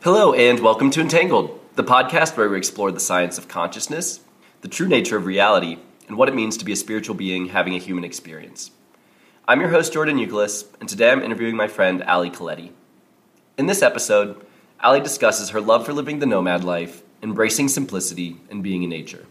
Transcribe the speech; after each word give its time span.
Hello, 0.00 0.32
and 0.32 0.60
welcome 0.60 0.90
to 0.92 1.00
Entangled, 1.00 1.58
the 1.74 1.82
podcast 1.82 2.36
where 2.36 2.48
we 2.48 2.56
explore 2.56 2.92
the 2.92 3.00
science 3.00 3.36
of 3.36 3.48
consciousness, 3.48 4.20
the 4.60 4.68
true 4.68 4.86
nature 4.86 5.16
of 5.16 5.26
reality, 5.26 5.76
and 6.06 6.16
what 6.16 6.28
it 6.28 6.36
means 6.36 6.56
to 6.56 6.64
be 6.64 6.70
a 6.70 6.76
spiritual 6.76 7.16
being 7.16 7.48
having 7.48 7.74
a 7.74 7.78
human 7.78 8.04
experience. 8.04 8.70
I'm 9.48 9.60
your 9.60 9.70
host, 9.70 9.92
Jordan 9.92 10.16
Euclid, 10.18 10.52
and 10.78 10.88
today 10.88 11.10
I'm 11.10 11.24
interviewing 11.24 11.56
my 11.56 11.66
friend, 11.66 12.00
Ally 12.04 12.28
Colletti. 12.28 12.70
In 13.58 13.66
this 13.66 13.82
episode, 13.82 14.40
Ally 14.78 15.00
discusses 15.00 15.50
her 15.50 15.60
love 15.60 15.84
for 15.84 15.92
living 15.92 16.20
the 16.20 16.26
nomad 16.26 16.62
life, 16.62 17.02
embracing 17.20 17.66
simplicity, 17.66 18.36
and 18.50 18.62
being 18.62 18.84
in 18.84 18.90
nature. 18.90 19.26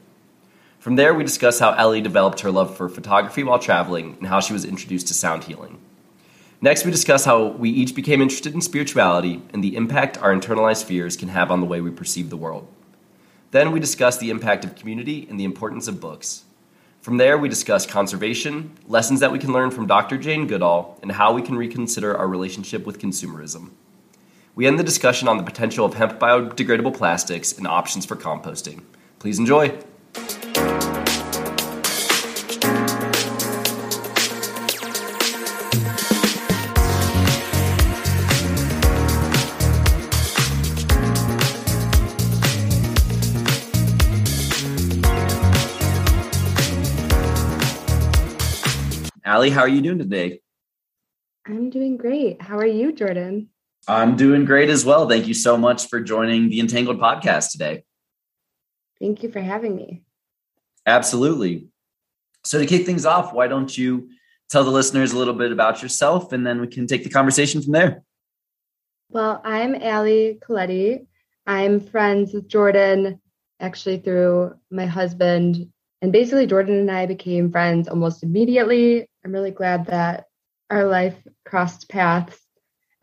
From 0.79 0.97
there, 0.97 1.13
we 1.13 1.23
discuss 1.23 1.59
how 1.59 1.75
Ally 1.75 2.01
developed 2.01 2.41
her 2.41 2.51
love 2.51 2.75
for 2.75 2.89
photography 2.89 3.45
while 3.45 3.57
traveling 3.57 4.17
and 4.19 4.27
how 4.27 4.41
she 4.41 4.51
was 4.51 4.65
introduced 4.65 5.07
to 5.07 5.13
sound 5.13 5.45
healing. 5.45 5.79
Next, 6.59 6.85
we 6.85 6.91
discuss 6.91 7.25
how 7.25 7.47
we 7.49 7.69
each 7.69 7.93
became 7.93 8.19
interested 8.19 8.55
in 8.55 8.61
spirituality 8.61 9.43
and 9.53 9.63
the 9.63 9.75
impact 9.75 10.17
our 10.17 10.33
internalized 10.33 10.85
fears 10.85 11.15
can 11.15 11.29
have 11.29 11.51
on 11.51 11.59
the 11.59 11.67
way 11.67 11.81
we 11.81 11.91
perceive 11.91 12.31
the 12.31 12.37
world. 12.37 12.67
Then, 13.51 13.71
we 13.71 13.79
discuss 13.79 14.17
the 14.17 14.31
impact 14.31 14.65
of 14.65 14.75
community 14.75 15.27
and 15.29 15.39
the 15.39 15.43
importance 15.43 15.87
of 15.87 16.01
books. 16.01 16.45
From 16.99 17.17
there, 17.17 17.37
we 17.37 17.47
discuss 17.47 17.85
conservation, 17.85 18.75
lessons 18.87 19.19
that 19.19 19.31
we 19.31 19.37
can 19.37 19.53
learn 19.53 19.69
from 19.69 19.85
Dr. 19.85 20.17
Jane 20.17 20.47
Goodall, 20.47 20.97
and 21.03 21.11
how 21.11 21.31
we 21.31 21.43
can 21.43 21.55
reconsider 21.55 22.17
our 22.17 22.27
relationship 22.27 22.87
with 22.87 22.99
consumerism. 22.99 23.69
We 24.55 24.65
end 24.65 24.79
the 24.79 24.83
discussion 24.83 25.27
on 25.27 25.37
the 25.37 25.43
potential 25.43 25.85
of 25.85 25.93
hemp 25.93 26.19
biodegradable 26.19 26.97
plastics 26.97 27.55
and 27.55 27.67
options 27.67 28.05
for 28.05 28.15
composting. 28.15 28.81
Please 29.19 29.37
enjoy. 29.37 29.77
Ally, 49.37 49.51
how 49.51 49.61
are 49.61 49.67
you 49.67 49.81
doing 49.81 49.99
today? 49.99 50.41
I'm 51.45 51.69
doing 51.69 51.95
great. 51.95 52.41
How 52.41 52.57
are 52.57 52.65
you, 52.65 52.91
Jordan? 52.91 53.49
I'm 53.87 54.15
doing 54.15 54.45
great 54.45 54.71
as 54.71 54.83
well. 54.83 55.07
Thank 55.07 55.27
you 55.27 55.35
so 55.35 55.55
much 55.55 55.89
for 55.89 56.01
joining 56.01 56.49
the 56.49 56.59
Entangled 56.59 56.97
podcast 56.97 57.51
today. 57.51 57.83
Thank 58.99 59.21
you 59.21 59.31
for 59.31 59.39
having 59.39 59.75
me. 59.75 60.01
Absolutely. 60.87 61.67
So, 62.45 62.57
to 62.57 62.65
kick 62.65 62.87
things 62.87 63.05
off, 63.05 63.31
why 63.31 63.47
don't 63.47 63.77
you 63.77 64.09
tell 64.49 64.63
the 64.63 64.71
listeners 64.71 65.13
a 65.13 65.19
little 65.19 65.35
bit 65.35 65.51
about 65.51 65.83
yourself 65.83 66.33
and 66.33 66.43
then 66.43 66.59
we 66.59 66.65
can 66.65 66.87
take 66.87 67.03
the 67.03 67.11
conversation 67.11 67.61
from 67.61 67.73
there? 67.73 68.01
Well, 69.11 69.39
I'm 69.45 69.75
Ally 69.75 70.39
Colletti. 70.39 71.05
I'm 71.45 71.79
friends 71.79 72.33
with 72.33 72.47
Jordan 72.47 73.21
actually 73.59 73.99
through 73.99 74.55
my 74.71 74.87
husband. 74.87 75.71
And 76.01 76.11
basically, 76.11 76.47
Jordan 76.47 76.79
and 76.79 76.91
I 76.91 77.05
became 77.05 77.51
friends 77.51 77.87
almost 77.87 78.23
immediately. 78.23 79.07
I'm 79.27 79.33
really 79.33 79.51
glad 79.51 79.87
that 79.87 80.27
our 80.69 80.85
life 80.85 81.17
crossed 81.45 81.89
paths. 81.89 82.39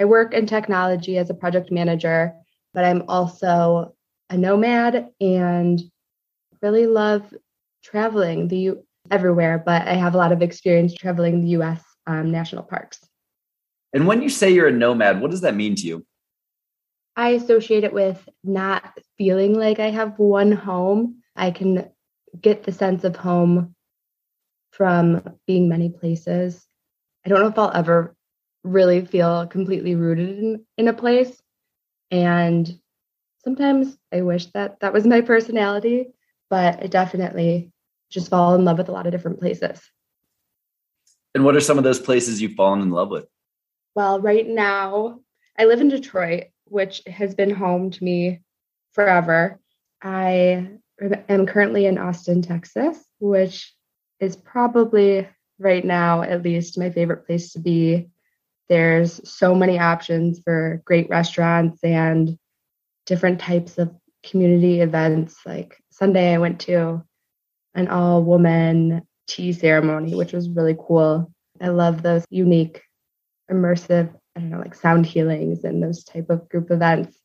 I 0.00 0.06
work 0.06 0.32
in 0.32 0.46
technology 0.46 1.18
as 1.18 1.28
a 1.28 1.34
project 1.34 1.70
manager, 1.70 2.32
but 2.72 2.82
I'm 2.82 3.02
also 3.08 3.94
a 4.30 4.38
nomad 4.38 5.10
and 5.20 5.82
really 6.62 6.86
love 6.86 7.22
traveling 7.82 8.48
the 8.48 8.56
U- 8.56 8.86
everywhere. 9.10 9.62
But 9.64 9.86
I 9.86 9.92
have 9.92 10.14
a 10.14 10.16
lot 10.16 10.32
of 10.32 10.40
experience 10.40 10.94
traveling 10.94 11.42
the 11.42 11.48
U.S. 11.48 11.84
Um, 12.06 12.30
national 12.30 12.62
parks. 12.62 13.06
And 13.92 14.06
when 14.06 14.22
you 14.22 14.30
say 14.30 14.48
you're 14.48 14.68
a 14.68 14.72
nomad, 14.72 15.20
what 15.20 15.30
does 15.30 15.42
that 15.42 15.54
mean 15.54 15.74
to 15.74 15.86
you? 15.86 16.06
I 17.16 17.32
associate 17.32 17.84
it 17.84 17.92
with 17.92 18.26
not 18.42 18.98
feeling 19.18 19.52
like 19.58 19.78
I 19.78 19.90
have 19.90 20.18
one 20.18 20.52
home. 20.52 21.16
I 21.36 21.50
can 21.50 21.90
get 22.40 22.62
the 22.62 22.72
sense 22.72 23.04
of 23.04 23.14
home 23.14 23.73
from 24.76 25.22
being 25.46 25.68
many 25.68 25.88
places. 25.88 26.66
I 27.24 27.28
don't 27.28 27.40
know 27.40 27.46
if 27.46 27.58
I'll 27.58 27.70
ever 27.72 28.16
really 28.64 29.04
feel 29.04 29.46
completely 29.46 29.94
rooted 29.94 30.38
in, 30.38 30.64
in 30.76 30.88
a 30.88 30.92
place. 30.92 31.40
And 32.10 32.68
sometimes 33.44 33.96
I 34.12 34.22
wish 34.22 34.46
that 34.46 34.80
that 34.80 34.92
was 34.92 35.06
my 35.06 35.20
personality, 35.20 36.08
but 36.50 36.82
I 36.82 36.88
definitely 36.88 37.70
just 38.10 38.30
fall 38.30 38.54
in 38.56 38.64
love 38.64 38.78
with 38.78 38.88
a 38.88 38.92
lot 38.92 39.06
of 39.06 39.12
different 39.12 39.38
places. 39.38 39.80
And 41.34 41.44
what 41.44 41.54
are 41.54 41.60
some 41.60 41.78
of 41.78 41.84
those 41.84 42.00
places 42.00 42.42
you've 42.42 42.54
fallen 42.54 42.80
in 42.80 42.90
love 42.90 43.10
with? 43.10 43.26
Well, 43.94 44.20
right 44.20 44.46
now, 44.46 45.20
I 45.58 45.66
live 45.66 45.80
in 45.80 45.88
Detroit, 45.88 46.44
which 46.64 47.02
has 47.06 47.34
been 47.34 47.50
home 47.50 47.90
to 47.92 48.04
me 48.04 48.40
forever. 48.92 49.60
I 50.02 50.68
am 51.28 51.46
currently 51.46 51.86
in 51.86 51.98
Austin, 51.98 52.42
Texas, 52.42 52.98
which 53.20 53.72
is 54.20 54.36
probably 54.36 55.28
right 55.58 55.84
now, 55.84 56.22
at 56.22 56.42
least, 56.42 56.78
my 56.78 56.90
favorite 56.90 57.26
place 57.26 57.52
to 57.52 57.60
be. 57.60 58.08
There's 58.68 59.28
so 59.28 59.54
many 59.54 59.78
options 59.78 60.40
for 60.44 60.82
great 60.84 61.08
restaurants 61.10 61.82
and 61.84 62.38
different 63.06 63.40
types 63.40 63.78
of 63.78 63.94
community 64.24 64.80
events. 64.80 65.36
Like 65.44 65.76
Sunday, 65.90 66.34
I 66.34 66.38
went 66.38 66.60
to 66.62 67.04
an 67.74 67.88
all 67.88 68.22
woman 68.22 69.02
tea 69.26 69.52
ceremony, 69.52 70.14
which 70.14 70.32
was 70.32 70.48
really 70.48 70.76
cool. 70.78 71.30
I 71.60 71.68
love 71.68 72.02
those 72.02 72.24
unique, 72.30 72.82
immersive, 73.50 74.12
I 74.34 74.40
don't 74.40 74.50
know, 74.50 74.58
like 74.58 74.74
sound 74.74 75.06
healings 75.06 75.64
and 75.64 75.82
those 75.82 76.04
type 76.04 76.30
of 76.30 76.48
group 76.48 76.70
events. 76.70 77.18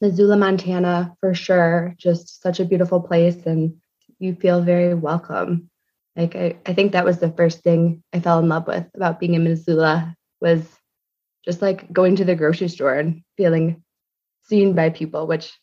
Missoula, 0.00 0.36
Montana, 0.36 1.16
for 1.20 1.34
sure, 1.34 1.94
just 1.98 2.42
such 2.42 2.60
a 2.60 2.64
beautiful 2.64 3.00
place, 3.00 3.46
and 3.46 3.76
you 4.18 4.34
feel 4.34 4.62
very 4.62 4.94
welcome. 4.94 5.69
Like 6.16 6.34
I, 6.36 6.56
I 6.66 6.74
think 6.74 6.92
that 6.92 7.04
was 7.04 7.18
the 7.18 7.32
first 7.32 7.62
thing 7.62 8.02
I 8.12 8.20
fell 8.20 8.38
in 8.38 8.48
love 8.48 8.66
with 8.66 8.86
about 8.94 9.20
being 9.20 9.34
in 9.34 9.44
Missoula 9.44 10.14
was 10.40 10.62
just 11.44 11.62
like 11.62 11.90
going 11.92 12.16
to 12.16 12.24
the 12.24 12.34
grocery 12.34 12.68
store 12.68 12.94
and 12.94 13.22
feeling 13.36 13.82
seen 14.42 14.74
by 14.74 14.90
people, 14.90 15.26
which 15.26 15.58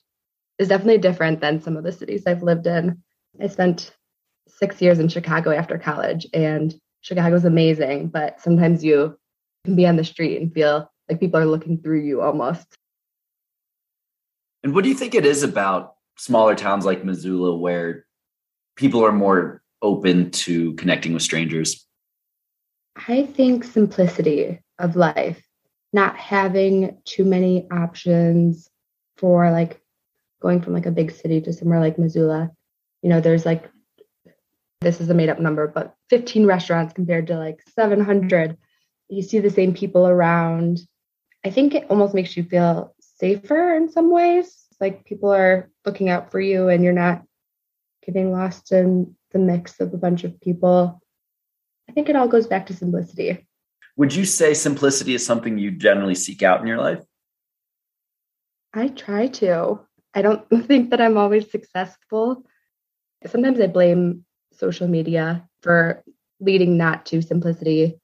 is 0.58 0.70
definitely 0.70 0.98
different 0.98 1.42
than 1.42 1.62
some 1.62 1.78
of 1.78 1.84
the 1.84 1.92
cities 1.92 2.24
I've 2.26 2.44
lived 2.44 2.68
in. 2.68 3.04
I 3.40 3.48
spent 3.48 3.96
six 4.48 4.82
years 4.82 5.00
in 5.00 5.10
Chicago 5.10 5.52
after 5.52 5.78
college, 5.78 6.26
and 6.34 6.74
Chicago's 7.02 7.46
amazing, 7.46 8.08
but 8.08 8.42
sometimes 8.42 8.84
you 8.84 9.18
can 9.66 9.76
be 9.76 9.86
on 9.86 9.98
the 9.98 10.04
street 10.04 10.42
and 10.42 10.54
feel 10.54 10.92
like 11.10 11.20
people 11.20 11.40
are 11.40 11.46
looking 11.46 11.82
through 11.82 12.02
you 12.02 12.22
almost. 12.22 12.66
And 14.64 14.74
what 14.74 14.84
do 14.84 14.90
you 14.90 14.96
think 14.96 15.14
it 15.14 15.26
is 15.26 15.44
about 15.44 15.96
smaller 16.18 16.56
towns 16.56 16.86
like 16.86 17.06
Missoula 17.06 17.56
where 17.56 18.06
people 18.76 19.06
are 19.06 19.12
more 19.12 19.62
open 19.82 20.32
to 20.32 20.74
connecting 20.74 21.14
with 21.14 21.22
strangers? 21.22 21.86
I 23.08 23.24
think 23.24 23.64
simplicity 23.64 24.60
of 24.80 24.96
life, 24.96 25.42
not 25.94 26.18
having 26.18 26.98
too 27.06 27.26
many 27.26 27.68
options 27.72 28.70
for 29.18 29.52
like 29.52 29.82
going 30.42 30.62
from 30.62 30.74
like 30.74 30.86
a 30.86 30.92
big 30.92 31.12
city 31.12 31.42
to 31.42 31.54
somewhere 31.54 31.80
like 31.80 32.00
Missoula. 32.00 32.52
You 33.02 33.10
know, 33.10 33.22
there's 33.22 33.46
like 33.46 33.70
this 34.82 35.02
is 35.02 35.10
a 35.10 35.14
made 35.14 35.30
up 35.30 35.40
number, 35.40 35.68
but 35.68 35.96
15 36.10 36.46
restaurants 36.46 36.94
compared 36.94 37.28
to 37.28 37.38
like 37.38 37.62
700. 37.76 38.58
You 39.10 39.22
see 39.22 39.40
the 39.40 39.50
same 39.50 39.74
people 39.74 40.08
around. 40.08 40.80
I 41.44 41.50
think 41.50 41.74
it 41.74 41.88
almost 41.90 42.14
makes 42.14 42.38
you 42.38 42.44
feel 42.44 42.94
safer 43.00 43.76
in 43.76 43.90
some 43.90 44.12
ways. 44.12 44.66
Like 44.80 45.06
people 45.06 45.34
are 45.34 45.72
looking 45.86 46.10
out 46.10 46.32
for 46.32 46.40
you 46.40 46.70
and 46.70 46.84
you're 46.84 46.94
not 46.94 47.24
getting 48.08 48.32
lost 48.32 48.72
in 48.72 49.16
the 49.32 49.40
mix 49.40 49.80
of 49.80 49.94
a 49.94 49.98
bunch 49.98 50.24
of 50.24 50.40
people. 50.42 51.00
I 51.90 51.92
think 51.92 52.10
it 52.10 52.16
all 52.16 52.28
goes 52.28 52.48
back 52.48 52.66
to 52.68 52.74
simplicity. 52.74 53.46
Would 53.98 54.16
you 54.16 54.26
say 54.26 54.54
simplicity 54.54 55.14
is 55.14 55.26
something 55.26 55.58
you 55.58 55.72
generally 55.72 56.16
seek 56.16 56.42
out 56.42 56.62
in 56.62 56.68
your 56.68 56.78
life? 56.78 57.04
I 58.74 58.88
try 58.90 59.28
to. 59.28 59.80
I 60.14 60.22
don't 60.22 60.48
think 60.68 60.92
that 60.92 61.02
I'm 61.02 61.18
always 61.18 61.52
successful. 61.52 62.44
Sometimes 63.26 63.60
I 63.60 63.68
blame 63.68 64.26
social 64.54 64.88
media 64.88 65.48
for 65.62 66.04
leading 66.40 66.78
not 66.78 67.06
to 67.08 67.22
simplicity, 67.22 68.00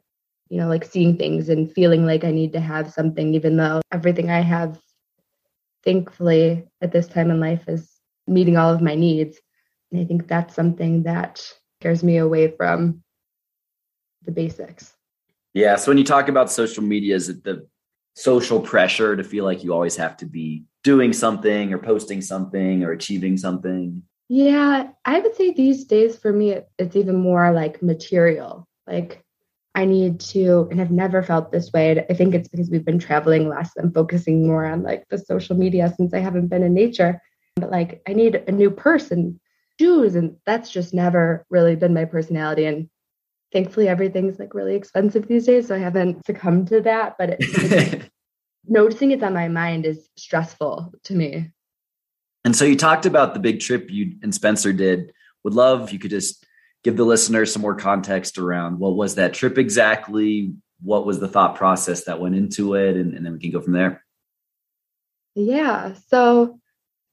you 0.49 0.57
know, 0.57 0.67
like 0.67 0.83
seeing 0.83 1.17
things 1.17 1.49
and 1.49 1.71
feeling 1.71 2.05
like 2.05 2.23
I 2.23 2.31
need 2.31 2.53
to 2.53 2.59
have 2.59 2.91
something, 2.91 3.33
even 3.35 3.57
though 3.57 3.81
everything 3.91 4.29
I 4.29 4.41
have, 4.41 4.79
thankfully, 5.83 6.65
at 6.81 6.91
this 6.91 7.07
time 7.07 7.29
in 7.29 7.39
life 7.39 7.67
is 7.67 7.89
meeting 8.27 8.57
all 8.57 8.73
of 8.73 8.81
my 8.81 8.95
needs. 8.95 9.39
And 9.93 10.01
I 10.01 10.05
think 10.05 10.27
that's 10.27 10.55
something 10.55 11.03
that 11.03 11.39
scares 11.79 12.03
me 12.03 12.17
away 12.17 12.55
from 12.57 13.03
the 14.23 14.31
basics. 14.31 14.93
Yeah. 15.53 15.75
So 15.75 15.91
when 15.91 15.99
you 15.99 16.03
talk 16.03 16.29
about 16.29 16.51
social 16.51 16.83
media, 16.83 17.15
is 17.15 17.29
it 17.29 17.43
the 17.43 17.67
social 18.15 18.59
pressure 18.59 19.15
to 19.15 19.23
feel 19.23 19.45
like 19.45 19.63
you 19.63 19.71
always 19.71 19.95
have 19.97 20.17
to 20.17 20.25
be 20.25 20.63
doing 20.83 21.13
something 21.13 21.71
or 21.71 21.77
posting 21.77 22.21
something 22.21 22.83
or 22.83 22.91
achieving 22.91 23.37
something? 23.37 24.01
Yeah, 24.29 24.89
I 25.05 25.19
would 25.19 25.35
say 25.35 25.53
these 25.53 25.85
days 25.85 26.17
for 26.17 26.33
me, 26.33 26.57
it's 26.79 26.95
even 26.95 27.15
more 27.15 27.51
like 27.51 27.83
material. 27.83 28.67
Like 28.87 29.23
I 29.75 29.85
need 29.85 30.19
to, 30.21 30.67
and 30.71 30.81
I've 30.81 30.89
never 30.89 31.21
felt 31.21 31.51
this 31.51 31.71
way. 31.71 32.03
I 32.09 32.13
think 32.15 32.33
it's 32.33 32.47
because 32.47 32.71
we've 32.71 32.85
been 32.85 32.97
traveling 32.97 33.47
less 33.47 33.71
and 33.75 33.93
focusing 33.93 34.47
more 34.47 34.65
on 34.65 34.81
like 34.81 35.07
the 35.09 35.19
social 35.19 35.55
media 35.55 35.93
since 35.95 36.15
I 36.15 36.19
haven't 36.19 36.47
been 36.47 36.63
in 36.63 36.73
nature. 36.73 37.21
But 37.57 37.69
like, 37.69 38.01
I 38.07 38.13
need 38.13 38.35
a 38.47 38.51
new 38.51 38.71
person, 38.71 39.39
shoes, 39.83 40.15
and 40.15 40.37
that's 40.45 40.71
just 40.71 40.93
never 40.93 41.45
really 41.49 41.75
been 41.75 41.93
my 41.93 42.05
personality. 42.05 42.65
And 42.65 42.89
thankfully, 43.51 43.87
everything's 43.87 44.39
like 44.39 44.53
really 44.53 44.75
expensive 44.75 45.27
these 45.27 45.45
days, 45.45 45.67
so 45.67 45.75
I 45.75 45.79
haven't 45.79 46.25
succumbed 46.25 46.69
to 46.69 46.81
that. 46.81 47.15
But 47.17 47.37
it, 47.39 48.09
noticing 48.67 49.11
it's 49.11 49.23
on 49.23 49.33
my 49.33 49.49
mind 49.49 49.85
is 49.85 50.09
stressful 50.17 50.93
to 51.03 51.13
me. 51.13 51.51
And 52.45 52.55
so 52.55 52.65
you 52.65 52.75
talked 52.75 53.05
about 53.05 53.33
the 53.33 53.39
big 53.39 53.59
trip 53.59 53.89
you 53.89 54.15
and 54.21 54.33
Spencer 54.33 54.73
did. 54.73 55.13
Would 55.43 55.53
love 55.53 55.83
if 55.83 55.93
you 55.93 55.99
could 55.99 56.11
just 56.11 56.45
give 56.83 56.97
the 56.97 57.05
listeners 57.05 57.51
some 57.51 57.61
more 57.61 57.75
context 57.75 58.37
around 58.37 58.79
what 58.79 58.95
was 58.95 59.15
that 59.15 59.33
trip 59.33 59.57
exactly? 59.57 60.53
What 60.81 61.05
was 61.05 61.19
the 61.19 61.27
thought 61.27 61.55
process 61.55 62.05
that 62.05 62.19
went 62.19 62.35
into 62.35 62.75
it? 62.75 62.97
And, 62.97 63.13
and 63.13 63.25
then 63.25 63.33
we 63.33 63.39
can 63.39 63.51
go 63.51 63.61
from 63.61 63.73
there. 63.73 64.03
Yeah. 65.35 65.93
So 66.09 66.59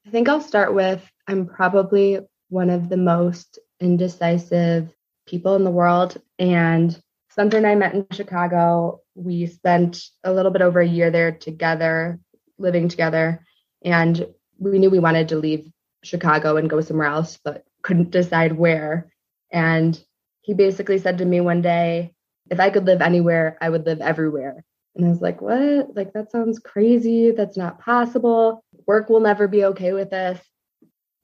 I 0.07 0.11
think 0.11 0.29
I'll 0.29 0.41
start 0.41 0.75
with 0.75 1.09
I'm 1.29 1.47
probably 1.47 2.19
one 2.51 2.69
of 2.69 2.89
the 2.89 2.97
most 2.97 3.59
indecisive 3.81 4.93
people 5.27 5.57
in 5.57 5.65
the 5.65 5.71
world. 5.71 6.21
And 6.39 7.01
Spencer 7.31 7.57
and 7.57 7.67
I 7.67 7.75
met 7.75 7.95
in 7.95 8.07
Chicago. 8.13 9.01
We 9.15 9.47
spent 9.47 10.03
a 10.25 10.33
little 10.33 10.51
bit 10.51 10.63
over 10.63 10.81
a 10.81 10.87
year 10.87 11.11
there 11.11 11.33
together, 11.33 12.19
living 12.59 12.89
together. 12.89 13.45
And 13.83 14.27
we 14.59 14.79
knew 14.79 14.91
we 14.91 14.99
wanted 14.99 15.29
to 15.29 15.37
leave 15.37 15.71
Chicago 16.03 16.57
and 16.57 16.69
go 16.69 16.81
somewhere 16.81 17.09
else, 17.09 17.39
but 17.43 17.65
couldn't 17.83 18.11
decide 18.11 18.53
where. 18.53 19.13
And 19.51 19.99
he 20.43 20.55
basically 20.55 20.99
said 20.99 21.19
to 21.19 21.25
me 21.25 21.41
one 21.41 21.63
day, 21.63 22.15
if 22.51 22.59
I 22.59 22.71
could 22.71 22.85
live 22.85 23.01
anywhere, 23.01 23.57
I 23.61 23.71
would 23.71 23.87
live 23.87 24.01
everywhere. 24.01 24.65
And 24.97 25.07
I 25.07 25.09
was 25.09 25.21
like, 25.21 25.41
what? 25.41 25.95
Like, 25.95 26.13
that 26.15 26.33
sounds 26.33 26.59
crazy. 26.59 27.31
That's 27.31 27.57
not 27.57 27.79
possible. 27.79 28.65
Work 28.87 29.09
will 29.09 29.21
never 29.21 29.47
be 29.47 29.67
okay 29.67 29.93
with 29.93 30.11
this. 30.11 30.41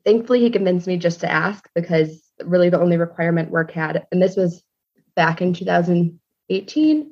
Thankfully, 0.06 0.40
he 0.40 0.50
convinced 0.50 0.86
me 0.86 0.96
just 0.96 1.20
to 1.20 1.30
ask 1.30 1.68
because 1.74 2.22
really 2.44 2.70
the 2.70 2.80
only 2.80 2.96
requirement 2.96 3.50
work 3.50 3.72
had, 3.72 4.06
and 4.12 4.22
this 4.22 4.36
was 4.36 4.62
back 5.16 5.42
in 5.42 5.52
2018, 5.52 7.10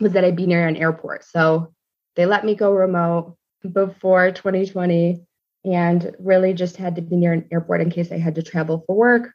was 0.00 0.12
that 0.12 0.24
i'd 0.24 0.36
be 0.36 0.46
near 0.46 0.68
an 0.68 0.76
airport. 0.76 1.24
So 1.24 1.74
they 2.14 2.26
let 2.26 2.44
me 2.44 2.54
go 2.54 2.72
remote 2.72 3.36
before 3.72 4.30
2020 4.30 5.20
and 5.64 6.14
really 6.20 6.54
just 6.54 6.76
had 6.76 6.94
to 6.94 7.02
be 7.02 7.16
near 7.16 7.32
an 7.32 7.48
airport 7.50 7.80
in 7.80 7.90
case 7.90 8.12
I 8.12 8.18
had 8.18 8.36
to 8.36 8.42
travel 8.42 8.84
for 8.86 8.94
work. 8.94 9.32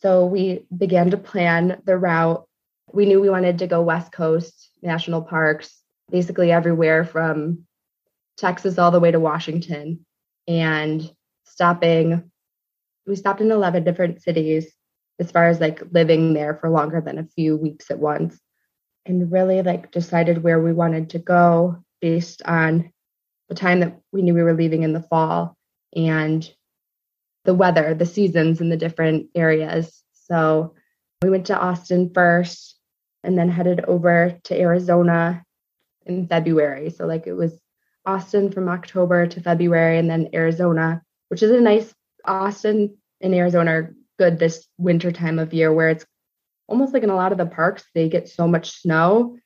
So 0.00 0.24
we 0.24 0.66
began 0.74 1.10
to 1.10 1.18
plan 1.18 1.82
the 1.84 1.98
route. 1.98 2.46
We 2.94 3.04
knew 3.04 3.20
we 3.20 3.28
wanted 3.28 3.58
to 3.58 3.66
go 3.66 3.82
West 3.82 4.10
Coast, 4.10 4.70
national 4.80 5.20
parks, 5.20 5.82
basically 6.10 6.50
everywhere 6.50 7.04
from 7.04 7.66
Texas 8.38 8.78
all 8.78 8.90
the 8.90 9.00
way 9.00 9.10
to 9.10 9.20
Washington, 9.20 10.06
and 10.48 11.08
stopping. 11.62 12.28
We 13.06 13.14
stopped 13.14 13.40
in 13.40 13.52
11 13.52 13.84
different 13.84 14.20
cities 14.20 14.74
as 15.20 15.30
far 15.30 15.46
as 15.46 15.60
like 15.60 15.80
living 15.92 16.34
there 16.34 16.56
for 16.56 16.68
longer 16.68 17.00
than 17.00 17.18
a 17.18 17.28
few 17.36 17.56
weeks 17.56 17.88
at 17.88 18.00
once 18.00 18.36
and 19.06 19.30
really 19.30 19.62
like 19.62 19.92
decided 19.92 20.42
where 20.42 20.60
we 20.60 20.72
wanted 20.72 21.10
to 21.10 21.20
go 21.20 21.76
based 22.00 22.42
on 22.44 22.90
the 23.48 23.54
time 23.54 23.78
that 23.78 23.96
we 24.10 24.22
knew 24.22 24.34
we 24.34 24.42
were 24.42 24.54
leaving 24.54 24.82
in 24.82 24.92
the 24.92 25.02
fall 25.02 25.56
and 25.94 26.52
the 27.44 27.54
weather, 27.54 27.94
the 27.94 28.06
seasons 28.06 28.60
in 28.60 28.68
the 28.68 28.76
different 28.76 29.28
areas. 29.36 30.02
So 30.14 30.74
we 31.22 31.30
went 31.30 31.46
to 31.46 31.56
Austin 31.56 32.10
first 32.12 32.74
and 33.22 33.38
then 33.38 33.48
headed 33.48 33.84
over 33.84 34.36
to 34.44 34.60
Arizona 34.60 35.44
in 36.06 36.26
February. 36.26 36.90
So, 36.90 37.06
like, 37.06 37.28
it 37.28 37.34
was 37.34 37.56
Austin 38.04 38.50
from 38.50 38.68
October 38.68 39.28
to 39.28 39.40
February 39.40 39.98
and 39.98 40.10
then 40.10 40.30
Arizona, 40.34 41.02
which 41.32 41.42
is 41.42 41.50
a 41.50 41.62
nice 41.62 41.94
Austin 42.26 42.94
and 43.22 43.34
Arizona 43.34 43.70
are 43.70 43.94
good 44.18 44.38
this 44.38 44.68
winter 44.76 45.10
time 45.10 45.38
of 45.38 45.54
year 45.54 45.72
where 45.72 45.88
it's 45.88 46.04
almost 46.68 46.92
like 46.92 47.04
in 47.04 47.08
a 47.08 47.16
lot 47.16 47.32
of 47.32 47.38
the 47.38 47.46
parks, 47.46 47.84
they 47.94 48.10
get 48.10 48.28
so 48.28 48.46
much 48.46 48.82
snow 48.82 49.38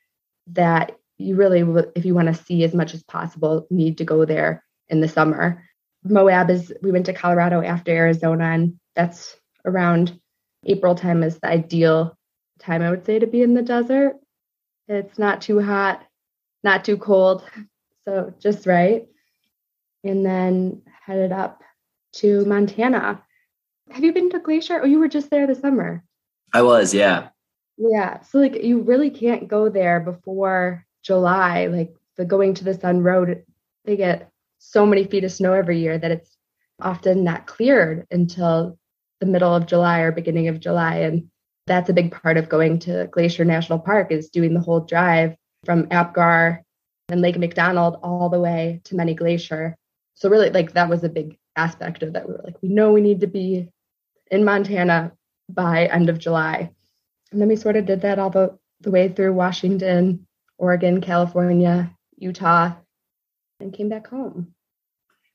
that 0.48 0.96
you 1.16 1.36
really, 1.36 1.60
if 1.94 2.04
you 2.04 2.12
want 2.12 2.26
to 2.26 2.34
see 2.42 2.64
as 2.64 2.74
much 2.74 2.92
as 2.92 3.04
possible, 3.04 3.68
need 3.70 3.98
to 3.98 4.04
go 4.04 4.24
there 4.24 4.64
in 4.88 5.00
the 5.00 5.06
summer. 5.06 5.62
Moab 6.02 6.50
is, 6.50 6.72
we 6.82 6.90
went 6.90 7.06
to 7.06 7.12
Colorado 7.12 7.62
after 7.62 7.92
Arizona, 7.92 8.46
and 8.46 8.80
that's 8.96 9.36
around 9.64 10.18
April 10.64 10.96
time 10.96 11.22
is 11.22 11.38
the 11.38 11.46
ideal 11.46 12.18
time, 12.58 12.82
I 12.82 12.90
would 12.90 13.06
say, 13.06 13.20
to 13.20 13.28
be 13.28 13.42
in 13.42 13.54
the 13.54 13.62
desert. 13.62 14.16
It's 14.88 15.20
not 15.20 15.40
too 15.40 15.60
hot, 15.60 16.04
not 16.64 16.84
too 16.84 16.96
cold, 16.96 17.44
so 18.04 18.34
just 18.40 18.66
right. 18.66 19.06
And 20.02 20.26
then 20.26 20.82
headed 21.06 21.30
up 21.30 21.62
to 22.16 22.44
Montana. 22.44 23.22
Have 23.90 24.04
you 24.04 24.12
been 24.12 24.30
to 24.30 24.38
Glacier? 24.38 24.80
Oh, 24.82 24.86
you 24.86 24.98
were 24.98 25.08
just 25.08 25.30
there 25.30 25.46
this 25.46 25.60
summer. 25.60 26.02
I 26.52 26.62
was, 26.62 26.92
yeah. 26.92 27.28
Yeah. 27.76 28.22
So 28.22 28.38
like 28.38 28.62
you 28.62 28.80
really 28.80 29.10
can't 29.10 29.48
go 29.48 29.68
there 29.68 30.00
before 30.00 30.84
July. 31.02 31.66
Like 31.66 31.94
the 32.16 32.24
going 32.24 32.54
to 32.54 32.64
the 32.64 32.74
sun 32.74 33.02
road, 33.02 33.44
they 33.84 33.96
get 33.96 34.30
so 34.58 34.86
many 34.86 35.04
feet 35.04 35.24
of 35.24 35.32
snow 35.32 35.52
every 35.52 35.78
year 35.78 35.98
that 35.98 36.10
it's 36.10 36.36
often 36.80 37.24
not 37.24 37.46
cleared 37.46 38.06
until 38.10 38.78
the 39.20 39.26
middle 39.26 39.54
of 39.54 39.66
July 39.66 40.00
or 40.00 40.12
beginning 40.12 40.48
of 40.48 40.60
July. 40.60 40.96
And 40.96 41.30
that's 41.66 41.88
a 41.88 41.94
big 41.94 42.12
part 42.12 42.36
of 42.36 42.48
going 42.48 42.78
to 42.80 43.08
Glacier 43.10 43.44
National 43.44 43.78
Park 43.78 44.10
is 44.10 44.30
doing 44.30 44.54
the 44.54 44.60
whole 44.60 44.80
drive 44.80 45.36
from 45.64 45.88
Apgar 45.90 46.62
and 47.08 47.20
Lake 47.20 47.38
McDonald 47.38 47.98
all 48.02 48.28
the 48.28 48.40
way 48.40 48.80
to 48.84 48.96
Many 48.96 49.14
Glacier. 49.14 49.76
So 50.14 50.28
really 50.28 50.50
like 50.50 50.72
that 50.72 50.88
was 50.88 51.04
a 51.04 51.08
big 51.08 51.36
aspect 51.56 52.02
of 52.02 52.12
that. 52.12 52.28
We 52.28 52.34
were 52.34 52.42
like, 52.44 52.56
we 52.62 52.68
know 52.68 52.92
we 52.92 53.00
need 53.00 53.20
to 53.20 53.26
be 53.26 53.68
in 54.30 54.44
Montana 54.44 55.12
by 55.48 55.86
end 55.86 56.08
of 56.08 56.18
July. 56.18 56.70
And 57.32 57.40
then 57.40 57.48
we 57.48 57.56
sort 57.56 57.76
of 57.76 57.86
did 57.86 58.02
that 58.02 58.18
all 58.18 58.30
the, 58.30 58.58
the 58.80 58.90
way 58.90 59.08
through 59.08 59.32
Washington, 59.32 60.26
Oregon, 60.58 61.00
California, 61.00 61.94
Utah, 62.16 62.72
and 63.60 63.72
came 63.72 63.88
back 63.88 64.08
home. 64.08 64.54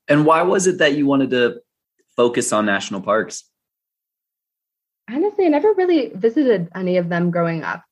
And 0.07 0.25
why 0.25 0.41
was 0.43 0.67
it 0.67 0.79
that 0.79 0.95
you 0.95 1.05
wanted 1.05 1.31
to 1.31 1.61
focus 2.15 2.51
on 2.53 2.65
national 2.65 3.01
parks? 3.01 3.43
Honestly, 5.09 5.45
I 5.45 5.49
never 5.49 5.73
really 5.73 6.11
visited 6.13 6.69
any 6.75 6.97
of 6.97 7.09
them 7.09 7.31
growing 7.31 7.63
up. 7.63 7.83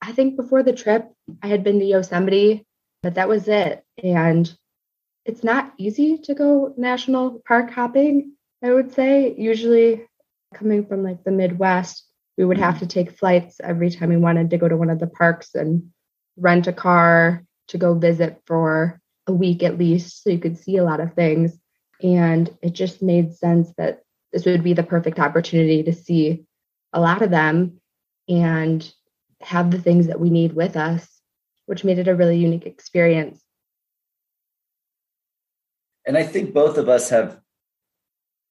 I 0.00 0.12
think 0.12 0.36
before 0.36 0.62
the 0.62 0.72
trip, 0.72 1.10
I 1.42 1.46
had 1.46 1.62
been 1.62 1.78
to 1.78 1.84
Yosemite, 1.84 2.66
but 3.02 3.14
that 3.14 3.28
was 3.28 3.48
it. 3.48 3.84
And 4.02 4.52
it's 5.24 5.44
not 5.44 5.72
easy 5.78 6.18
to 6.18 6.34
go 6.34 6.74
national 6.76 7.42
park 7.46 7.70
hopping, 7.70 8.32
I 8.62 8.72
would 8.72 8.92
say. 8.92 9.34
Usually, 9.36 10.06
coming 10.54 10.86
from 10.86 11.02
like 11.02 11.24
the 11.24 11.30
Midwest, 11.30 12.04
we 12.36 12.44
would 12.44 12.58
have 12.58 12.80
to 12.80 12.86
take 12.86 13.18
flights 13.18 13.60
every 13.62 13.90
time 13.90 14.08
we 14.08 14.16
wanted 14.16 14.50
to 14.50 14.58
go 14.58 14.68
to 14.68 14.76
one 14.76 14.90
of 14.90 14.98
the 14.98 15.06
parks 15.06 15.54
and 15.54 15.90
rent 16.36 16.66
a 16.66 16.72
car 16.72 17.44
to 17.68 17.78
go 17.78 17.94
visit 17.94 18.40
for 18.46 19.00
a 19.26 19.32
week 19.32 19.62
at 19.62 19.78
least 19.78 20.22
so 20.22 20.30
you 20.30 20.38
could 20.38 20.58
see 20.58 20.76
a 20.76 20.84
lot 20.84 21.00
of 21.00 21.14
things. 21.14 21.56
And 22.02 22.50
it 22.62 22.72
just 22.72 23.02
made 23.02 23.34
sense 23.34 23.72
that 23.76 24.02
this 24.32 24.44
would 24.44 24.64
be 24.64 24.72
the 24.72 24.82
perfect 24.82 25.18
opportunity 25.18 25.82
to 25.84 25.92
see 25.92 26.44
a 26.92 27.00
lot 27.00 27.22
of 27.22 27.30
them 27.30 27.80
and 28.28 28.92
have 29.40 29.70
the 29.70 29.80
things 29.80 30.06
that 30.06 30.20
we 30.20 30.30
need 30.30 30.54
with 30.54 30.76
us, 30.76 31.06
which 31.66 31.84
made 31.84 31.98
it 31.98 32.08
a 32.08 32.14
really 32.14 32.38
unique 32.38 32.66
experience. 32.66 33.41
And 36.06 36.16
I 36.16 36.22
think 36.24 36.52
both 36.52 36.78
of 36.78 36.88
us 36.88 37.10
have 37.10 37.38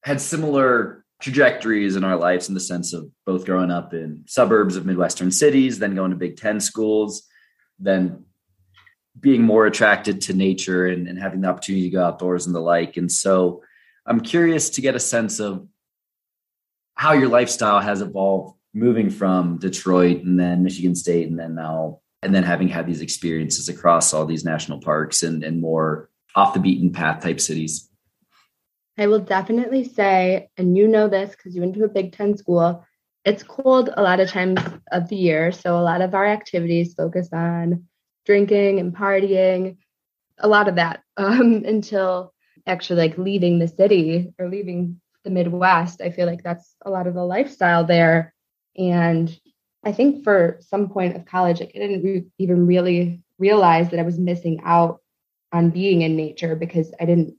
had 0.04 0.22
similar 0.22 1.06
trajectories 1.22 1.96
in 1.96 2.04
our 2.04 2.16
lives 2.16 2.48
in 2.48 2.56
the 2.56 2.60
sense 2.60 2.94
of 2.94 3.10
both 3.26 3.46
growing 3.46 3.72
up 3.72 3.94
in 3.94 4.24
suburbs 4.28 4.76
of 4.76 4.86
Midwestern 4.86 5.32
cities, 5.32 5.78
then 5.78 5.96
going 5.96 6.12
to 6.12 6.18
Big 6.18 6.38
Ten 6.38 6.60
schools, 6.60 7.24
then 7.80 8.26
being 9.20 9.44
more 9.44 9.66
attracted 9.66 10.22
to 10.22 10.34
nature 10.34 10.88
and, 10.88 11.08
and 11.08 11.20
having 11.20 11.42
the 11.42 11.48
opportunity 11.48 11.84
to 11.84 11.96
go 11.96 12.04
outdoors 12.04 12.46
and 12.46 12.56
the 12.56 12.60
like. 12.60 12.98
And 12.98 13.12
so 13.12 13.62
I'm 14.06 14.22
curious 14.22 14.72
to 14.72 14.82
get 14.82 14.96
a 14.96 15.00
sense 15.00 15.40
of 15.40 15.68
how 16.96 17.14
your 17.14 17.30
lifestyle 17.30 17.80
has 17.80 18.02
evolved 18.02 18.58
moving 18.74 19.10
from 19.10 19.58
Detroit 19.58 20.24
and 20.24 20.40
then 20.40 20.64
Michigan 20.64 20.96
State 20.96 21.28
and 21.30 21.38
then 21.38 21.56
now 21.56 22.00
and 22.24 22.34
then 22.34 22.44
having 22.44 22.68
had 22.68 22.86
these 22.86 23.02
experiences 23.02 23.68
across 23.68 24.14
all 24.14 24.26
these 24.26 24.46
national 24.46 24.80
parks 24.80 25.24
and, 25.24 25.44
and 25.44 25.60
more 25.60 26.11
off 26.36 26.54
the 26.54 26.60
beaten 26.60 26.92
path 26.92 27.24
type 27.24 27.40
cities. 27.40 27.90
I 28.98 29.08
will 29.08 29.20
definitely 29.20 29.84
say, 29.84 30.50
and 30.58 30.78
you 30.78 30.88
know 30.88 31.08
this 31.08 31.32
because 31.32 31.56
you 31.56 31.62
went 31.62 31.76
to 31.76 31.84
a 31.84 31.90
Big 31.90 32.14
Ten 32.14 32.38
school, 32.38 32.86
it's 33.24 33.44
cold 33.44 33.90
a 33.96 34.02
lot 34.02 34.20
of 34.20 34.30
times 34.30 34.60
of 34.92 35.10
the 35.10 35.16
year. 35.16 35.52
So 35.52 35.78
a 35.78 35.82
lot 35.82 36.02
of 36.02 36.14
our 36.14 36.26
activities 36.26 36.94
focus 36.94 37.30
on 37.32 37.86
drinking 38.26 38.80
and 38.80 38.96
partying, 38.96 39.78
a 40.40 40.48
lot 40.48 40.68
of 40.68 40.76
that 40.76 41.04
um, 41.18 41.64
until 41.66 42.34
actually 42.68 43.08
like 43.08 43.18
leaving 43.18 43.60
the 43.60 43.68
city 43.68 44.34
or 44.38 44.50
leaving 44.50 45.02
the 45.24 45.30
Midwest. 45.30 46.02
I 46.02 46.12
feel 46.12 46.26
like 46.26 46.44
that's 46.44 46.76
a 46.86 46.90
lot 46.90 47.08
of 47.08 47.14
the 47.14 47.24
lifestyle 47.24 47.84
there. 47.86 48.34
And 48.78 49.36
I 49.84 49.92
think 49.92 50.24
for 50.24 50.60
some 50.62 50.90
point 50.90 51.16
of 51.16 51.26
college, 51.26 51.60
like, 51.60 51.72
I 51.76 51.80
didn't 51.80 52.04
re- 52.04 52.26
even 52.38 52.68
really 52.68 53.22
realize 53.40 53.90
that 53.90 54.00
I 54.00 54.04
was 54.04 54.20
missing 54.20 54.62
out 54.64 55.01
on 55.52 55.70
being 55.70 56.02
in 56.02 56.16
nature 56.16 56.56
because 56.56 56.94
I 57.00 57.06
didn't 57.06 57.36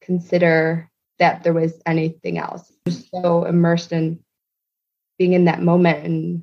consider 0.00 0.90
that 1.18 1.42
there 1.42 1.52
was 1.52 1.80
anything 1.86 2.38
else. 2.38 2.72
Just 2.86 3.10
so 3.10 3.44
immersed 3.44 3.92
in 3.92 4.20
being 5.18 5.32
in 5.32 5.46
that 5.46 5.62
moment 5.62 6.04
and 6.04 6.42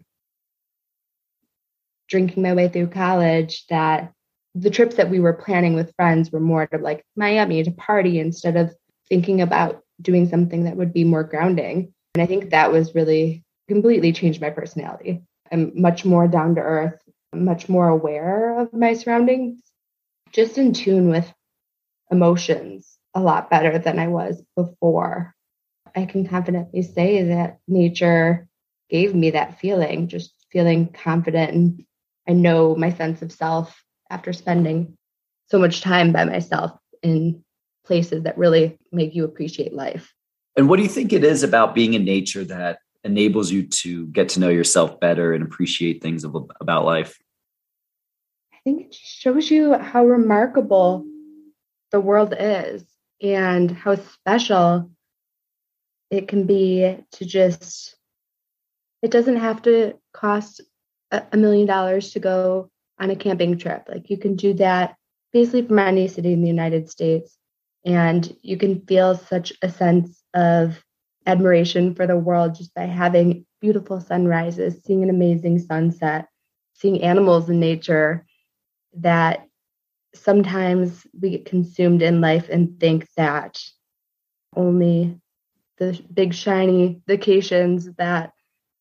drinking 2.09 2.43
my 2.43 2.53
way 2.53 2.67
through 2.67 2.87
college 2.87 3.65
that 3.69 4.11
the 4.55 4.69
trips 4.69 4.95
that 4.95 5.09
we 5.09 5.19
were 5.19 5.33
planning 5.33 5.73
with 5.73 5.95
friends 5.95 6.31
were 6.31 6.39
more 6.39 6.67
to 6.67 6.77
like 6.77 7.03
Miami 7.15 7.63
to 7.63 7.71
party 7.71 8.19
instead 8.19 8.55
of 8.55 8.75
thinking 9.09 9.41
about 9.41 9.81
doing 10.01 10.27
something 10.27 10.63
that 10.65 10.75
would 10.75 10.93
be 10.93 11.03
more 11.03 11.23
grounding. 11.23 11.93
And 12.15 12.21
I 12.21 12.25
think 12.25 12.49
that 12.49 12.71
was 12.71 12.93
really 12.93 13.43
completely 13.67 14.11
changed 14.11 14.41
my 14.41 14.49
personality. 14.49 15.23
I'm 15.51 15.71
much 15.75 16.05
more 16.05 16.27
down 16.27 16.55
to 16.55 16.61
earth, 16.61 16.99
much 17.33 17.69
more 17.69 17.87
aware 17.87 18.59
of 18.59 18.73
my 18.73 18.93
surroundings, 18.93 19.59
just 20.33 20.57
in 20.57 20.73
tune 20.73 21.09
with 21.09 21.31
emotions 22.11 22.97
a 23.13 23.21
lot 23.21 23.49
better 23.49 23.77
than 23.77 23.99
I 23.99 24.07
was 24.07 24.43
before. 24.55 25.35
I 25.95 26.05
can 26.05 26.27
confidently 26.27 26.81
say 26.81 27.23
that 27.23 27.59
nature 27.67 28.47
gave 28.89 29.13
me 29.13 29.31
that 29.31 29.59
feeling, 29.59 30.07
just 30.07 30.33
feeling 30.51 30.87
confident 30.87 31.53
and 31.53 31.85
I 32.27 32.33
know 32.33 32.75
my 32.75 32.91
sense 32.91 33.21
of 33.21 33.31
self 33.31 33.83
after 34.09 34.33
spending 34.33 34.95
so 35.49 35.59
much 35.59 35.81
time 35.81 36.11
by 36.11 36.25
myself 36.25 36.71
in 37.01 37.43
places 37.85 38.23
that 38.23 38.37
really 38.37 38.77
make 38.91 39.13
you 39.13 39.25
appreciate 39.25 39.73
life. 39.73 40.13
And 40.55 40.69
what 40.69 40.77
do 40.77 40.83
you 40.83 40.89
think 40.89 41.11
it 41.11 41.23
is 41.23 41.43
about 41.43 41.75
being 41.75 41.95
in 41.95 42.05
nature 42.05 42.45
that 42.45 42.79
enables 43.03 43.51
you 43.51 43.67
to 43.67 44.07
get 44.07 44.29
to 44.29 44.39
know 44.39 44.49
yourself 44.49 44.99
better 44.99 45.33
and 45.33 45.43
appreciate 45.43 46.01
things 46.01 46.23
about 46.23 46.85
life? 46.85 47.19
I 48.65 48.70
think 48.70 48.82
it 48.82 48.91
just 48.93 49.03
shows 49.03 49.51
you 49.51 49.74
how 49.74 50.05
remarkable 50.05 51.05
the 51.91 52.00
world 52.00 52.34
is 52.39 52.86
and 53.22 53.70
how 53.70 53.96
special 53.96 54.89
it 56.10 56.29
can 56.29 56.46
be 56.46 56.98
to 57.12 57.25
just 57.25 57.98
it 59.01 59.12
doesn't 59.12 59.36
have 59.36 59.62
to 59.63 59.96
cost 60.13 60.62
a 61.12 61.36
million 61.36 61.67
dollars 61.67 62.12
to 62.12 62.22
go 62.22 62.70
on 62.98 63.10
a 63.10 63.17
camping 63.17 63.58
trip. 63.58 63.84
Like 63.89 64.10
you 64.10 64.17
can 64.17 64.38
do 64.38 64.53
that 64.53 64.96
basically 65.34 65.67
from 65.67 65.79
any 65.79 66.08
city 66.08 66.32
in 66.32 66.41
the 66.41 66.48
united 66.48 66.89
states. 66.89 67.38
And 67.86 68.34
you 68.41 68.55
can 68.55 68.86
feel 68.86 69.15
such 69.15 69.51
a 69.62 69.70
sense 69.70 70.24
of 70.34 70.82
admiration 71.25 71.96
for 71.96 72.08
the 72.08 72.15
world 72.15 72.55
just 72.55 72.74
by 72.74 72.86
having 72.86 73.46
beautiful 73.60 74.00
sunrises 74.00 74.82
seeing 74.86 75.03
an 75.03 75.10
amazing 75.10 75.60
sunset 75.60 76.27
seeing 76.74 77.01
animals 77.03 77.50
in 77.50 77.60
nature 77.60 78.25
that 78.95 79.47
sometimes 80.13 81.05
we 81.19 81.31
get 81.31 81.45
consumed 81.45 82.01
in 82.01 82.21
life 82.21 82.50
and 82.50 82.79
think 82.79 83.07
that 83.17 83.62
only 84.55 85.19
the 85.77 86.00
big 86.13 86.33
shiny 86.33 87.01
vacations 87.07 87.89
that 87.97 88.31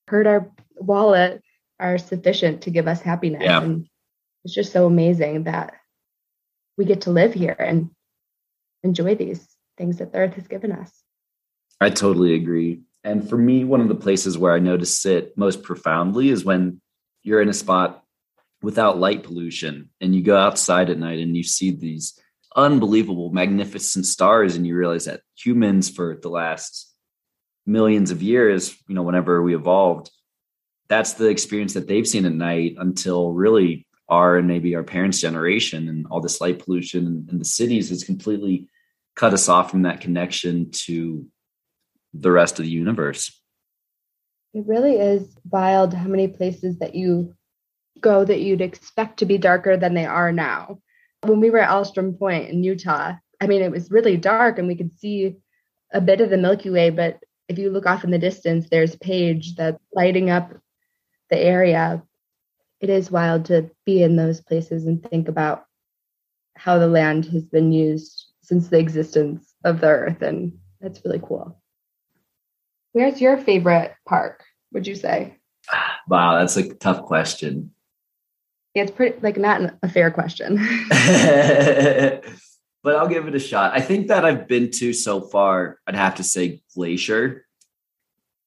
hurt 0.09 0.27
our 0.27 0.51
wallet 0.77 1.43
are 1.81 1.99
sufficient 1.99 2.63
to 2.63 2.71
give 2.71 2.87
us 2.87 3.01
happiness. 3.01 3.43
Yeah. 3.43 3.63
And 3.63 3.89
it's 4.45 4.55
just 4.55 4.73
so 4.73 4.87
amazing 4.87 5.45
that 5.45 5.75
we 6.77 6.85
get 6.85 7.03
to 7.03 7.11
live 7.11 7.33
here 7.33 7.57
and 7.59 7.91
enjoy 8.83 9.15
these 9.15 9.47
things 9.79 9.99
that 9.99 10.13
the 10.13 10.19
earth 10.19 10.35
has 10.35 10.49
given 10.49 10.73
us. 10.73 10.91
I 11.81 11.91
totally 11.91 12.35
agree. 12.35 12.83
And 13.05 13.29
for 13.29 13.37
me, 13.37 13.65
one 13.65 13.81
of 13.81 13.89
the 13.89 13.95
places 13.95 14.39
where 14.39 14.53
I 14.53 14.59
notice 14.59 15.05
it 15.07 15.37
most 15.37 15.63
profoundly 15.63 16.29
is 16.29 16.45
when 16.45 16.81
you're 17.23 17.43
in 17.43 17.49
a 17.49 17.55
spot 17.55 18.02
without 18.63 18.99
light 18.99 19.23
pollution 19.23 19.91
and 20.01 20.15
you 20.15 20.23
go 20.23 20.37
outside 20.37 20.91
at 20.91 20.99
night 20.99 21.19
and 21.19 21.37
you 21.37 21.43
see 21.43 21.71
these 21.71 22.19
unbelievable 22.55 23.31
magnificent 23.31 24.07
stars 24.07 24.57
and 24.57 24.67
you 24.67 24.77
realize 24.77 25.07
that 25.07 25.23
humans 25.37 25.89
for 25.89 26.19
the 26.23 26.29
last 26.29 26.93
millions 27.67 28.11
of 28.11 28.23
years 28.23 28.77
you 28.89 28.95
know 28.95 29.03
whenever 29.03 29.43
we 29.43 29.55
evolved 29.55 30.11
that's 30.89 31.15
the 31.15 31.29
experience 31.29 31.75
that 31.75 31.89
they've 31.89 32.07
seen 32.07 32.27
at 32.27 32.33
night 32.33 32.75
until 32.79 33.33
really 33.33 33.87
our 34.09 34.37
and 34.37 34.47
maybe 34.47 34.75
our 34.75 34.83
parents 34.83 35.21
generation 35.21 35.89
and 35.89 36.07
all 36.11 36.21
this 36.21 36.41
light 36.41 36.59
pollution 36.59 37.27
in 37.31 37.39
the 37.39 37.45
cities 37.45 37.89
has 37.89 38.05
completely 38.05 38.69
cut 39.17 39.33
us 39.33 39.49
off 39.49 39.71
from 39.71 39.83
that 39.83 40.01
connection 40.01 40.71
to 40.71 41.27
the 42.13 42.31
rest 42.31 42.59
of 42.59 42.65
the 42.65 42.71
universe. 42.71 43.41
It 44.55 44.67
really 44.67 44.97
is 44.97 45.35
wild 45.51 45.95
how 45.95 46.09
many 46.09 46.29
places 46.29 46.79
that 46.79 46.95
you 46.95 47.35
go 48.01 48.25
that 48.25 48.41
you'd 48.41 48.61
expect 48.61 49.19
to 49.19 49.27
be 49.27 49.39
darker 49.39 49.77
than 49.77 49.95
they 49.95 50.07
are 50.07 50.33
now. 50.33 50.79
When 51.23 51.41
we 51.41 51.51
were 51.51 51.61
at 51.61 51.71
Alstrom 51.71 52.19
Point 52.19 52.51
in 52.51 52.65
Utah, 52.65 53.15
I 53.41 53.47
mean, 53.47 53.63
it 53.63 53.71
was 53.71 53.91
really 53.91 54.17
dark 54.17 54.59
and 54.59 54.67
we 54.67 54.77
could 54.77 54.93
see 54.93 55.37
a 55.93 56.01
bit 56.01 56.21
of 56.21 56.31
the 56.31 56.37
Milky 56.37 56.71
Way, 56.71 56.91
but 56.91 57.23
if 57.49 57.59
you 57.59 57.71
look 57.71 57.87
off 57.87 58.05
in 58.05 58.11
the 58.11 58.19
distance, 58.19 58.69
there's 58.71 58.97
Page 58.97 59.57
that's 59.57 59.83
lighting 59.93 60.31
up 60.31 60.53
the 61.31 61.39
area. 61.39 62.03
It 62.81 62.91
is 62.91 63.11
wild 63.11 63.47
to 63.47 63.71
be 63.85 64.03
in 64.03 64.17
those 64.17 64.41
places 64.41 64.87
and 64.87 65.03
think 65.03 65.29
about 65.29 65.65
how 66.57 66.79
the 66.79 66.89
land 66.89 67.27
has 67.27 67.45
been 67.45 67.73
used 67.73 68.27
since 68.43 68.69
the 68.69 68.79
existence 68.79 69.55
of 69.65 69.81
the 69.81 69.89
earth. 69.89 70.23
And 70.23 70.59
that's 70.81 71.05
really 71.05 71.21
cool. 71.23 71.61
Where's 72.93 73.21
your 73.21 73.39
favorite 73.39 73.95
park, 74.07 74.45
would 74.73 74.87
you 74.87 74.95
say? 74.95 75.37
Wow, 76.09 76.37
that's 76.37 76.57
a 76.57 76.75
tough 76.75 77.03
question. 77.03 77.71
Yeah, 78.75 78.85
it's 78.85 78.93
pretty 78.93 79.19
like 79.21 79.37
not 79.37 79.75
a 79.83 79.89
fair 79.89 80.11
question. 80.11 80.57
but 82.83 82.97
I'll 82.97 83.09
give 83.09 83.27
it 83.27 83.35
a 83.35 83.41
shot. 83.41 83.73
I 83.75 83.81
think 83.81 84.09
that 84.09 84.25
I've 84.25 84.49
been 84.49 84.71
to 84.73 84.93
so 84.93 85.21
far, 85.21 85.79
I'd 85.87 85.95
have 85.95 86.17
to 86.17 86.25
say 86.25 86.63
Glacier. 86.75 87.47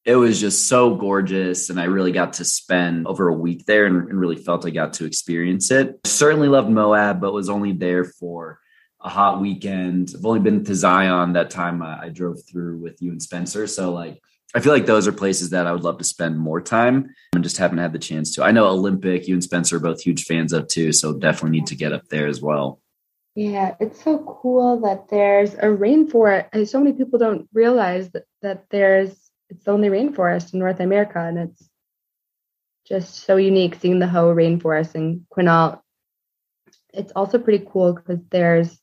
It 0.04 0.16
was 0.16 0.40
just 0.40 0.68
so 0.68 0.96
gorgeous, 0.96 1.70
and 1.72 1.80
I 1.80 1.86
really 1.86 2.12
got 2.12 2.34
to 2.34 2.46
spend 2.46 3.08
over 3.08 3.28
a 3.28 3.34
week 3.34 3.66
there 3.66 3.86
and, 3.86 4.10
and 4.10 4.20
really 4.20 4.36
felt 4.36 4.66
I 4.66 4.70
got 4.70 4.94
to 4.94 5.06
experience 5.06 5.72
it. 5.72 6.00
Certainly 6.06 6.48
loved 6.50 6.70
Moab, 6.70 7.20
but 7.20 7.34
was 7.34 7.50
only 7.50 7.72
there 7.72 8.04
for 8.04 8.60
a 9.02 9.10
hot 9.10 9.42
weekend. 9.42 10.12
I've 10.16 10.26
only 10.26 10.42
been 10.42 10.64
to 10.64 10.76
Zion 10.76 11.34
that 11.34 11.50
time 11.50 11.82
I, 11.82 12.04
I 12.04 12.10
drove 12.10 12.40
through 12.48 12.78
with 12.78 13.02
you 13.02 13.12
and 13.12 13.22
Spencer. 13.22 13.66
So, 13.66 13.92
like, 13.92 14.22
I 14.54 14.60
feel 14.62 14.72
like 14.72 14.86
those 14.86 15.08
are 15.08 15.12
places 15.12 15.50
that 15.50 15.68
I 15.68 15.72
would 15.72 15.84
love 15.84 15.98
to 15.98 16.04
spend 16.04 16.40
more 16.40 16.62
time 16.62 17.14
and 17.34 17.44
just 17.44 17.58
haven't 17.58 17.80
had 17.80 17.92
the 17.92 18.00
chance 18.00 18.34
to. 18.36 18.44
I 18.44 18.52
know 18.52 18.68
Olympic, 18.68 19.28
you 19.28 19.34
and 19.34 19.44
Spencer 19.44 19.78
are 19.78 19.82
both 19.82 20.02
huge 20.02 20.24
fans 20.24 20.54
of 20.54 20.68
too, 20.68 20.94
so 20.94 21.14
definitely 21.14 21.60
need 21.60 21.68
to 21.68 21.76
get 21.76 21.92
up 21.92 22.08
there 22.08 22.28
as 22.28 22.42
well. 22.42 22.80
Yeah, 23.36 23.76
it's 23.82 24.02
so 24.02 24.20
cool 24.42 24.80
that 24.82 25.10
there's 25.10 25.56
a 25.56 25.68
rainforest. 25.68 26.48
And 26.54 26.70
so 26.70 26.80
many 26.80 26.94
people 26.94 27.20
don't 27.20 27.50
realize 27.54 28.10
that, 28.12 28.24
that 28.42 28.66
there's 28.70 29.26
it's 29.50 29.66
the 29.66 29.72
only 29.72 29.90
rainforest 29.90 30.54
in 30.54 30.60
North 30.60 30.80
America, 30.80 31.20
and 31.20 31.38
it's 31.38 31.70
just 32.88 33.16
so 33.26 33.36
unique 33.36 33.76
seeing 33.76 34.00
the 34.00 34.08
Hoh 34.08 34.34
rainforest 34.34 34.96
in 34.96 35.26
Quinault. 35.30 35.82
It's 36.94 37.12
also 37.12 37.38
pretty 37.38 37.66
cool 37.70 37.94
because 37.94 38.20
there's 38.30 38.80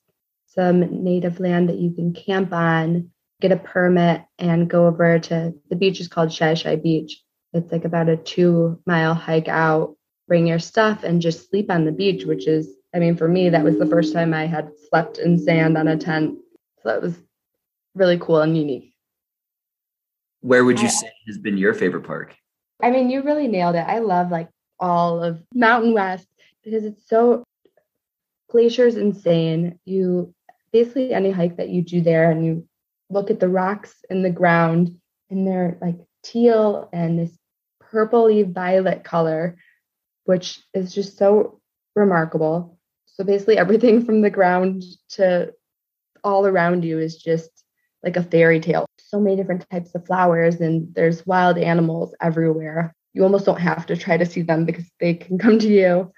some 0.47 1.03
native 1.03 1.41
land 1.41 1.69
that 1.69 1.79
you 1.79 1.93
can 1.93 2.13
camp 2.13 2.53
on 2.53 3.11
get 3.43 3.53
a 3.53 3.57
permit 3.57 4.23
and 4.39 4.71
go 4.71 4.87
over 4.87 5.19
to 5.19 5.53
the 5.69 5.77
beach 5.77 6.01
is 6.01 6.09
called 6.09 6.33
Shi 6.33 6.55
Shi 6.55 6.77
Beach. 6.77 7.21
It's 7.53 7.73
like 7.73 7.85
about 7.85 8.09
a 8.09 8.17
two 8.17 8.81
mile 8.87 9.15
hike 9.15 9.49
out, 9.49 9.97
bring 10.29 10.47
your 10.47 10.61
stuff 10.61 11.03
and 11.03 11.21
just 11.21 11.51
sleep 11.51 11.71
on 11.71 11.85
the 11.85 11.93
beach, 11.93 12.25
which 12.25 12.47
is, 12.47 12.71
I 12.95 13.01
mean, 13.01 13.17
for 13.17 13.29
me, 13.29 13.51
that 13.51 13.65
was 13.65 13.79
the 13.79 13.87
first 13.87 14.15
time 14.15 14.33
I 14.33 14.47
had 14.47 14.71
slept 14.89 15.19
in 15.19 15.39
sand 15.39 15.77
on 15.77 15.89
a 15.89 15.97
tent. 15.99 16.39
So 16.83 16.89
that 16.89 17.03
was 17.03 17.19
really 17.95 18.19
cool 18.19 18.41
and 18.41 18.57
unique. 18.57 18.95
Where 20.41 20.65
would 20.65 20.81
you 20.81 20.89
say 20.89 21.11
has 21.27 21.39
been 21.39 21.59
your 21.59 21.75
favorite 21.75 22.05
park? 22.05 22.35
I 22.83 22.91
mean, 22.91 23.11
you 23.11 23.23
really 23.23 23.49
nailed 23.49 23.75
it. 23.75 23.87
I 23.87 23.99
love 23.99 24.31
like 24.31 24.49
all 24.79 25.23
of 25.23 25.43
Mountain 25.55 25.95
West 25.95 26.27
because 26.65 26.85
it's 26.85 27.09
so 27.09 27.45
glacier's 28.51 28.97
insane. 28.97 29.79
You 29.85 30.33
basically 30.73 31.13
any 31.13 31.31
hike 31.31 31.57
that 31.57 31.69
you 31.69 31.83
do 31.83 32.01
there 32.01 32.31
and 32.31 32.45
you 32.45 32.67
look 33.13 33.31
at 33.31 33.41
the 33.41 33.49
rocks 33.49 33.95
in 34.11 34.23
the 34.23 34.31
ground 34.31 34.97
and 35.31 35.47
they're 35.47 35.79
like 35.81 35.97
teal 36.23 36.89
and 36.93 37.19
this 37.19 37.37
purpley 37.93 38.51
violet 38.51 39.05
color, 39.05 39.57
which 40.25 40.63
is 40.75 40.95
just 40.95 41.19
so 41.19 41.61
remarkable. 41.95 42.79
So 43.07 43.25
basically, 43.25 43.59
everything 43.59 44.05
from 44.05 44.23
the 44.23 44.31
ground 44.31 44.83
to 45.11 45.53
all 46.25 46.47
around 46.47 46.85
you 46.85 46.99
is 46.99 47.17
just 47.17 47.51
like 48.03 48.17
a 48.17 48.23
fairy 48.23 48.61
tale. 48.61 48.87
So 48.99 49.21
many 49.21 49.37
different 49.37 49.67
types 49.71 49.95
of 49.95 50.07
flowers, 50.07 50.61
and 50.61 50.95
there's 50.95 51.27
wild 51.27 51.59
animals 51.59 52.15
everywhere. 52.21 52.95
You 53.13 53.25
almost 53.25 53.45
don't 53.45 53.61
have 53.61 53.87
to 53.87 53.97
try 53.97 54.17
to 54.17 54.25
see 54.25 54.43
them 54.43 54.65
because 54.65 54.91
they 54.99 55.15
can 55.15 55.39
come 55.39 55.59
to 55.59 55.69
you. 55.69 56.13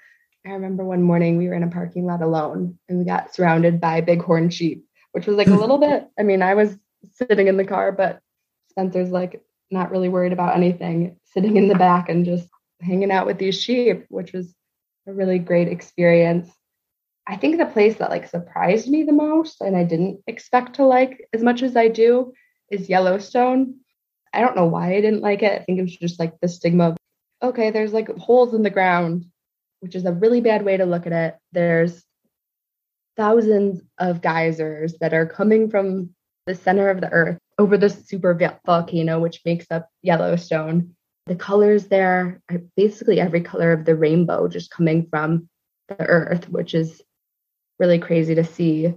I 0.45 0.51
remember 0.51 0.85
one 0.85 1.01
morning 1.01 1.37
we 1.37 1.47
were 1.47 1.55
in 1.55 1.63
a 1.63 1.69
parking 1.69 2.05
lot 2.05 2.21
alone 2.21 2.77
and 2.87 2.99
we 2.99 3.05
got 3.05 3.33
surrounded 3.33 3.81
by 3.81 4.01
bighorn 4.01 4.51
sheep, 4.51 4.85
which 5.11 5.25
was 5.25 5.35
like 5.35 5.47
a 5.47 5.55
little 5.55 5.77
bit, 5.89 6.07
I 6.19 6.23
mean, 6.23 6.41
I 6.41 6.53
was 6.53 6.77
sitting 7.13 7.47
in 7.47 7.57
the 7.57 7.65
car, 7.65 7.91
but 7.91 8.19
Spencer's 8.69 9.09
like 9.09 9.43
not 9.71 9.91
really 9.91 10.09
worried 10.09 10.33
about 10.33 10.55
anything, 10.55 11.17
sitting 11.25 11.57
in 11.57 11.67
the 11.67 11.75
back 11.75 12.09
and 12.09 12.25
just 12.25 12.47
hanging 12.81 13.11
out 13.11 13.25
with 13.25 13.37
these 13.37 13.61
sheep, 13.61 14.05
which 14.09 14.33
was 14.33 14.53
a 15.07 15.13
really 15.13 15.39
great 15.39 15.67
experience. 15.67 16.49
I 17.27 17.37
think 17.37 17.57
the 17.57 17.65
place 17.65 17.97
that 17.97 18.09
like 18.09 18.27
surprised 18.27 18.87
me 18.87 19.03
the 19.03 19.11
most 19.11 19.61
and 19.61 19.75
I 19.75 19.83
didn't 19.83 20.21
expect 20.27 20.75
to 20.75 20.85
like 20.85 21.27
as 21.33 21.41
much 21.41 21.63
as 21.63 21.75
I 21.75 21.87
do 21.87 22.33
is 22.69 22.89
Yellowstone. 22.89 23.75
I 24.33 24.41
don't 24.41 24.55
know 24.55 24.65
why 24.65 24.95
I 24.95 25.01
didn't 25.01 25.21
like 25.21 25.41
it. 25.41 25.61
I 25.61 25.63
think 25.63 25.79
it 25.79 25.83
was 25.83 25.95
just 25.95 26.19
like 26.19 26.39
the 26.39 26.47
stigma 26.47 26.89
of 26.89 26.97
okay, 27.41 27.71
there's 27.71 27.93
like 27.93 28.09
holes 28.17 28.53
in 28.53 28.63
the 28.63 28.69
ground, 28.69 29.25
which 29.79 29.95
is 29.95 30.05
a 30.05 30.13
really 30.13 30.41
bad 30.41 30.63
way 30.63 30.77
to 30.77 30.85
look 30.85 31.05
at 31.05 31.13
it. 31.13 31.35
There's 31.51 32.03
thousands 33.17 33.81
of 33.97 34.21
geysers 34.21 34.95
that 34.99 35.13
are 35.13 35.25
coming 35.25 35.69
from 35.69 36.14
the 36.45 36.55
center 36.55 36.89
of 36.89 37.01
the 37.01 37.09
earth 37.11 37.37
over 37.57 37.77
the 37.77 37.89
super 37.89 38.33
volcano, 38.65 39.19
which 39.19 39.41
makes 39.45 39.65
up 39.71 39.89
Yellowstone. 40.01 40.95
The 41.25 41.35
colors 41.35 41.87
there 41.87 42.41
are 42.49 42.61
basically 42.75 43.19
every 43.19 43.41
color 43.41 43.71
of 43.71 43.85
the 43.85 43.95
rainbow 43.95 44.47
just 44.47 44.69
coming 44.69 45.07
from 45.09 45.49
the 45.87 46.05
earth, 46.05 46.49
which 46.49 46.75
is 46.75 47.01
really 47.79 47.99
crazy 47.99 48.35
to 48.35 48.43
see. 48.43 48.93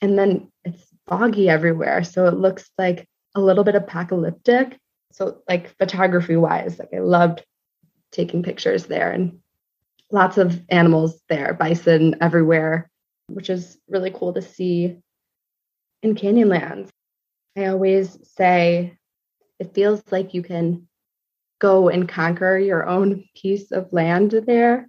And 0.00 0.18
then 0.18 0.50
it's 0.64 0.84
foggy 1.08 1.48
everywhere. 1.48 2.04
So 2.04 2.26
it 2.26 2.34
looks 2.34 2.70
like 2.78 3.06
a 3.34 3.40
little 3.40 3.64
bit 3.64 3.74
apocalyptic. 3.74 4.78
So, 5.12 5.42
like 5.48 5.76
photography 5.76 6.36
wise, 6.36 6.78
like 6.78 6.90
I 6.94 6.98
loved 6.98 7.44
taking 8.12 8.42
pictures 8.42 8.86
there 8.86 9.10
and 9.10 9.40
lots 10.10 10.38
of 10.38 10.62
animals 10.68 11.20
there, 11.28 11.54
bison 11.54 12.16
everywhere, 12.20 12.88
which 13.28 13.50
is 13.50 13.78
really 13.88 14.10
cool 14.10 14.32
to 14.34 14.42
see 14.42 14.98
in 16.04 16.14
Canyonlands. 16.14 16.90
I 17.56 17.66
always 17.66 18.18
say 18.36 18.96
it 19.58 19.74
feels 19.74 20.02
like 20.10 20.34
you 20.34 20.42
can 20.42 20.86
go 21.60 21.88
and 21.88 22.08
conquer 22.08 22.58
your 22.58 22.86
own 22.86 23.24
piece 23.36 23.72
of 23.72 23.92
land 23.92 24.32
there 24.46 24.88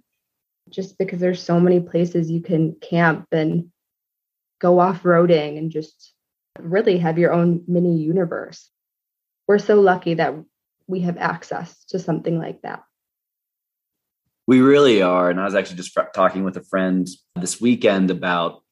just 0.68 0.98
because 0.98 1.20
there's 1.20 1.42
so 1.42 1.58
many 1.60 1.80
places 1.80 2.30
you 2.30 2.40
can 2.40 2.74
camp 2.80 3.26
and 3.32 3.70
go 4.60 4.78
off 4.78 5.04
roading 5.04 5.58
and 5.58 5.70
just 5.70 6.12
really 6.58 6.98
have 6.98 7.18
your 7.18 7.32
own 7.32 7.62
mini 7.68 7.96
universe. 7.96 8.68
We're 9.46 9.58
so 9.58 9.80
lucky 9.80 10.14
that 10.14 10.34
we 10.88 11.00
have 11.00 11.18
access 11.18 11.84
to 11.86 11.98
something 11.98 12.38
like 12.38 12.62
that. 12.62 12.82
We 14.48 14.60
really 14.60 15.02
are. 15.02 15.30
And 15.30 15.40
I 15.40 15.44
was 15.44 15.54
actually 15.54 15.76
just 15.76 15.96
talking 16.14 16.44
with 16.44 16.56
a 16.56 16.62
friend 16.62 17.06
this 17.36 17.60
weekend 17.60 18.10
about 18.10 18.62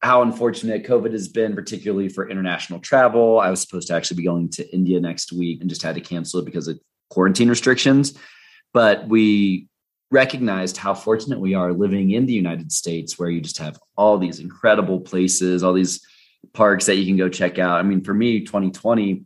how 0.00 0.22
unfortunate 0.22 0.86
COVID 0.86 1.12
has 1.12 1.28
been, 1.28 1.54
particularly 1.54 2.08
for 2.08 2.28
international 2.28 2.78
travel. 2.78 3.40
I 3.40 3.50
was 3.50 3.60
supposed 3.60 3.88
to 3.88 3.94
actually 3.94 4.18
be 4.18 4.24
going 4.24 4.48
to 4.50 4.74
India 4.74 5.00
next 5.00 5.32
week 5.32 5.60
and 5.60 5.68
just 5.68 5.82
had 5.82 5.96
to 5.96 6.00
cancel 6.00 6.40
it 6.40 6.44
because 6.44 6.68
of 6.68 6.78
quarantine 7.10 7.48
restrictions. 7.48 8.16
But 8.72 9.08
we 9.08 9.66
recognized 10.10 10.76
how 10.76 10.94
fortunate 10.94 11.40
we 11.40 11.54
are 11.54 11.72
living 11.72 12.12
in 12.12 12.26
the 12.26 12.32
United 12.32 12.70
States, 12.72 13.18
where 13.18 13.28
you 13.28 13.40
just 13.40 13.58
have 13.58 13.78
all 13.96 14.18
these 14.18 14.40
incredible 14.40 15.00
places, 15.00 15.62
all 15.62 15.72
these 15.72 16.00
parks 16.52 16.86
that 16.86 16.96
you 16.96 17.04
can 17.04 17.16
go 17.16 17.28
check 17.28 17.58
out. 17.58 17.78
I 17.78 17.82
mean, 17.82 18.02
for 18.02 18.14
me, 18.14 18.40
2020 18.40 19.24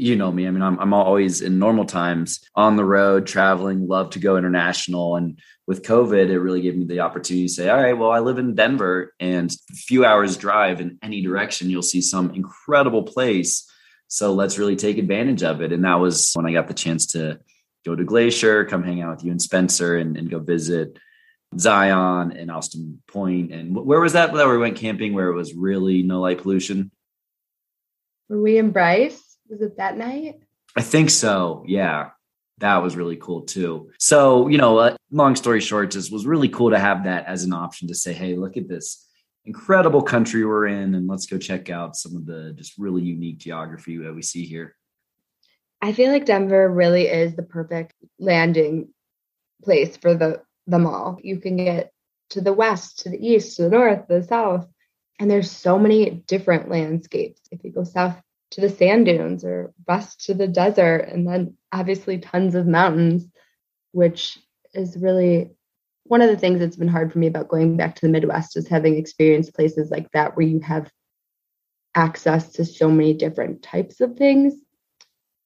you 0.00 0.16
know 0.16 0.32
me. 0.32 0.46
I 0.46 0.50
mean, 0.50 0.62
I'm, 0.62 0.78
I'm 0.78 0.94
always 0.94 1.42
in 1.42 1.58
normal 1.58 1.84
times 1.84 2.40
on 2.54 2.76
the 2.76 2.84
road, 2.84 3.26
traveling, 3.26 3.86
love 3.86 4.10
to 4.10 4.18
go 4.18 4.36
international. 4.36 5.16
And 5.16 5.38
with 5.66 5.82
COVID, 5.82 6.28
it 6.28 6.40
really 6.40 6.62
gave 6.62 6.76
me 6.76 6.86
the 6.86 7.00
opportunity 7.00 7.46
to 7.46 7.52
say, 7.52 7.68
all 7.68 7.80
right, 7.80 7.96
well, 7.96 8.10
I 8.10 8.20
live 8.20 8.38
in 8.38 8.54
Denver 8.54 9.14
and 9.20 9.50
a 9.70 9.74
few 9.74 10.04
hours 10.04 10.36
drive 10.36 10.80
in 10.80 10.98
any 11.02 11.22
direction, 11.22 11.70
you'll 11.70 11.82
see 11.82 12.00
some 12.00 12.34
incredible 12.34 13.02
place. 13.02 13.70
So 14.08 14.32
let's 14.32 14.58
really 14.58 14.76
take 14.76 14.98
advantage 14.98 15.42
of 15.42 15.60
it. 15.60 15.72
And 15.72 15.84
that 15.84 16.00
was 16.00 16.32
when 16.32 16.46
I 16.46 16.52
got 16.52 16.66
the 16.66 16.74
chance 16.74 17.06
to 17.08 17.38
go 17.84 17.94
to 17.94 18.04
Glacier, 18.04 18.64
come 18.64 18.82
hang 18.82 19.02
out 19.02 19.16
with 19.16 19.24
you 19.24 19.30
and 19.30 19.40
Spencer 19.40 19.96
and, 19.96 20.16
and 20.16 20.30
go 20.30 20.38
visit 20.38 20.98
Zion 21.58 22.32
and 22.32 22.50
Alstrom 22.50 22.98
Point. 23.06 23.52
And 23.52 23.76
where 23.76 24.00
was 24.00 24.14
that? 24.14 24.32
Where 24.32 24.48
we 24.48 24.58
went 24.58 24.76
camping 24.76 25.12
where 25.12 25.28
it 25.28 25.36
was 25.36 25.54
really 25.54 26.02
no 26.02 26.20
light 26.20 26.38
pollution? 26.38 26.90
Were 28.28 28.40
we 28.40 28.58
in 28.58 28.70
Bryce? 28.70 29.29
Was 29.50 29.60
it 29.60 29.76
that 29.76 29.96
night? 29.96 30.40
I 30.76 30.82
think 30.82 31.10
so. 31.10 31.64
Yeah. 31.66 32.10
That 32.58 32.82
was 32.82 32.94
really 32.94 33.16
cool 33.16 33.42
too. 33.42 33.90
So, 33.98 34.48
you 34.48 34.58
know, 34.58 34.78
uh, 34.78 34.96
long 35.10 35.34
story 35.34 35.60
short, 35.60 35.90
just 35.90 36.12
was 36.12 36.26
really 36.26 36.48
cool 36.48 36.70
to 36.70 36.78
have 36.78 37.04
that 37.04 37.26
as 37.26 37.42
an 37.42 37.52
option 37.52 37.88
to 37.88 37.94
say, 37.94 38.12
hey, 38.12 38.36
look 38.36 38.56
at 38.56 38.68
this 38.68 39.08
incredible 39.46 40.02
country 40.02 40.44
we're 40.44 40.66
in 40.66 40.94
and 40.94 41.08
let's 41.08 41.26
go 41.26 41.38
check 41.38 41.70
out 41.70 41.96
some 41.96 42.14
of 42.14 42.26
the 42.26 42.52
just 42.56 42.78
really 42.78 43.02
unique 43.02 43.38
geography 43.38 43.96
that 43.96 44.14
we 44.14 44.22
see 44.22 44.44
here. 44.44 44.76
I 45.82 45.92
feel 45.92 46.12
like 46.12 46.26
Denver 46.26 46.70
really 46.70 47.08
is 47.08 47.34
the 47.34 47.42
perfect 47.42 47.94
landing 48.18 48.90
place 49.64 49.96
for 49.96 50.14
the 50.14 50.42
them 50.66 50.86
all. 50.86 51.18
You 51.22 51.40
can 51.40 51.56
get 51.56 51.92
to 52.30 52.40
the 52.40 52.52
west, 52.52 53.00
to 53.00 53.08
the 53.08 53.26
east, 53.26 53.56
to 53.56 53.62
the 53.62 53.70
north, 53.70 54.06
to 54.06 54.20
the 54.20 54.22
south, 54.22 54.68
and 55.18 55.30
there's 55.30 55.50
so 55.50 55.78
many 55.78 56.10
different 56.10 56.68
landscapes. 56.70 57.40
If 57.50 57.64
you 57.64 57.72
go 57.72 57.84
south 57.84 58.20
to 58.52 58.60
the 58.60 58.68
sand 58.68 59.06
dunes 59.06 59.44
or 59.44 59.72
west 59.86 60.26
to 60.26 60.34
the 60.34 60.48
desert, 60.48 61.08
and 61.08 61.26
then 61.26 61.56
obviously 61.72 62.18
tons 62.18 62.54
of 62.54 62.66
mountains, 62.66 63.28
which 63.92 64.38
is 64.74 64.96
really 64.96 65.50
one 66.04 66.22
of 66.22 66.28
the 66.28 66.36
things 66.36 66.58
that's 66.58 66.76
been 66.76 66.88
hard 66.88 67.12
for 67.12 67.18
me 67.18 67.28
about 67.28 67.48
going 67.48 67.76
back 67.76 67.94
to 67.94 68.02
the 68.02 68.08
Midwest 68.08 68.56
is 68.56 68.66
having 68.66 68.96
experienced 68.96 69.54
places 69.54 69.90
like 69.90 70.10
that 70.12 70.36
where 70.36 70.46
you 70.46 70.60
have 70.60 70.90
access 71.94 72.52
to 72.52 72.64
so 72.64 72.88
many 72.90 73.14
different 73.14 73.62
types 73.62 74.00
of 74.00 74.16
things. 74.16 74.54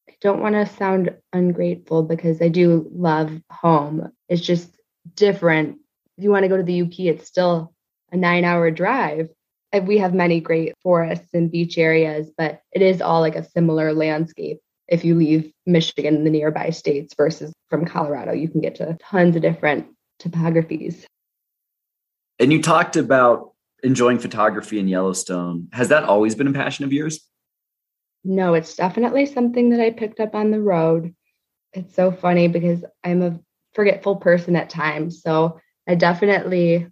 I 0.09 0.14
don't 0.21 0.40
want 0.40 0.55
to 0.55 0.67
sound 0.67 1.17
ungrateful 1.33 2.03
because 2.03 2.40
I 2.40 2.49
do 2.49 2.88
love 2.95 3.33
home. 3.51 4.11
It's 4.29 4.43
just 4.43 4.75
different. 5.14 5.79
If 6.17 6.25
you 6.25 6.31
want 6.31 6.45
to 6.45 6.49
go 6.49 6.57
to 6.57 6.62
the 6.62 6.83
UP, 6.83 6.99
it's 6.99 7.27
still 7.27 7.75
a 8.11 8.17
nine 8.17 8.45
hour 8.45 8.71
drive 8.71 9.29
Uh, 9.74 9.80
we 9.80 9.98
have 9.98 10.14
many 10.14 10.40
great 10.40 10.74
forests 10.82 11.28
and 11.34 11.50
beach 11.50 11.78
areas, 11.78 12.30
but 12.37 12.60
it 12.72 12.82
is 12.82 13.00
all 13.00 13.20
like 13.20 13.37
a 13.37 13.48
similar 13.48 13.92
landscape. 13.92 14.60
If 14.87 15.04
you 15.04 15.14
leave 15.14 15.52
Michigan 15.66 16.14
and 16.14 16.26
the 16.26 16.30
nearby 16.30 16.70
states 16.70 17.14
versus 17.16 17.52
from 17.70 17.87
Colorado, 17.87 18.32
you 18.32 18.48
can 18.48 18.60
get 18.60 18.76
to 18.76 18.96
tons 19.00 19.34
of 19.34 19.42
different 19.42 19.87
topographies. 20.20 21.04
And 22.38 22.52
you 22.52 22.62
talked 22.62 22.96
about 22.96 23.52
enjoying 23.82 24.18
photography 24.18 24.78
in 24.78 24.88
Yellowstone. 24.88 25.68
Has 25.72 25.88
that 25.88 26.04
always 26.04 26.34
been 26.34 26.46
a 26.46 26.52
passion 26.52 26.84
of 26.84 26.92
yours? 26.92 27.20
No, 28.24 28.54
it's 28.54 28.74
definitely 28.76 29.26
something 29.26 29.70
that 29.70 29.80
I 29.80 29.90
picked 29.90 30.20
up 30.20 30.34
on 30.34 30.50
the 30.50 30.60
road. 30.60 31.14
It's 31.72 31.94
so 31.94 32.10
funny 32.10 32.48
because 32.48 32.84
I'm 33.02 33.22
a 33.22 33.40
forgetful 33.74 34.16
person 34.16 34.56
at 34.56 34.70
times. 34.70 35.22
So 35.22 35.60
I 35.88 35.94
definitely 35.94 36.87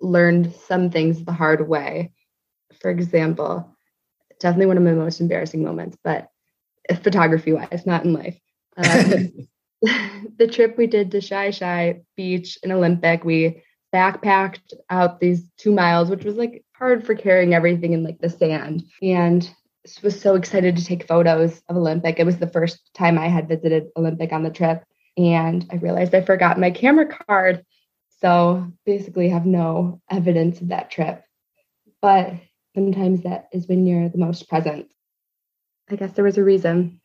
learned 0.00 0.54
some 0.54 0.90
things 0.90 1.24
the 1.24 1.32
hard 1.32 1.68
way 1.68 2.12
for 2.80 2.90
example, 2.90 3.76
definitely 4.40 4.66
one 4.66 4.76
of 4.76 4.82
my 4.82 4.92
most 4.92 5.20
embarrassing 5.20 5.62
moments, 5.64 5.96
but 6.02 6.28
photography 7.02 7.52
wise, 7.52 7.84
not 7.86 8.04
in 8.04 8.12
life. 8.12 8.38
Um, 8.76 9.48
the 10.38 10.48
trip 10.50 10.76
we 10.76 10.86
did 10.86 11.10
to 11.12 11.20
Shi 11.20 11.52
Shi 11.52 12.00
Beach 12.16 12.58
in 12.62 12.72
Olympic, 12.72 13.24
we 13.24 13.62
backpacked 13.94 14.74
out 14.90 15.20
these 15.20 15.48
two 15.56 15.72
miles, 15.72 16.10
which 16.10 16.24
was 16.24 16.36
like 16.36 16.64
hard 16.72 17.06
for 17.06 17.14
carrying 17.14 17.54
everything 17.54 17.92
in 17.92 18.02
like 18.02 18.18
the 18.18 18.28
sand. 18.28 18.84
And 19.02 19.48
was 20.02 20.20
so 20.20 20.34
excited 20.34 20.76
to 20.76 20.84
take 20.84 21.06
photos 21.06 21.62
of 21.68 21.76
Olympic. 21.76 22.18
It 22.18 22.26
was 22.26 22.38
the 22.38 22.50
first 22.50 22.92
time 22.94 23.18
I 23.18 23.28
had 23.28 23.48
visited 23.48 23.88
Olympic 23.96 24.32
on 24.32 24.42
the 24.42 24.50
trip. 24.50 24.84
And 25.16 25.66
I 25.70 25.76
realized 25.76 26.14
I 26.14 26.20
forgot 26.20 26.60
my 26.60 26.70
camera 26.70 27.06
card. 27.06 27.64
So 28.20 28.70
basically 28.84 29.30
have 29.30 29.46
no 29.46 30.00
evidence 30.10 30.60
of 30.60 30.68
that 30.68 30.90
trip. 30.90 31.24
But 32.02 32.34
sometimes 32.78 33.22
that 33.22 33.48
is 33.52 33.66
when 33.66 33.86
you're 33.86 34.08
the 34.08 34.18
most 34.18 34.48
present. 34.48 34.86
I 35.90 35.96
guess 35.96 36.12
there 36.12 36.24
was 36.24 36.38
a 36.38 36.44
reason. 36.44 37.00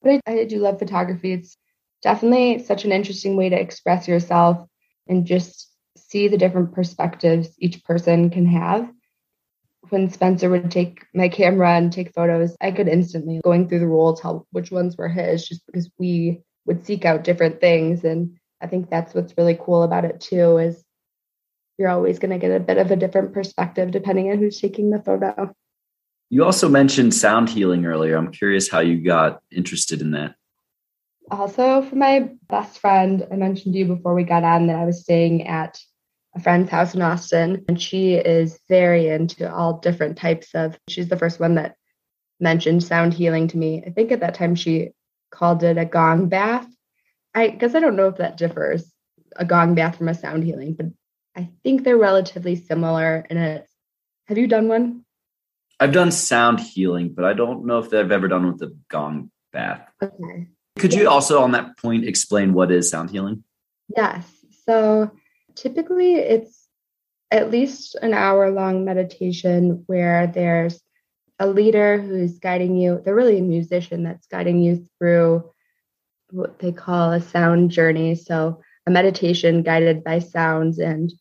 But 0.00 0.20
I, 0.26 0.40
I 0.40 0.44
do 0.44 0.58
love 0.58 0.78
photography. 0.78 1.32
It's 1.32 1.56
definitely 2.02 2.62
such 2.62 2.84
an 2.84 2.92
interesting 2.92 3.36
way 3.36 3.48
to 3.48 3.60
express 3.60 4.06
yourself 4.06 4.64
and 5.08 5.26
just 5.26 5.72
see 5.96 6.28
the 6.28 6.38
different 6.38 6.72
perspectives 6.72 7.48
each 7.58 7.82
person 7.82 8.30
can 8.30 8.46
have. 8.46 8.88
When 9.88 10.08
Spencer 10.08 10.50
would 10.50 10.70
take 10.70 11.04
my 11.12 11.28
camera 11.28 11.72
and 11.76 11.92
take 11.92 12.14
photos, 12.14 12.56
I 12.60 12.70
could 12.70 12.86
instantly 12.86 13.40
going 13.42 13.68
through 13.68 13.80
the 13.80 13.88
roll 13.88 14.14
tell 14.14 14.46
which 14.52 14.70
ones 14.70 14.96
were 14.96 15.08
his 15.08 15.48
just 15.48 15.66
because 15.66 15.90
we 15.98 16.42
would 16.64 16.86
seek 16.86 17.04
out 17.04 17.24
different 17.24 17.60
things. 17.60 18.04
And 18.04 18.36
I 18.60 18.68
think 18.68 18.88
that's 18.88 19.14
what's 19.14 19.36
really 19.36 19.58
cool 19.60 19.82
about 19.82 20.04
it 20.04 20.20
too, 20.20 20.58
is 20.58 20.84
you're 21.78 21.88
always 21.88 22.18
going 22.18 22.30
to 22.30 22.38
get 22.38 22.54
a 22.54 22.60
bit 22.60 22.78
of 22.78 22.90
a 22.90 22.96
different 22.96 23.32
perspective 23.32 23.90
depending 23.90 24.30
on 24.30 24.38
who's 24.38 24.60
taking 24.60 24.90
the 24.90 25.02
photo. 25.02 25.54
You 26.30 26.44
also 26.44 26.68
mentioned 26.68 27.14
sound 27.14 27.48
healing 27.48 27.86
earlier. 27.86 28.16
I'm 28.16 28.32
curious 28.32 28.68
how 28.68 28.80
you 28.80 29.02
got 29.02 29.40
interested 29.50 30.00
in 30.00 30.10
that. 30.12 30.34
Also, 31.30 31.82
for 31.82 31.96
my 31.96 32.30
best 32.48 32.78
friend, 32.78 33.26
I 33.30 33.36
mentioned 33.36 33.74
to 33.74 33.78
you 33.78 33.86
before 33.86 34.14
we 34.14 34.24
got 34.24 34.44
on 34.44 34.66
that 34.66 34.76
I 34.76 34.84
was 34.84 35.02
staying 35.02 35.46
at 35.46 35.78
a 36.34 36.40
friend's 36.40 36.70
house 36.70 36.94
in 36.94 37.02
Austin, 37.02 37.64
and 37.68 37.80
she 37.80 38.14
is 38.14 38.60
very 38.68 39.08
into 39.08 39.52
all 39.52 39.78
different 39.78 40.18
types 40.18 40.54
of. 40.54 40.78
She's 40.88 41.08
the 41.08 41.16
first 41.16 41.40
one 41.40 41.56
that 41.56 41.76
mentioned 42.38 42.84
sound 42.84 43.14
healing 43.14 43.48
to 43.48 43.56
me. 43.56 43.82
I 43.84 43.90
think 43.90 44.12
at 44.12 44.20
that 44.20 44.34
time 44.34 44.54
she 44.54 44.90
called 45.30 45.62
it 45.62 45.78
a 45.78 45.84
gong 45.84 46.28
bath. 46.28 46.66
I 47.34 47.48
guess 47.48 47.74
I 47.74 47.80
don't 47.80 47.96
know 47.96 48.08
if 48.08 48.16
that 48.16 48.36
differs 48.36 48.90
a 49.34 49.44
gong 49.44 49.74
bath 49.74 49.98
from 49.98 50.08
a 50.08 50.14
sound 50.14 50.44
healing, 50.44 50.74
but 50.74 50.86
I 51.36 51.50
think 51.62 51.84
they're 51.84 51.98
relatively 51.98 52.56
similar. 52.56 53.26
And 53.28 53.38
it's, 53.38 53.70
have 54.26 54.38
you 54.38 54.46
done 54.46 54.68
one? 54.68 55.04
I've 55.78 55.92
done 55.92 56.10
sound 56.10 56.58
healing, 56.58 57.12
but 57.14 57.26
I 57.26 57.34
don't 57.34 57.66
know 57.66 57.78
if 57.78 57.92
I've 57.92 58.10
ever 58.10 58.28
done 58.28 58.46
with 58.46 58.58
the 58.58 58.74
gong 58.88 59.30
bath. 59.52 59.86
Okay. 60.02 60.48
Could 60.78 60.94
you 60.94 61.08
also, 61.08 61.42
on 61.42 61.52
that 61.52 61.76
point, 61.76 62.04
explain 62.04 62.54
what 62.54 62.72
is 62.72 62.90
sound 62.90 63.10
healing? 63.10 63.44
Yes. 63.94 64.26
So 64.64 65.10
typically 65.54 66.14
it's 66.14 66.66
at 67.30 67.50
least 67.50 67.94
an 67.96 68.14
hour 68.14 68.50
long 68.50 68.84
meditation 68.84 69.84
where 69.86 70.26
there's 70.26 70.80
a 71.38 71.46
leader 71.46 71.98
who's 71.98 72.38
guiding 72.38 72.76
you. 72.76 73.02
They're 73.04 73.14
really 73.14 73.38
a 73.38 73.42
musician 73.42 74.02
that's 74.02 74.26
guiding 74.26 74.60
you 74.60 74.86
through 74.98 75.50
what 76.30 76.58
they 76.58 76.72
call 76.72 77.12
a 77.12 77.20
sound 77.20 77.70
journey. 77.70 78.14
So 78.14 78.62
a 78.86 78.90
meditation 78.90 79.62
guided 79.62 80.02
by 80.02 80.20
sounds 80.20 80.78
and 80.78 81.12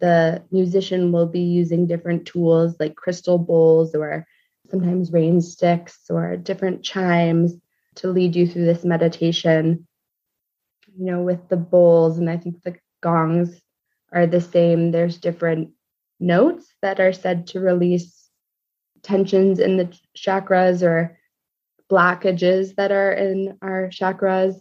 the 0.00 0.42
musician 0.50 1.12
will 1.12 1.26
be 1.26 1.40
using 1.40 1.86
different 1.86 2.26
tools 2.26 2.76
like 2.80 2.96
crystal 2.96 3.38
bowls 3.38 3.94
or 3.94 4.26
sometimes 4.70 5.12
rain 5.12 5.40
sticks 5.40 6.10
or 6.10 6.36
different 6.36 6.82
chimes 6.82 7.54
to 7.96 8.08
lead 8.08 8.34
you 8.34 8.46
through 8.46 8.64
this 8.64 8.84
meditation. 8.84 9.86
You 10.96 11.06
know, 11.06 11.22
with 11.22 11.48
the 11.48 11.56
bowls, 11.56 12.18
and 12.18 12.28
I 12.28 12.36
think 12.36 12.62
the 12.62 12.76
gongs 13.02 13.60
are 14.12 14.26
the 14.26 14.40
same. 14.40 14.90
There's 14.90 15.18
different 15.18 15.70
notes 16.20 16.66
that 16.82 17.00
are 17.00 17.12
said 17.12 17.48
to 17.48 17.60
release 17.60 18.30
tensions 19.02 19.58
in 19.58 19.76
the 19.76 19.96
chakras 20.16 20.82
or 20.82 21.18
blockages 21.90 22.74
that 22.76 22.92
are 22.92 23.12
in 23.12 23.58
our 23.60 23.88
chakras. 23.88 24.60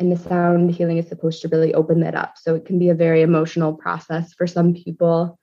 And 0.00 0.10
the 0.10 0.16
sound 0.16 0.70
healing 0.70 0.96
is 0.96 1.08
supposed 1.08 1.42
to 1.42 1.48
really 1.48 1.74
open 1.74 2.00
that 2.00 2.14
up. 2.14 2.38
So 2.38 2.54
it 2.54 2.64
can 2.64 2.78
be 2.78 2.88
a 2.88 2.94
very 2.94 3.20
emotional 3.20 3.74
process 3.74 4.32
for 4.32 4.46
some 4.46 4.72
people. 4.72 5.38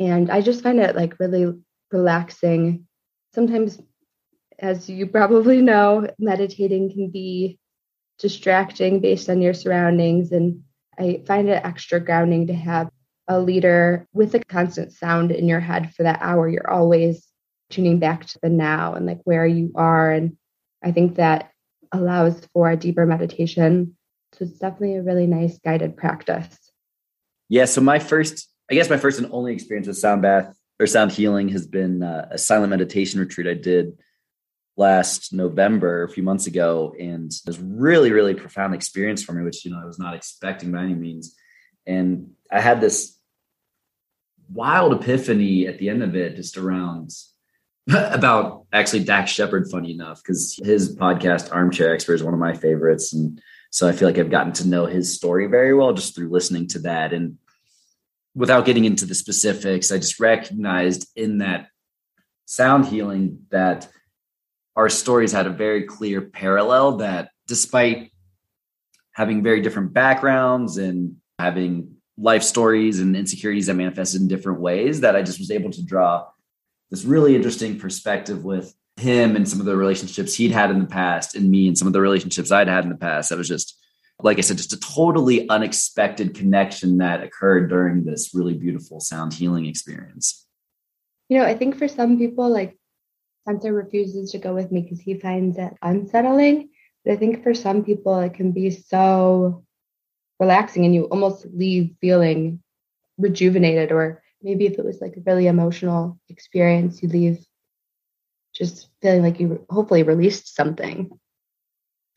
And 0.00 0.30
I 0.30 0.40
just 0.40 0.64
find 0.64 0.80
it 0.80 0.96
like 0.96 1.20
really 1.20 1.54
relaxing. 1.92 2.88
Sometimes, 3.34 3.80
as 4.58 4.90
you 4.90 5.06
probably 5.06 5.62
know, 5.62 6.08
meditating 6.18 6.90
can 6.92 7.10
be 7.10 7.60
distracting 8.18 8.98
based 8.98 9.30
on 9.30 9.40
your 9.40 9.54
surroundings. 9.54 10.32
And 10.32 10.64
I 10.98 11.22
find 11.24 11.48
it 11.48 11.64
extra 11.64 12.00
grounding 12.00 12.48
to 12.48 12.54
have 12.54 12.90
a 13.28 13.38
leader 13.38 14.08
with 14.12 14.34
a 14.34 14.40
constant 14.40 14.92
sound 14.92 15.30
in 15.30 15.46
your 15.46 15.60
head 15.60 15.94
for 15.94 16.02
that 16.02 16.18
hour. 16.20 16.48
You're 16.48 16.70
always 16.70 17.28
tuning 17.70 18.00
back 18.00 18.26
to 18.26 18.40
the 18.42 18.48
now 18.48 18.94
and 18.94 19.06
like 19.06 19.20
where 19.22 19.46
you 19.46 19.70
are. 19.76 20.10
And 20.10 20.36
I 20.82 20.90
think 20.90 21.14
that 21.14 21.51
allows 21.92 22.40
for 22.52 22.74
deeper 22.76 23.06
meditation. 23.06 23.96
So 24.32 24.44
it's 24.44 24.58
definitely 24.58 24.96
a 24.96 25.02
really 25.02 25.26
nice 25.26 25.58
guided 25.58 25.96
practice. 25.96 26.58
Yeah. 27.48 27.66
So 27.66 27.80
my 27.80 27.98
first, 27.98 28.48
I 28.70 28.74
guess 28.74 28.88
my 28.88 28.96
first 28.96 29.18
and 29.18 29.30
only 29.30 29.52
experience 29.52 29.86
with 29.86 29.98
sound 29.98 30.22
bath 30.22 30.56
or 30.80 30.86
sound 30.86 31.12
healing 31.12 31.48
has 31.50 31.66
been 31.66 32.02
uh, 32.02 32.28
a 32.30 32.38
silent 32.38 32.70
meditation 32.70 33.20
retreat 33.20 33.46
I 33.46 33.54
did 33.54 33.98
last 34.76 35.32
November, 35.32 36.04
a 36.04 36.08
few 36.08 36.22
months 36.22 36.46
ago, 36.46 36.94
and 36.98 37.30
it 37.30 37.46
was 37.46 37.60
really, 37.60 38.10
really 38.10 38.34
profound 38.34 38.74
experience 38.74 39.22
for 39.22 39.32
me, 39.32 39.44
which 39.44 39.64
you 39.64 39.70
know 39.70 39.80
I 39.80 39.84
was 39.84 39.98
not 39.98 40.14
expecting 40.14 40.72
by 40.72 40.82
any 40.82 40.94
means. 40.94 41.36
And 41.86 42.30
I 42.50 42.60
had 42.60 42.80
this 42.80 43.18
wild 44.50 44.92
epiphany 44.94 45.66
at 45.66 45.78
the 45.78 45.88
end 45.88 46.02
of 46.02 46.16
it, 46.16 46.36
just 46.36 46.56
around 46.56 47.10
about 47.88 48.66
actually 48.72 49.04
Dax 49.04 49.30
Shepard, 49.30 49.68
funny 49.70 49.92
enough, 49.92 50.22
because 50.22 50.58
his 50.62 50.96
podcast 50.96 51.52
Armchair 51.52 51.92
Expert 51.92 52.14
is 52.14 52.22
one 52.22 52.34
of 52.34 52.40
my 52.40 52.54
favorites. 52.54 53.12
And 53.12 53.40
so 53.70 53.88
I 53.88 53.92
feel 53.92 54.08
like 54.08 54.18
I've 54.18 54.30
gotten 54.30 54.52
to 54.54 54.68
know 54.68 54.86
his 54.86 55.12
story 55.12 55.46
very 55.46 55.74
well 55.74 55.92
just 55.92 56.14
through 56.14 56.30
listening 56.30 56.68
to 56.68 56.78
that. 56.80 57.12
And 57.12 57.38
without 58.34 58.66
getting 58.66 58.84
into 58.84 59.04
the 59.04 59.14
specifics, 59.14 59.90
I 59.90 59.98
just 59.98 60.20
recognized 60.20 61.08
in 61.16 61.38
that 61.38 61.68
sound 62.44 62.86
healing 62.86 63.46
that 63.50 63.88
our 64.76 64.88
stories 64.88 65.32
had 65.32 65.46
a 65.46 65.50
very 65.50 65.82
clear 65.82 66.20
parallel 66.20 66.98
that 66.98 67.30
despite 67.46 68.12
having 69.12 69.42
very 69.42 69.60
different 69.60 69.92
backgrounds 69.92 70.78
and 70.78 71.16
having 71.38 71.96
life 72.16 72.42
stories 72.42 73.00
and 73.00 73.16
insecurities 73.16 73.66
that 73.66 73.74
manifested 73.74 74.20
in 74.20 74.28
different 74.28 74.60
ways 74.60 75.00
that 75.00 75.16
I 75.16 75.22
just 75.22 75.38
was 75.38 75.50
able 75.50 75.70
to 75.70 75.84
draw 75.84 76.26
this 76.92 77.04
really 77.06 77.34
interesting 77.34 77.78
perspective 77.78 78.44
with 78.44 78.74
him 78.98 79.34
and 79.34 79.48
some 79.48 79.58
of 79.58 79.66
the 79.66 79.74
relationships 79.74 80.34
he'd 80.34 80.52
had 80.52 80.70
in 80.70 80.78
the 80.78 80.86
past 80.86 81.34
and 81.34 81.50
me 81.50 81.66
and 81.66 81.76
some 81.76 81.86
of 81.86 81.94
the 81.94 82.00
relationships 82.02 82.52
I'd 82.52 82.68
had 82.68 82.84
in 82.84 82.90
the 82.90 82.96
past. 82.96 83.30
That 83.30 83.38
was 83.38 83.48
just, 83.48 83.82
like 84.20 84.36
I 84.36 84.42
said, 84.42 84.58
just 84.58 84.74
a 84.74 84.78
totally 84.78 85.48
unexpected 85.48 86.34
connection 86.34 86.98
that 86.98 87.22
occurred 87.22 87.70
during 87.70 88.04
this 88.04 88.34
really 88.34 88.52
beautiful 88.52 89.00
sound 89.00 89.32
healing 89.32 89.64
experience. 89.64 90.46
You 91.30 91.38
know, 91.38 91.46
I 91.46 91.56
think 91.56 91.78
for 91.78 91.88
some 91.88 92.18
people, 92.18 92.50
like 92.50 92.76
Spencer 93.40 93.72
refuses 93.72 94.30
to 94.32 94.38
go 94.38 94.54
with 94.54 94.70
me 94.70 94.82
because 94.82 95.00
he 95.00 95.14
finds 95.14 95.56
it 95.56 95.72
unsettling. 95.80 96.68
But 97.06 97.14
I 97.14 97.16
think 97.16 97.42
for 97.42 97.54
some 97.54 97.84
people, 97.84 98.20
it 98.20 98.34
can 98.34 98.52
be 98.52 98.68
so 98.68 99.64
relaxing 100.38 100.84
and 100.84 100.94
you 100.94 101.04
almost 101.04 101.46
leave 101.54 101.94
feeling 102.02 102.62
rejuvenated 103.16 103.92
or 103.92 104.21
maybe 104.42 104.66
if 104.66 104.78
it 104.78 104.84
was 104.84 105.00
like 105.00 105.16
a 105.16 105.22
really 105.24 105.46
emotional 105.46 106.18
experience, 106.28 107.02
you 107.02 107.08
leave 107.08 107.44
just 108.54 108.88
feeling 109.00 109.22
like 109.22 109.40
you 109.40 109.64
hopefully 109.70 110.02
released 110.02 110.54
something. 110.54 111.10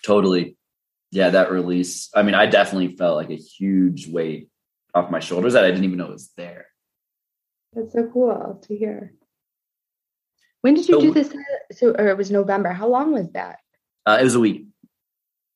Totally. 0.06 0.58
Yeah, 1.12 1.30
that 1.30 1.52
release. 1.52 2.10
I 2.14 2.24
mean, 2.24 2.36
I 2.36 2.46
definitely 2.46 2.96
felt 2.96 3.16
like 3.16 3.30
a 3.30 3.36
huge 3.36 4.08
weight 4.08 4.50
off 4.94 5.12
my 5.12 5.20
shoulders 5.20 5.54
that 5.54 5.64
I 5.64 5.70
didn't 5.72 5.86
even 5.86 5.98
know 5.98 6.08
was 6.08 6.32
there. 6.36 6.68
That's 7.74 7.94
so 7.94 8.10
cool 8.12 8.62
to 8.68 8.78
hear. 8.78 9.14
When 10.62 10.74
did 10.74 10.88
you 10.88 10.96
so, 10.96 11.02
do 11.02 11.14
this? 11.14 11.34
So, 11.72 11.92
or 11.92 12.08
it 12.08 12.18
was 12.18 12.32
November. 12.32 12.70
How 12.70 12.88
long 12.88 13.12
was 13.12 13.32
that? 13.32 13.60
Uh, 14.06 14.18
it 14.20 14.24
was 14.24 14.36
a 14.36 14.40
week. 14.40 14.68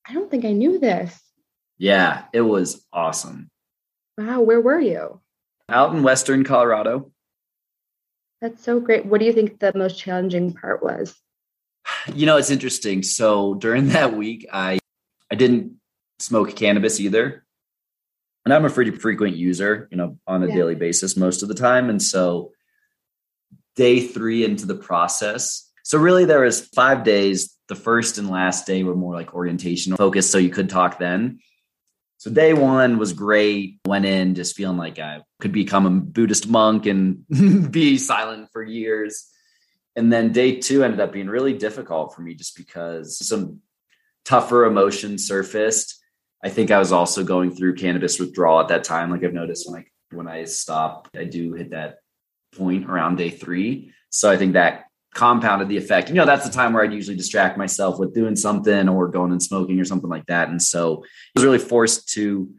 I 0.08 0.14
don't 0.14 0.30
think 0.30 0.46
I 0.46 0.52
knew 0.52 0.80
this. 0.80 1.20
Yeah, 1.78 2.26
it 2.34 2.42
was 2.42 2.86
awesome. 2.92 3.50
Wow, 4.18 4.42
where 4.42 4.60
were 4.60 4.80
you? 4.80 5.22
Out 5.70 5.94
in 5.94 6.04
Western 6.04 6.44
Colorado. 6.44 7.12
That's 8.42 8.64
so 8.64 8.80
great. 8.80 9.06
What 9.06 9.20
do 9.20 9.26
you 9.26 9.34
think 9.34 9.60
the 9.60 9.74
most 9.76 10.00
challenging 10.00 10.54
part 10.54 10.82
was? 10.82 11.16
You 12.14 12.26
know, 12.26 12.38
it's 12.38 12.52
interesting. 12.52 13.04
So 13.04 13.56
during 13.56 13.88
that 13.90 14.16
week, 14.16 14.48
I 14.52 14.80
I 15.32 15.36
didn't 15.36 15.80
smoke 16.20 16.56
cannabis 16.56 17.00
either. 17.00 17.46
And 18.46 18.54
I'm 18.54 18.66
a 18.66 18.70
pretty 18.70 18.92
frequent 18.92 19.36
user, 19.36 19.88
you 19.92 19.98
know, 19.98 20.18
on 20.26 20.44
a 20.44 20.48
yeah. 20.48 20.56
daily 20.56 20.76
basis 20.76 21.18
most 21.18 21.44
of 21.44 21.50
the 21.50 21.56
time. 21.56 21.90
And 21.90 22.02
so 22.02 22.52
day 23.76 24.00
three 24.00 24.44
into 24.44 24.66
the 24.66 24.76
process. 24.76 25.70
So 25.84 25.98
really 25.98 26.26
there 26.26 26.42
was 26.42 26.62
five 26.62 27.04
days. 27.04 27.56
The 27.68 27.76
first 27.76 28.18
and 28.18 28.30
last 28.30 28.66
day 28.66 28.84
were 28.84 28.96
more 28.96 29.14
like 29.14 29.36
orientation 29.36 29.96
focused. 29.96 30.32
So 30.32 30.40
you 30.40 30.50
could 30.50 30.70
talk 30.70 30.98
then. 30.98 31.40
So 32.20 32.30
day 32.30 32.54
one 32.54 32.98
was 32.98 33.14
great. 33.14 33.80
Went 33.88 34.06
in 34.06 34.36
just 34.36 34.58
feeling 34.58 34.76
like 34.76 35.00
I 35.00 35.22
could 35.40 35.54
become 35.54 35.86
a 35.86 35.90
Buddhist 35.90 36.50
monk 36.50 36.86
and 36.86 37.26
be 37.72 37.98
silent 37.98 38.50
for 38.52 38.62
years. 38.62 39.26
And 39.96 40.12
then 40.12 40.34
day 40.34 40.60
two 40.60 40.84
ended 40.84 41.00
up 41.00 41.14
being 41.14 41.30
really 41.30 41.54
difficult 41.54 42.14
for 42.14 42.22
me 42.22 42.36
just 42.36 42.58
because 42.58 43.26
some 43.26 43.62
tougher 44.26 44.66
emotions 44.66 45.26
surfaced. 45.26 46.04
I 46.44 46.50
think 46.50 46.72
I 46.72 46.80
was 46.80 46.92
also 46.92 47.24
going 47.24 47.56
through 47.56 47.76
cannabis 47.76 48.20
withdrawal 48.20 48.60
at 48.60 48.68
that 48.68 48.84
time. 48.84 49.12
Like 49.12 49.24
I've 49.24 49.34
noticed 49.34 49.70
when 49.70 49.80
I 49.80 49.86
when 50.12 50.28
I 50.28 50.44
stop, 50.44 51.08
I 51.16 51.24
do 51.24 51.54
hit 51.54 51.70
that 51.72 52.00
point 52.54 52.90
around 52.90 53.16
day 53.16 53.30
three. 53.30 53.94
So 54.10 54.30
I 54.30 54.36
think 54.36 54.54
that 54.54 54.89
compounded 55.14 55.70
the 55.70 55.78
effect. 55.78 56.10
You 56.10 56.16
know, 56.16 56.26
that's 56.26 56.46
the 56.46 56.54
time 56.54 56.74
where 56.74 56.84
I'd 56.84 56.94
usually 56.94 57.18
distract 57.18 57.58
myself 57.58 58.00
with 58.00 58.14
doing 58.14 58.36
something 58.36 58.88
or 58.88 59.08
going 59.08 59.32
and 59.32 59.42
smoking 59.42 59.80
or 59.80 59.86
something 59.86 60.10
like 60.10 60.26
that. 60.28 60.50
And 60.50 60.62
so 60.62 61.04
I 61.04 61.40
was 61.40 61.44
really 61.44 61.58
forced 61.58 62.10
to 62.14 62.50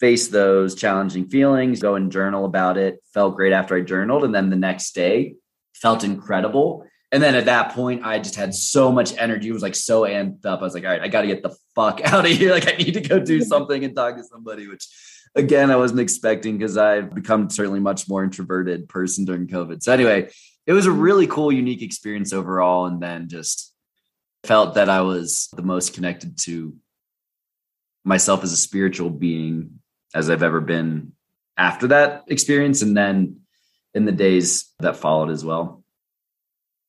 face 0.00 0.28
those 0.28 0.74
challenging 0.74 1.28
feelings, 1.28 1.80
go 1.80 1.94
and 1.94 2.10
journal 2.10 2.44
about 2.44 2.78
it. 2.78 3.00
Felt 3.12 3.36
great 3.36 3.52
after 3.52 3.76
I 3.76 3.82
journaled. 3.82 4.24
And 4.24 4.34
then 4.34 4.50
the 4.50 4.56
next 4.56 4.94
day 4.94 5.34
felt 5.74 6.02
incredible. 6.02 6.86
And 7.12 7.22
then 7.22 7.34
at 7.34 7.46
that 7.46 7.72
point, 7.72 8.04
I 8.04 8.18
just 8.18 8.36
had 8.36 8.54
so 8.54 8.92
much 8.92 9.16
energy. 9.18 9.48
It 9.48 9.52
was 9.52 9.62
like 9.62 9.74
so 9.74 10.02
amped 10.02 10.46
up. 10.46 10.60
I 10.60 10.62
was 10.62 10.74
like, 10.74 10.84
all 10.84 10.90
right, 10.90 11.02
I 11.02 11.08
got 11.08 11.22
to 11.22 11.26
get 11.26 11.42
the 11.42 11.54
fuck 11.74 12.00
out 12.04 12.24
of 12.24 12.30
here. 12.30 12.52
Like, 12.52 12.68
I 12.68 12.76
need 12.76 12.94
to 12.94 13.00
go 13.00 13.20
do 13.20 13.42
something 13.42 13.84
and 13.84 13.94
talk 13.94 14.16
to 14.16 14.24
somebody, 14.24 14.66
which 14.66 14.86
again, 15.34 15.70
I 15.70 15.76
wasn't 15.76 16.00
expecting 16.00 16.56
because 16.56 16.76
I've 16.76 17.14
become 17.14 17.50
certainly 17.50 17.80
much 17.80 18.08
more 18.08 18.24
introverted 18.24 18.88
person 18.88 19.24
during 19.24 19.48
COVID. 19.48 19.82
So, 19.82 19.92
anyway, 19.92 20.30
it 20.70 20.72
was 20.72 20.86
a 20.86 20.92
really 20.92 21.26
cool, 21.26 21.50
unique 21.50 21.82
experience 21.82 22.32
overall. 22.32 22.86
And 22.86 23.02
then 23.02 23.28
just 23.28 23.74
felt 24.44 24.74
that 24.76 24.88
I 24.88 25.00
was 25.00 25.48
the 25.52 25.62
most 25.62 25.94
connected 25.94 26.38
to 26.42 26.76
myself 28.04 28.44
as 28.44 28.52
a 28.52 28.56
spiritual 28.56 29.10
being 29.10 29.80
as 30.14 30.30
I've 30.30 30.44
ever 30.44 30.60
been 30.60 31.10
after 31.56 31.88
that 31.88 32.22
experience. 32.28 32.82
And 32.82 32.96
then 32.96 33.40
in 33.94 34.04
the 34.04 34.12
days 34.12 34.72
that 34.78 34.94
followed 34.94 35.30
as 35.30 35.44
well. 35.44 35.82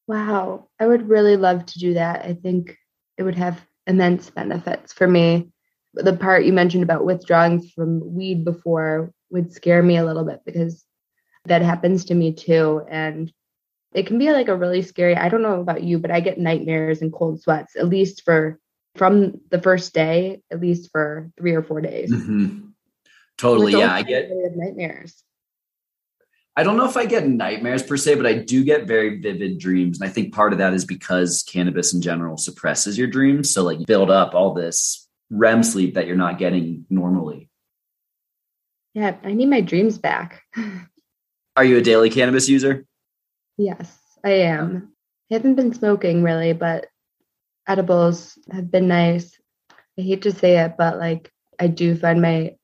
Wow. 0.06 0.68
I 0.80 0.86
would 0.86 1.10
really 1.10 1.36
love 1.36 1.66
to 1.66 1.80
do 1.80 1.96
that. 1.96 2.24
I 2.24 2.36
think 2.36 2.78
it 3.18 3.24
would 3.24 3.34
have 3.34 3.66
immense 3.88 4.30
benefits 4.30 4.94
for 4.94 5.08
me. 5.08 5.50
the 5.96 6.16
part 6.16 6.46
you 6.46 6.54
mentioned 6.54 6.84
about 6.84 7.04
withdrawing 7.04 7.68
from 7.70 8.14
weed 8.14 8.46
before 8.46 9.12
would 9.32 9.52
scare 9.52 9.82
me 9.82 9.98
a 9.98 10.06
little 10.06 10.24
bit 10.24 10.42
because 10.46 10.86
that 11.46 11.64
happens 11.64 12.06
to 12.06 12.14
me 12.14 12.32
too. 12.32 12.86
And 12.88 13.34
it 13.94 14.08
can 14.08 14.18
be 14.18 14.32
like 14.32 14.48
a 14.48 14.56
really 14.56 14.82
scary, 14.82 15.16
I 15.16 15.30
don't 15.30 15.42
know 15.42 15.60
about 15.60 15.84
you, 15.84 16.00
but 16.00 16.12
I 16.12 16.20
get 16.20 16.38
nightmares 16.40 17.02
and 17.02 17.12
cold 17.12 17.42
sweats, 17.42 17.76
at 17.76 17.90
least 17.90 18.24
for 18.24 18.60
from 18.96 19.40
the 19.50 19.62
first 19.62 19.94
day, 19.94 20.42
at 20.52 20.60
least 20.60 20.92
for 20.92 21.32
three 21.38 21.54
or 21.54 21.64
four 21.64 21.82
days. 21.82 22.12
Mm-hmm. 22.12 22.68
Totally. 23.38 23.74
Yeah. 23.74 23.94
I 23.94 24.04
get 24.04 24.30
nightmares. 24.56 25.24
I 26.56 26.64
don't 26.64 26.76
know 26.76 26.88
if 26.88 26.98
I 26.98 27.06
get 27.06 27.26
nightmares 27.26 27.82
per 27.82 27.96
se, 27.96 28.16
but 28.16 28.26
I 28.26 28.34
do 28.34 28.64
get 28.64 28.86
very 28.86 29.20
vivid 29.20 29.58
dreams. 29.58 30.00
And 30.00 30.10
I 30.10 30.12
think 30.12 30.34
part 30.34 30.52
of 30.52 30.60
that 30.60 30.74
is 30.74 30.84
because 30.84 31.44
cannabis 31.44 31.94
in 31.94 32.02
general 32.02 32.38
suppresses 32.38 32.98
your 32.98 33.08
dreams. 33.08 33.50
So, 33.50 33.64
like, 33.64 33.80
you 33.80 33.86
build 33.86 34.12
up 34.12 34.36
all 34.36 34.54
this 34.54 35.08
REM 35.30 35.64
sleep 35.64 35.94
that 35.94 36.08
you're 36.08 36.18
not 36.18 36.38
getting 36.38 36.86
normally. 36.90 37.50
Yeah, 38.94 39.16
I 39.24 39.34
need 39.34 39.50
my 39.50 39.62
dreams 39.62 39.98
back. 39.98 40.44
Are 41.56 41.64
you 41.64 41.78
a 41.78 41.82
daily 41.82 42.10
cannabis 42.10 42.50
user? 42.50 42.86
Yes, 43.58 43.98
I 44.24 44.32
am. 44.32 44.94
I 45.30 45.36
haven't 45.36 45.56
been 45.56 45.74
smoking 45.74 46.24
really, 46.24 46.54
but 46.54 46.88
edibles 47.68 48.38
have 48.52 48.72
been 48.72 48.88
nice. 48.88 49.40
I 49.98 50.02
hate 50.02 50.24
to 50.24 50.32
say 50.32 50.58
it, 50.60 50.76
but 50.78 50.98
like 50.98 51.32
I 51.60 51.68
do 51.68 51.96
find 51.96 52.22
my 52.22 52.56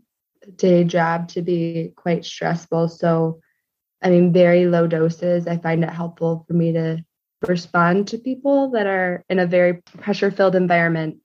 day 0.56 0.84
job 0.84 1.30
to 1.30 1.42
be 1.42 1.94
quite 1.96 2.26
stressful. 2.26 2.90
So 2.90 3.42
I 4.02 4.10
mean, 4.10 4.32
very 4.32 4.68
low 4.68 4.88
doses. 4.88 5.48
I 5.48 5.58
find 5.58 5.84
it 5.84 5.90
helpful 5.90 6.46
for 6.48 6.54
me 6.54 6.74
to 6.74 7.04
respond 7.48 8.08
to 8.10 8.18
people 8.18 8.72
that 8.72 8.88
are 8.88 9.24
in 9.30 9.40
a 9.40 9.48
very 9.48 9.82
pressure 9.98 10.32
filled 10.32 10.56
environment. 10.56 11.18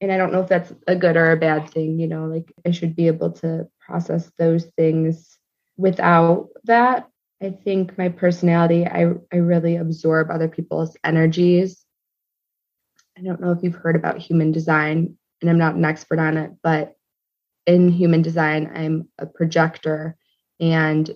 And 0.00 0.12
I 0.12 0.16
don't 0.16 0.32
know 0.32 0.42
if 0.42 0.48
that's 0.48 0.72
a 0.86 0.94
good 0.94 1.16
or 1.16 1.32
a 1.32 1.36
bad 1.36 1.70
thing. 1.70 1.98
You 1.98 2.06
know, 2.06 2.26
like 2.26 2.52
I 2.64 2.70
should 2.70 2.94
be 2.94 3.08
able 3.08 3.32
to 3.32 3.68
process 3.80 4.30
those 4.38 4.64
things 4.76 5.38
without 5.76 6.50
that. 6.64 7.08
I 7.42 7.50
think 7.50 7.96
my 7.96 8.08
personality, 8.08 8.86
I, 8.86 9.12
I 9.32 9.36
really 9.36 9.76
absorb 9.76 10.30
other 10.30 10.48
people's 10.48 10.96
energies. 11.04 11.84
I 13.16 13.22
don't 13.22 13.40
know 13.40 13.52
if 13.52 13.62
you've 13.62 13.74
heard 13.74 13.96
about 13.96 14.18
human 14.18 14.50
design, 14.50 15.16
and 15.40 15.50
I'm 15.50 15.58
not 15.58 15.76
an 15.76 15.84
expert 15.84 16.18
on 16.18 16.36
it, 16.36 16.52
but 16.62 16.94
in 17.66 17.90
human 17.90 18.22
design, 18.22 18.70
I'm 18.74 19.08
a 19.18 19.26
projector. 19.26 20.16
And 20.58 21.08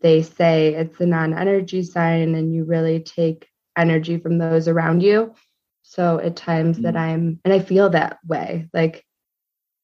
they 0.00 0.22
say 0.22 0.74
it's 0.74 1.00
a 1.00 1.06
non 1.06 1.34
energy 1.34 1.82
sign 1.82 2.34
and 2.34 2.52
you 2.52 2.64
really 2.64 3.00
take 3.00 3.48
energy 3.76 4.18
from 4.18 4.38
those 4.38 4.66
around 4.66 5.02
you. 5.02 5.34
So 5.82 6.18
at 6.18 6.36
times 6.36 6.76
mm-hmm. 6.76 6.84
that 6.84 6.96
I'm, 6.96 7.40
and 7.44 7.54
I 7.54 7.60
feel 7.60 7.90
that 7.90 8.18
way. 8.26 8.68
Like, 8.72 9.04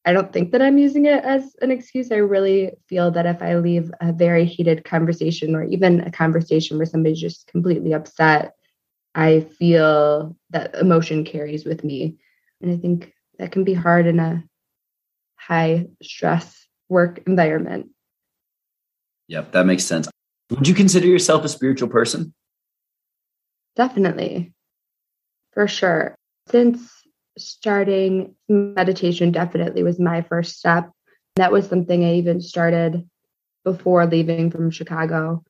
I 0.03 0.13
don't 0.13 0.33
think 0.33 0.51
that 0.51 0.61
I'm 0.61 0.79
using 0.79 1.05
it 1.05 1.23
as 1.23 1.55
an 1.61 1.69
excuse. 1.69 2.11
I 2.11 2.15
really 2.15 2.71
feel 2.87 3.11
that 3.11 3.27
if 3.27 3.41
I 3.41 3.57
leave 3.57 3.91
a 4.01 4.11
very 4.11 4.45
heated 4.45 4.83
conversation 4.83 5.55
or 5.55 5.63
even 5.63 6.01
a 6.01 6.11
conversation 6.11 6.77
where 6.77 6.87
somebody's 6.87 7.21
just 7.21 7.47
completely 7.47 7.93
upset, 7.93 8.53
I 9.13 9.41
feel 9.41 10.35
that 10.49 10.73
emotion 10.75 11.23
carries 11.23 11.65
with 11.65 11.83
me. 11.83 12.17
And 12.61 12.71
I 12.71 12.77
think 12.77 13.13
that 13.37 13.51
can 13.51 13.63
be 13.63 13.73
hard 13.73 14.07
in 14.07 14.19
a 14.19 14.43
high 15.35 15.87
stress 16.01 16.65
work 16.89 17.21
environment. 17.27 17.89
Yep, 19.27 19.51
that 19.51 19.65
makes 19.65 19.83
sense. 19.83 20.09
Would 20.49 20.67
you 20.67 20.73
consider 20.73 21.07
yourself 21.07 21.45
a 21.45 21.49
spiritual 21.49 21.89
person? 21.89 22.33
Definitely. 23.75 24.53
For 25.53 25.67
sure. 25.67 26.15
Since 26.49 27.00
starting 27.37 28.35
meditation 28.49 29.31
definitely 29.31 29.83
was 29.83 29.99
my 29.99 30.21
first 30.21 30.57
step. 30.57 30.91
That 31.35 31.51
was 31.51 31.67
something 31.67 32.03
I 32.03 32.15
even 32.15 32.41
started 32.41 33.07
before 33.63 34.05
leaving 34.05 34.51
from 34.51 34.71
Chicago. 34.71 35.43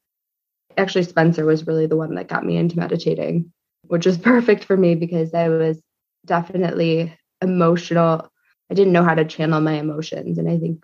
Actually, 0.78 1.04
Spencer 1.04 1.46
was 1.46 1.68
really 1.68 1.88
the 1.88 1.98
one 1.98 2.16
that 2.16 2.28
got 2.28 2.46
me 2.46 2.58
into 2.58 2.80
meditating, 2.80 3.52
which 3.88 4.06
was 4.06 4.18
perfect 4.32 4.64
for 4.64 4.78
me 4.78 4.96
because 4.96 5.34
I 5.34 5.50
was 5.50 5.82
definitely 6.26 7.14
emotional. 7.42 8.32
I 8.70 8.74
didn't 8.74 8.94
know 8.94 9.04
how 9.04 9.16
to 9.16 9.26
channel 9.26 9.62
my 9.62 9.74
emotions. 9.74 10.38
And 10.38 10.50
I 10.50 10.58
think 10.58 10.84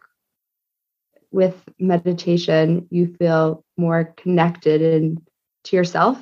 with 1.32 1.56
meditation, 1.80 2.88
you 2.90 3.16
feel 3.20 3.64
more 3.78 4.14
connected 4.18 4.82
and 4.82 5.22
to 5.66 5.76
yourself 5.76 6.22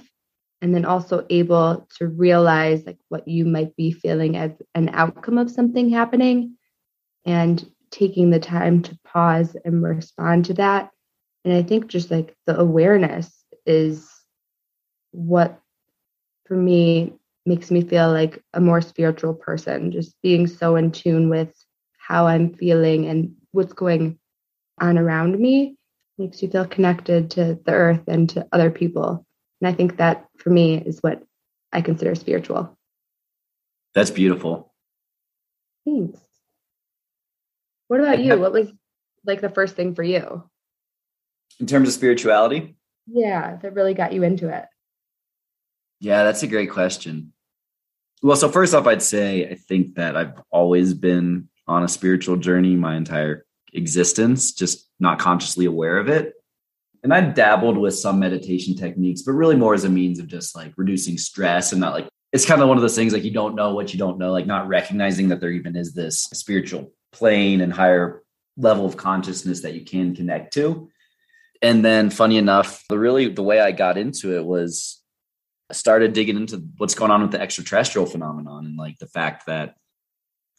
and 0.66 0.74
then 0.74 0.84
also 0.84 1.24
able 1.30 1.88
to 1.96 2.08
realize 2.08 2.84
like 2.88 2.98
what 3.10 3.28
you 3.28 3.46
might 3.46 3.76
be 3.76 3.92
feeling 3.92 4.36
as 4.36 4.52
an 4.74 4.90
outcome 4.94 5.38
of 5.38 5.52
something 5.52 5.92
happening 5.92 6.58
and 7.24 7.70
taking 7.92 8.32
the 8.32 8.40
time 8.40 8.82
to 8.82 8.98
pause 9.06 9.56
and 9.64 9.84
respond 9.84 10.44
to 10.44 10.56
that 10.56 10.90
and 11.44 11.54
i 11.54 11.62
think 11.62 11.86
just 11.86 12.10
like 12.10 12.36
the 12.48 12.60
awareness 12.60 13.46
is 13.68 14.10
what 15.12 15.62
for 16.48 16.56
me 16.56 17.14
makes 17.46 17.70
me 17.70 17.82
feel 17.82 18.12
like 18.12 18.44
a 18.56 18.60
more 18.60 18.82
spiritual 18.82 19.36
person 19.36 19.92
just 19.92 20.20
being 20.24 20.48
so 20.48 20.76
in 20.76 20.92
tune 20.92 21.30
with 21.30 21.54
how 22.00 22.26
i'm 22.26 22.52
feeling 22.56 23.06
and 23.06 23.36
what's 23.52 23.74
going 23.74 24.18
on 24.82 24.98
around 24.98 25.38
me 25.38 25.78
makes 26.18 26.42
you 26.42 26.50
feel 26.50 26.66
connected 26.66 27.30
to 27.30 27.60
the 27.66 27.72
earth 27.72 28.02
and 28.08 28.30
to 28.30 28.48
other 28.52 28.72
people. 28.72 29.26
And 29.66 29.74
I 29.74 29.76
think 29.76 29.98
that 29.98 30.28
for 30.38 30.52
me 30.52 30.78
is 30.78 31.00
what 31.02 31.24
I 31.74 31.82
consider 31.82 32.14
spiritual. 32.14 32.78
That's 33.96 34.12
beautiful. 34.12 34.72
Thanks. 35.88 36.20
What 37.88 38.00
about 38.00 38.20
you? 38.20 38.38
What 38.38 38.54
was 38.54 38.72
like 39.26 39.42
the 39.42 39.50
first 39.50 39.76
thing 39.76 39.96
for 39.96 40.04
you? 40.04 40.44
In 41.60 41.66
terms 41.66 41.88
of 41.88 41.96
spirituality? 41.96 42.76
Yeah, 43.08 43.56
that 43.56 43.74
really 43.74 43.96
got 43.96 44.14
you 44.14 44.22
into 44.22 44.56
it. 44.56 44.66
Yeah, 46.00 46.26
that's 46.26 46.44
a 46.44 46.48
great 46.48 46.70
question. 46.70 47.34
Well, 48.22 48.38
so 48.38 48.50
first 48.50 48.76
off, 48.76 48.86
I'd 48.86 49.02
say 49.02 49.50
I 49.50 49.56
think 49.56 49.96
that 49.96 50.16
I've 50.16 50.40
always 50.52 50.94
been 50.94 51.50
on 51.66 51.82
a 51.82 51.88
spiritual 51.88 52.36
journey 52.38 52.76
my 52.76 52.96
entire 52.96 53.48
existence, 53.74 54.52
just 54.52 54.88
not 55.00 55.18
consciously 55.18 55.66
aware 55.66 55.98
of 55.98 56.08
it. 56.08 56.35
And 57.06 57.14
I've 57.14 57.36
dabbled 57.36 57.78
with 57.78 57.94
some 57.94 58.18
meditation 58.18 58.76
techniques, 58.76 59.22
but 59.22 59.34
really 59.34 59.56
more 59.56 59.76
as 59.76 59.84
a 59.84 59.90
means 59.90 60.18
of 60.18 60.26
just 60.26 60.56
like 60.56 60.74
reducing 60.76 61.20
stress 61.20 61.72
and 61.72 61.80
not 61.80 61.94
like 61.94 62.10
it's 62.34 62.48
kind 62.48 62.64
of 62.64 62.68
one 62.68 62.78
of 62.78 62.82
those 62.82 62.96
things 62.96 63.14
like 63.14 63.24
you 63.24 63.30
don't 63.30 63.54
know 63.54 63.76
what 63.76 63.94
you 63.94 64.00
don't 64.00 64.18
know, 64.18 64.32
like 64.32 64.48
not 64.48 64.68
recognizing 64.68 65.30
that 65.30 65.40
there 65.40 65.52
even 65.52 65.76
is 65.76 65.94
this 65.94 66.24
spiritual 66.34 66.92
plane 67.12 67.62
and 67.62 67.72
higher 67.72 68.24
level 68.58 68.88
of 68.88 68.98
consciousness 68.98 69.62
that 69.62 69.76
you 69.76 69.86
can 69.86 70.16
connect 70.16 70.52
to. 70.56 70.90
And 71.62 71.86
then 71.86 72.10
funny 72.10 72.38
enough, 72.38 72.84
the 72.90 72.98
really 72.98 73.30
the 73.30 73.44
way 73.44 73.60
I 73.60 73.72
got 73.72 74.00
into 74.00 74.36
it 74.36 74.44
was 74.44 75.00
I 75.70 75.76
started 75.76 76.14
digging 76.14 76.38
into 76.38 76.58
what's 76.78 76.96
going 76.96 77.12
on 77.12 77.22
with 77.22 77.34
the 77.34 77.40
extraterrestrial 77.40 78.08
phenomenon 78.08 78.66
and 78.66 78.78
like 78.78 78.98
the 78.98 79.06
fact 79.06 79.46
that 79.46 79.76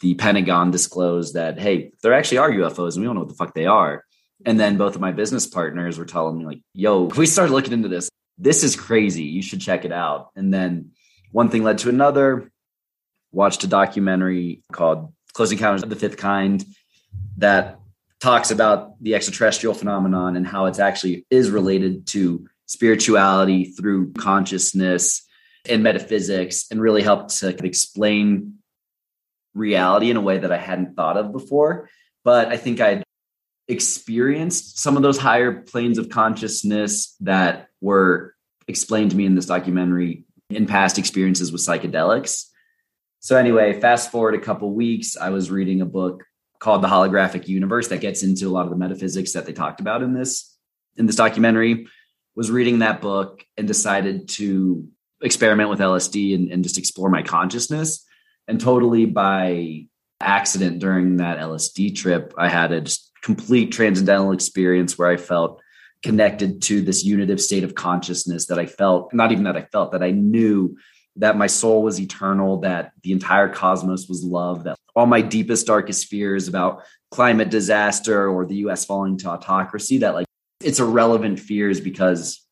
the 0.01 0.15
Pentagon 0.15 0.71
disclosed 0.71 1.35
that, 1.35 1.59
hey, 1.59 1.91
there 2.05 2.15
actually 2.15 2.39
are 2.39 2.53
UFOs 2.53 2.93
and 2.95 3.01
we 3.01 3.07
don't 3.07 3.17
know 3.17 3.23
what 3.23 3.31
the 3.31 3.35
fuck 3.35 3.53
they 3.53 3.67
are. 3.67 4.05
And 4.45 4.61
then 4.61 4.77
both 4.77 4.95
of 4.95 5.01
my 5.01 5.13
business 5.13 5.47
partners 5.47 5.99
were 5.99 6.05
telling 6.05 6.39
me, 6.39 6.45
like, 6.45 6.61
yo, 6.75 7.05
we 7.05 7.27
started 7.27 7.53
looking 7.53 7.73
into 7.73 7.89
this, 7.89 8.09
this 8.39 8.63
is 8.63 8.77
crazy. 8.77 9.25
You 9.25 9.43
should 9.43 9.61
check 9.61 9.85
it 9.85 9.93
out. 9.93 10.31
And 10.37 10.53
then 10.53 10.91
one 11.33 11.49
thing 11.49 11.65
led 11.65 11.79
to 11.79 11.89
another. 11.89 12.51
Watched 13.33 13.65
a 13.65 13.67
documentary 13.67 14.63
called 14.73 15.13
Close 15.33 15.53
Encounters 15.53 15.83
of 15.83 15.91
the 15.91 15.97
Fifth 15.97 16.17
Kind 16.17 16.65
that 17.39 17.79
talks 18.21 18.51
about 18.51 19.03
the 19.03 19.15
extraterrestrial 19.15 19.75
phenomenon 19.75 20.37
and 20.37 20.47
how 20.47 20.67
it's 20.67 20.79
actually 20.79 21.27
is 21.31 21.51
related 21.51 22.07
to 22.09 22.47
spirituality 22.67 23.65
through 23.65 24.13
consciousness 24.15 25.23
and 25.69 25.83
metaphysics 25.83 26.67
and 26.71 26.81
really 26.81 27.03
helped 27.03 27.31
to 27.39 27.49
explain 27.65 28.55
reality 29.55 30.11
in 30.11 30.17
a 30.17 30.21
way 30.21 30.39
that 30.39 30.53
I 30.53 30.59
hadn't 30.59 30.95
thought 30.97 31.17
of 31.17 31.33
before. 31.33 31.89
But 32.25 32.49
I 32.49 32.57
think 32.57 32.81
I'd 32.81 33.05
experienced 33.69 34.79
some 34.79 34.97
of 34.97 35.03
those 35.03 35.19
higher 35.19 35.63
planes 35.63 35.99
of 35.99 36.09
consciousness 36.09 37.17
that 37.21 37.69
were 37.81 38.35
explained 38.69 39.11
to 39.11 39.17
me 39.17 39.27
in 39.27 39.35
this 39.35 39.47
documentary 39.47 40.25
in 40.51 40.67
past 40.67 40.99
experiences 40.99 41.51
with 41.51 41.61
psychedelics. 41.61 42.45
So 43.21 43.37
anyway, 43.37 43.81
fast 43.81 44.13
forward 44.13 44.35
a 44.35 44.41
couple 44.41 44.73
weeks, 44.73 45.17
I 45.17 45.31
was 45.31 45.51
reading 45.51 45.81
a 45.81 45.87
book 45.87 46.25
called 46.59 46.83
The 46.83 46.89
Holographic 46.89 47.49
Universe 47.49 47.89
that 47.89 48.01
gets 48.01 48.23
into 48.23 48.47
a 48.47 48.51
lot 48.51 48.65
of 48.65 48.71
the 48.71 48.77
metaphysics 48.77 49.33
that 49.33 49.47
they 49.47 49.53
talked 49.53 49.81
about 49.81 50.03
in 50.03 50.15
this 50.15 50.57
in 50.97 51.07
this 51.07 51.17
documentary. 51.17 51.89
Was 52.35 52.51
reading 52.51 52.81
that 52.81 53.01
book 53.01 53.45
and 53.57 53.67
decided 53.67 54.29
to 54.31 54.87
experiment 55.23 55.71
with 55.71 55.81
LSD 55.81 56.35
and, 56.35 56.53
and 56.53 56.63
just 56.63 56.77
explore 56.77 57.09
my 57.09 57.23
consciousness 57.23 58.05
and 58.47 58.61
totally 58.61 59.07
by 59.07 59.87
accident 60.21 60.79
during 60.79 61.17
that 61.17 61.39
LSD 61.39 61.97
trip, 61.97 62.35
I 62.39 62.49
had 62.49 62.73
a 62.73 62.85
complete 63.27 63.73
transcendental 63.73 64.31
experience 64.31 64.97
where 64.97 65.11
I 65.11 65.17
felt 65.17 65.61
connected 66.01 66.63
to 66.63 66.81
this 66.81 67.05
unitive 67.05 67.41
state 67.41 67.65
of 67.65 67.75
consciousness 67.75 68.47
that 68.47 68.57
I 68.61 68.67
felt, 68.67 69.13
not 69.13 69.33
even 69.33 69.43
that 69.45 69.57
I 69.57 69.63
felt, 69.63 69.91
that 69.91 70.03
I 70.05 70.13
knew 70.13 70.77
that 71.17 71.37
my 71.37 71.49
soul 71.49 71.83
was 71.83 72.01
eternal, 72.01 72.61
that 72.61 72.93
the 73.03 73.11
entire 73.11 73.49
cosmos 73.49 74.09
was 74.09 74.23
love, 74.23 74.63
that 74.63 74.79
all 74.95 75.07
my 75.07 75.23
deepest, 75.23 75.67
darkest 75.67 76.07
fears 76.07 76.47
about 76.47 76.85
climate 77.11 77.51
disaster 77.51 78.29
or 78.29 78.47
the 78.47 78.59
US 78.67 78.85
falling 78.85 79.19
to 79.19 79.31
autocracy, 79.31 79.99
that 79.99 80.15
like 80.15 80.27
it's 80.61 80.79
irrelevant 80.79 81.41
fears 81.41 81.81
because 81.81 82.46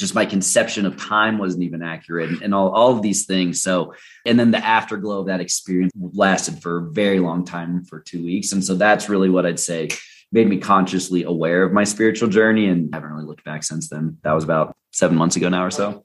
just 0.00 0.14
my 0.14 0.24
conception 0.24 0.86
of 0.86 0.96
time 0.96 1.36
wasn't 1.36 1.62
even 1.62 1.82
accurate 1.82 2.42
and 2.42 2.54
all, 2.54 2.70
all 2.70 2.90
of 2.96 3.02
these 3.02 3.26
things. 3.26 3.60
So, 3.62 3.94
and 4.24 4.40
then 4.40 4.50
the 4.50 4.64
afterglow 4.64 5.20
of 5.20 5.26
that 5.26 5.40
experience 5.40 5.92
lasted 5.94 6.62
for 6.62 6.78
a 6.78 6.90
very 6.90 7.20
long 7.20 7.44
time 7.44 7.84
for 7.84 8.00
two 8.00 8.24
weeks. 8.24 8.50
And 8.52 8.64
so 8.64 8.74
that's 8.74 9.10
really 9.10 9.28
what 9.28 9.44
I'd 9.44 9.60
say 9.60 9.90
made 10.32 10.48
me 10.48 10.56
consciously 10.56 11.24
aware 11.24 11.64
of 11.64 11.72
my 11.72 11.84
spiritual 11.84 12.28
journey 12.28 12.68
and 12.68 12.94
haven't 12.94 13.10
really 13.10 13.26
looked 13.26 13.44
back 13.44 13.62
since 13.62 13.90
then. 13.90 14.16
That 14.22 14.32
was 14.32 14.44
about 14.44 14.74
seven 14.90 15.18
months 15.18 15.36
ago 15.36 15.48
now 15.50 15.66
or 15.66 15.70
so. 15.70 16.04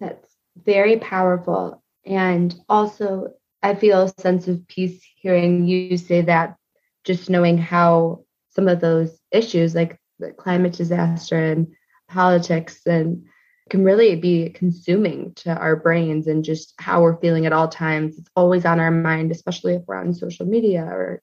That's 0.00 0.34
very 0.64 0.96
powerful. 0.96 1.82
And 2.06 2.54
also, 2.68 3.34
I 3.62 3.74
feel 3.74 4.02
a 4.02 4.20
sense 4.20 4.48
of 4.48 4.66
peace 4.68 5.04
hearing 5.16 5.66
you 5.66 5.98
say 5.98 6.22
that, 6.22 6.56
just 7.04 7.28
knowing 7.28 7.58
how 7.58 8.24
some 8.50 8.68
of 8.68 8.80
those 8.80 9.18
issues, 9.32 9.74
like 9.74 9.98
the 10.18 10.30
climate 10.30 10.72
disaster 10.72 11.36
and 11.36 11.74
politics, 12.08 12.80
and 12.86 13.24
can 13.70 13.84
really 13.84 14.16
be 14.16 14.50
consuming 14.50 15.34
to 15.34 15.54
our 15.54 15.76
brains 15.76 16.26
and 16.26 16.44
just 16.44 16.74
how 16.78 17.02
we're 17.02 17.20
feeling 17.20 17.44
at 17.46 17.52
all 17.52 17.68
times. 17.68 18.18
It's 18.18 18.30
always 18.34 18.64
on 18.64 18.80
our 18.80 18.90
mind, 18.90 19.30
especially 19.30 19.74
if 19.74 19.82
we're 19.86 19.96
on 19.96 20.14
social 20.14 20.46
media 20.46 20.84
or 20.84 21.22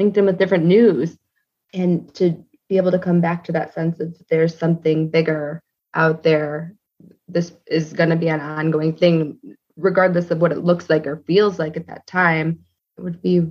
LinkedIn 0.00 0.26
with 0.26 0.38
different 0.38 0.66
news. 0.66 1.16
And 1.72 2.12
to 2.16 2.44
be 2.68 2.76
able 2.76 2.90
to 2.90 2.98
come 2.98 3.20
back 3.20 3.44
to 3.44 3.52
that 3.52 3.74
sense 3.74 4.00
of 4.00 4.14
there's 4.28 4.56
something 4.56 5.08
bigger 5.08 5.62
out 5.94 6.22
there 6.22 6.74
this 7.28 7.52
is 7.66 7.92
going 7.92 8.10
to 8.10 8.16
be 8.16 8.28
an 8.28 8.40
ongoing 8.40 8.94
thing 8.96 9.38
regardless 9.76 10.30
of 10.30 10.38
what 10.38 10.52
it 10.52 10.64
looks 10.64 10.88
like 10.88 11.06
or 11.06 11.22
feels 11.26 11.58
like 11.58 11.76
at 11.76 11.86
that 11.86 12.06
time 12.06 12.60
it 12.96 13.02
would 13.02 13.20
be 13.20 13.46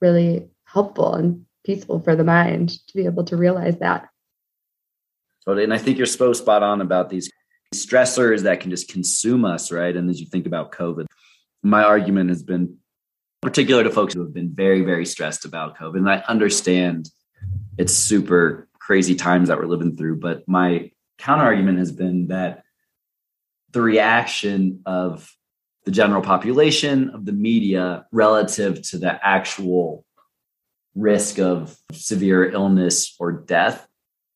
really 0.00 0.48
helpful 0.64 1.14
and 1.14 1.44
peaceful 1.64 2.00
for 2.00 2.14
the 2.14 2.24
mind 2.24 2.68
to 2.68 2.94
be 2.94 3.06
able 3.06 3.24
to 3.24 3.36
realize 3.36 3.78
that 3.78 4.08
totally 5.46 5.64
and 5.64 5.74
i 5.74 5.78
think 5.78 5.96
you're 5.96 6.06
so 6.06 6.32
spot 6.32 6.62
on 6.62 6.80
about 6.80 7.10
these 7.10 7.30
stressors 7.74 8.42
that 8.42 8.60
can 8.60 8.70
just 8.70 8.88
consume 8.88 9.44
us 9.44 9.72
right? 9.72 9.96
And 9.96 10.08
as 10.08 10.20
you 10.20 10.26
think 10.26 10.46
about 10.46 10.72
covid 10.72 11.06
my 11.62 11.82
argument 11.82 12.30
has 12.30 12.42
been 12.42 12.76
particular 13.42 13.84
to 13.84 13.90
folks 13.90 14.14
who 14.14 14.20
have 14.20 14.32
been 14.32 14.54
very 14.54 14.82
very 14.82 15.06
stressed 15.06 15.44
about 15.44 15.76
covid 15.76 15.98
and 15.98 16.10
i 16.10 16.22
understand 16.28 17.10
it's 17.78 17.92
super 17.92 18.68
crazy 18.78 19.14
times 19.14 19.48
that 19.48 19.58
we're 19.58 19.66
living 19.66 19.96
through 19.96 20.16
but 20.18 20.46
my 20.46 20.90
counter 21.18 21.44
argument 21.44 21.78
has 21.78 21.92
been 21.92 22.28
that 22.28 22.64
the 23.72 23.82
reaction 23.82 24.80
of 24.86 25.30
the 25.84 25.90
general 25.90 26.22
population, 26.22 27.10
of 27.10 27.26
the 27.26 27.32
media, 27.32 28.06
relative 28.10 28.80
to 28.90 28.98
the 28.98 29.26
actual 29.26 30.04
risk 30.94 31.38
of 31.38 31.76
severe 31.92 32.48
illness 32.48 33.14
or 33.18 33.32
death 33.32 33.86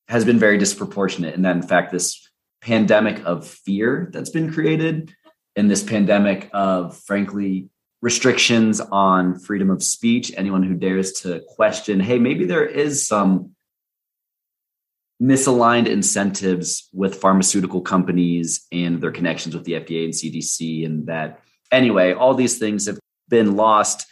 has 0.09 0.25
been 0.25 0.39
very 0.39 0.59
disproportionate. 0.59 1.35
And 1.35 1.45
that, 1.45 1.57
in 1.57 1.63
fact, 1.63 1.93
this 1.93 2.29
pandemic 2.61 3.25
of 3.25 3.47
fear 3.47 4.09
that's 4.13 4.31
been 4.31 4.53
created 4.53 5.15
and 5.55 5.71
this 5.71 5.83
pandemic 5.83 6.49
of, 6.53 6.97
frankly, 6.97 7.69
restrictions 8.01 8.81
on 8.81 9.39
freedom 9.39 9.71
of 9.71 9.83
speech, 9.83 10.33
anyone 10.37 10.63
who 10.63 10.75
dares 10.75 11.13
to 11.21 11.41
question, 11.49 12.01
hey, 12.01 12.19
maybe 12.19 12.47
there 12.47 12.65
is 12.65 13.07
some 13.07 13.51
misaligned 15.21 15.89
incentives 15.89 16.89
with 16.93 17.17
pharmaceutical 17.17 17.81
companies 17.81 18.67
and 18.71 19.01
their 19.01 19.11
connections 19.11 19.55
with 19.55 19.65
the 19.65 19.73
FDA 19.73 20.05
and 20.05 20.15
CDC. 20.15 20.87
And 20.87 21.07
that, 21.09 21.41
anyway, 21.73 22.13
all 22.13 22.35
these 22.35 22.59
things 22.59 22.87
have 22.87 23.01
been 23.29 23.57
lost 23.57 24.07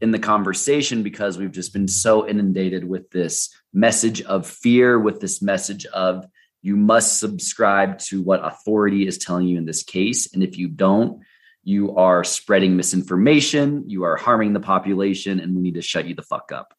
in 0.00 0.10
the 0.10 0.18
conversation 0.18 1.02
because 1.02 1.38
we've 1.38 1.52
just 1.52 1.72
been 1.72 1.88
so 1.88 2.26
inundated 2.28 2.84
with 2.84 3.10
this 3.10 3.50
message 3.72 4.22
of 4.22 4.46
fear, 4.46 4.98
with 4.98 5.20
this 5.20 5.40
message 5.40 5.86
of 5.86 6.26
you 6.62 6.76
must 6.76 7.18
subscribe 7.18 7.98
to 7.98 8.20
what 8.22 8.44
authority 8.44 9.06
is 9.06 9.18
telling 9.18 9.46
you 9.46 9.56
in 9.56 9.66
this 9.66 9.82
case. 9.82 10.32
And 10.34 10.42
if 10.42 10.58
you 10.58 10.68
don't, 10.68 11.22
you 11.62 11.96
are 11.96 12.24
spreading 12.24 12.76
misinformation, 12.76 13.88
you 13.88 14.04
are 14.04 14.16
harming 14.16 14.52
the 14.52 14.60
population, 14.60 15.40
and 15.40 15.54
we 15.54 15.62
need 15.62 15.74
to 15.74 15.82
shut 15.82 16.06
you 16.06 16.14
the 16.14 16.22
fuck 16.22 16.52
up. 16.52 16.74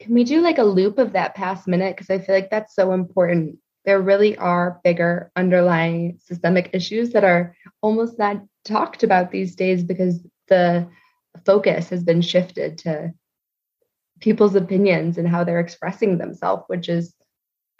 Can 0.00 0.14
we 0.14 0.24
do 0.24 0.40
like 0.40 0.58
a 0.58 0.64
loop 0.64 0.98
of 0.98 1.12
that 1.12 1.34
past 1.34 1.66
minute? 1.66 1.96
Because 1.96 2.10
I 2.10 2.18
feel 2.18 2.34
like 2.34 2.50
that's 2.50 2.74
so 2.74 2.92
important. 2.92 3.58
There 3.84 4.00
really 4.00 4.36
are 4.36 4.80
bigger 4.84 5.30
underlying 5.34 6.18
systemic 6.24 6.70
issues 6.72 7.10
that 7.10 7.24
are 7.24 7.56
almost 7.82 8.18
not 8.18 8.42
talked 8.64 9.02
about 9.02 9.30
these 9.30 9.56
days 9.56 9.82
because 9.82 10.20
the 10.48 10.88
focus 11.44 11.90
has 11.90 12.02
been 12.02 12.22
shifted 12.22 12.78
to 12.78 13.12
people's 14.20 14.54
opinions 14.54 15.18
and 15.18 15.28
how 15.28 15.44
they're 15.44 15.60
expressing 15.60 16.18
themselves, 16.18 16.64
which 16.66 16.88
is 16.88 17.14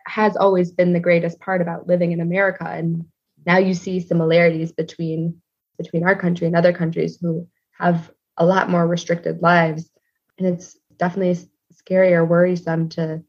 has 0.06 0.36
always 0.36 0.72
been 0.72 0.92
the 0.92 1.00
greatest 1.00 1.38
part 1.40 1.60
about 1.60 1.86
living 1.86 2.12
in 2.12 2.20
America. 2.20 2.66
And 2.66 3.04
now 3.46 3.58
you 3.58 3.74
see 3.74 4.00
similarities 4.00 4.72
between 4.72 5.40
between 5.78 6.04
our 6.04 6.16
country 6.16 6.46
and 6.46 6.56
other 6.56 6.72
countries 6.72 7.18
who 7.20 7.48
have 7.78 8.10
a 8.36 8.44
lot 8.44 8.68
more 8.68 8.86
restricted 8.86 9.40
lives. 9.40 9.90
And 10.38 10.46
it's 10.46 10.76
definitely 10.98 11.38
scary 11.72 12.12
or 12.12 12.24
worrisome 12.24 12.88
to 12.90 13.22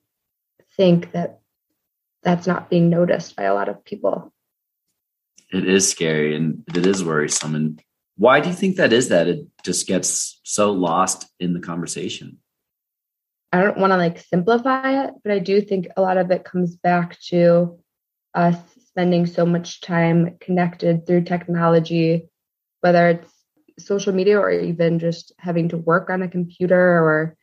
think 0.75 1.11
that 1.11 1.39
that's 2.23 2.47
not 2.47 2.69
being 2.69 2.89
noticed 2.89 3.35
by 3.35 3.43
a 3.43 3.53
lot 3.53 3.69
of 3.69 3.83
people. 3.83 4.33
It 5.51 5.67
is 5.67 5.89
scary 5.89 6.35
and 6.35 6.63
it 6.75 6.85
is 6.85 7.03
worrisome. 7.03 7.55
And 7.55 7.81
why 8.21 8.39
do 8.39 8.49
you 8.49 8.55
think 8.55 8.75
that 8.75 8.93
is 8.93 9.09
that 9.09 9.27
it 9.27 9.47
just 9.63 9.87
gets 9.87 10.39
so 10.43 10.71
lost 10.71 11.27
in 11.39 11.53
the 11.53 11.59
conversation? 11.59 12.37
I 13.51 13.63
don't 13.63 13.79
want 13.79 13.93
to 13.93 13.97
like 13.97 14.19
simplify 14.19 15.05
it, 15.05 15.15
but 15.23 15.31
I 15.33 15.39
do 15.39 15.59
think 15.59 15.87
a 15.97 16.03
lot 16.03 16.17
of 16.17 16.29
it 16.29 16.43
comes 16.43 16.75
back 16.75 17.19
to 17.29 17.79
us 18.35 18.57
spending 18.85 19.25
so 19.25 19.43
much 19.43 19.81
time 19.81 20.37
connected 20.39 21.07
through 21.07 21.23
technology, 21.23 22.29
whether 22.81 23.09
it's 23.09 23.33
social 23.79 24.13
media 24.13 24.37
or 24.37 24.51
even 24.51 24.99
just 24.99 25.33
having 25.39 25.69
to 25.69 25.77
work 25.77 26.11
on 26.11 26.21
a 26.21 26.27
computer 26.27 26.79
or 26.79 27.35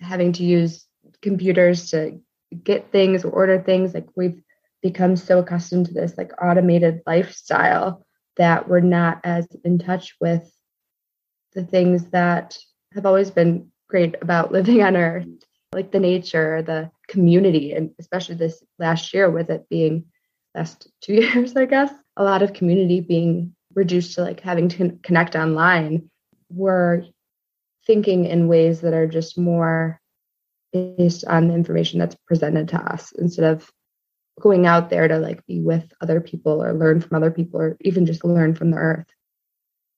having 0.00 0.32
to 0.32 0.42
use 0.42 0.86
computers 1.22 1.90
to 1.90 2.18
get 2.64 2.90
things 2.90 3.24
or 3.24 3.30
order 3.30 3.62
things 3.62 3.94
like 3.94 4.08
we've 4.16 4.42
become 4.82 5.14
so 5.14 5.38
accustomed 5.38 5.86
to 5.86 5.94
this 5.94 6.18
like 6.18 6.32
automated 6.42 7.02
lifestyle 7.06 8.05
that 8.36 8.68
we're 8.68 8.80
not 8.80 9.20
as 9.24 9.46
in 9.64 9.78
touch 9.78 10.14
with 10.20 10.50
the 11.54 11.64
things 11.64 12.10
that 12.10 12.58
have 12.94 13.06
always 13.06 13.30
been 13.30 13.70
great 13.88 14.14
about 14.20 14.52
living 14.56 14.82
on 14.82 14.96
earth 14.96 15.26
like 15.72 15.92
the 15.92 16.00
nature 16.00 16.62
the 16.62 16.90
community 17.08 17.72
and 17.72 17.90
especially 17.98 18.34
this 18.34 18.62
last 18.78 19.12
year 19.12 19.30
with 19.30 19.50
it 19.50 19.68
being 19.68 20.04
last 20.54 20.88
two 21.00 21.14
years 21.14 21.56
i 21.56 21.64
guess 21.64 21.92
a 22.16 22.24
lot 22.24 22.42
of 22.42 22.52
community 22.52 23.00
being 23.00 23.54
reduced 23.74 24.14
to 24.14 24.22
like 24.22 24.40
having 24.40 24.68
to 24.68 24.98
connect 25.02 25.36
online 25.36 26.08
we're 26.50 27.04
thinking 27.86 28.24
in 28.24 28.48
ways 28.48 28.80
that 28.80 28.94
are 28.94 29.06
just 29.06 29.38
more 29.38 30.00
based 30.72 31.24
on 31.26 31.48
the 31.48 31.54
information 31.54 31.98
that's 31.98 32.16
presented 32.26 32.68
to 32.68 32.78
us 32.92 33.12
instead 33.12 33.44
of 33.44 33.70
going 34.40 34.66
out 34.66 34.90
there 34.90 35.08
to 35.08 35.18
like 35.18 35.44
be 35.46 35.60
with 35.60 35.84
other 36.00 36.20
people 36.20 36.62
or 36.62 36.72
learn 36.72 37.00
from 37.00 37.16
other 37.16 37.30
people 37.30 37.60
or 37.60 37.76
even 37.80 38.06
just 38.06 38.24
learn 38.24 38.54
from 38.54 38.70
the 38.70 38.76
earth. 38.76 39.06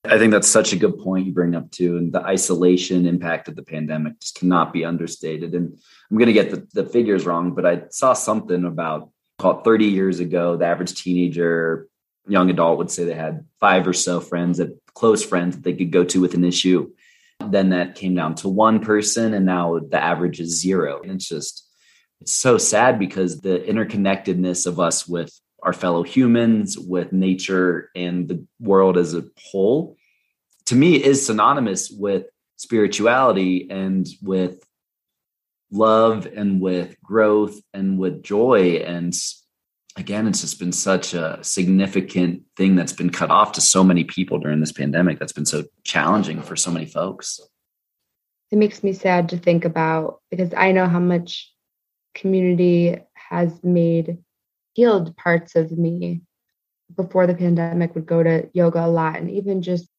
I 0.05 0.17
think 0.17 0.31
that's 0.31 0.47
such 0.47 0.71
a 0.71 0.77
good 0.77 0.97
point 0.99 1.25
you 1.25 1.33
bring 1.33 1.55
up 1.55 1.71
too. 1.71 1.97
And 1.97 2.13
the 2.13 2.21
isolation 2.21 3.05
impact 3.05 3.49
of 3.49 3.55
the 3.55 3.63
pandemic 3.63 4.19
just 4.21 4.35
cannot 4.35 4.71
be 4.71 4.85
understated. 4.85 5.53
And 5.53 5.77
I'm 6.09 6.17
going 6.17 6.27
to 6.27 6.33
get 6.33 6.51
the, 6.51 6.67
the 6.73 6.89
figures 6.89 7.25
wrong, 7.25 7.53
but 7.53 7.65
I 7.65 7.83
saw 7.89 8.13
something 8.13 8.63
about 8.63 9.09
called 9.39 9.63
30 9.63 9.85
years 9.85 10.19
ago, 10.19 10.55
the 10.55 10.65
average 10.65 11.01
teenager, 11.01 11.87
young 12.27 12.49
adult 12.49 12.77
would 12.77 12.91
say 12.91 13.03
they 13.03 13.13
had 13.13 13.45
five 13.59 13.87
or 13.87 13.93
so 13.93 14.19
friends 14.19 14.59
that 14.59 14.77
close 14.93 15.23
friends 15.23 15.55
that 15.55 15.63
they 15.63 15.73
could 15.73 15.91
go 15.91 16.03
to 16.03 16.21
with 16.21 16.33
an 16.33 16.43
issue. 16.43 16.91
Then 17.49 17.69
that 17.69 17.95
came 17.95 18.15
down 18.15 18.35
to 18.35 18.49
one 18.49 18.81
person, 18.81 19.33
and 19.33 19.45
now 19.45 19.79
the 19.79 20.01
average 20.01 20.39
is 20.39 20.59
zero. 20.59 21.01
And 21.01 21.13
it's 21.13 21.27
just, 21.27 21.68
it's 22.21 22.33
so 22.33 22.57
sad 22.57 22.99
because 22.99 23.41
the 23.41 23.59
interconnectedness 23.59 24.65
of 24.65 24.79
us 24.79 25.07
with 25.07 25.31
our 25.63 25.73
fellow 25.73 26.03
humans, 26.03 26.77
with 26.77 27.11
nature, 27.11 27.89
and 27.95 28.27
the 28.27 28.45
world 28.59 28.97
as 28.97 29.13
a 29.13 29.25
whole, 29.37 29.97
to 30.65 30.75
me, 30.75 31.03
is 31.03 31.25
synonymous 31.25 31.89
with 31.89 32.25
spirituality 32.55 33.69
and 33.69 34.07
with 34.21 34.61
love 35.71 36.27
and 36.35 36.61
with 36.61 36.99
growth 37.01 37.59
and 37.73 37.99
with 37.99 38.23
joy 38.23 38.81
and 38.85 39.13
again, 39.99 40.27
it's 40.27 40.41
just 40.41 40.59
been 40.59 40.71
such 40.71 41.13
a 41.13 41.39
significant 41.41 42.43
thing 42.55 42.75
that's 42.75 42.93
been 42.93 43.09
cut 43.09 43.29
off 43.29 43.51
to 43.53 43.61
so 43.61 43.83
many 43.83 44.03
people 44.03 44.39
during 44.39 44.59
this 44.59 44.71
pandemic. 44.71 45.19
That's 45.19 45.33
been 45.33 45.45
so 45.45 45.65
challenging 45.83 46.41
for 46.41 46.55
so 46.55 46.71
many 46.71 46.85
folks. 46.85 47.39
It 48.51 48.57
makes 48.57 48.83
me 48.83 48.93
sad 48.93 49.29
to 49.29 49.37
think 49.37 49.65
about 49.65 50.21
because 50.31 50.53
I 50.55 50.71
know 50.71 50.87
how 50.87 50.99
much 50.99 51.51
community 52.13 52.97
has 53.13 53.63
made 53.63 54.17
healed 54.73 55.15
parts 55.17 55.55
of 55.55 55.71
me 55.71 56.21
before 56.95 57.27
the 57.27 57.35
pandemic 57.35 57.93
would 57.95 58.05
go 58.05 58.23
to 58.23 58.49
yoga 58.53 58.85
a 58.85 58.87
lot 58.87 59.17
and 59.17 59.29
even 59.29 59.61
just 59.61 59.89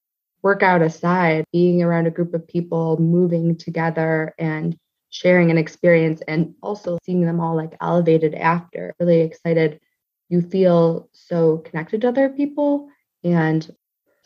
workout 0.43 0.83
aside, 0.83 1.45
being 1.53 1.83
around 1.83 2.07
a 2.07 2.11
group 2.11 2.35
of 2.35 2.47
people, 2.49 2.99
moving 2.99 3.57
together 3.57 4.35
and 4.39 4.77
sharing 5.11 5.51
an 5.51 5.59
experience 5.59 6.23
and 6.27 6.55
also 6.63 6.99
seeing 7.05 7.23
them 7.23 7.41
all 7.41 7.57
like 7.57 7.77
elevated 7.81 8.35
after. 8.35 8.95
Really 8.99 9.21
excited. 9.21 9.81
You 10.29 10.41
feel 10.41 11.09
so 11.13 11.59
connected 11.59 12.01
to 12.03 12.09
other 12.09 12.29
people 12.29 12.89
and 13.23 13.69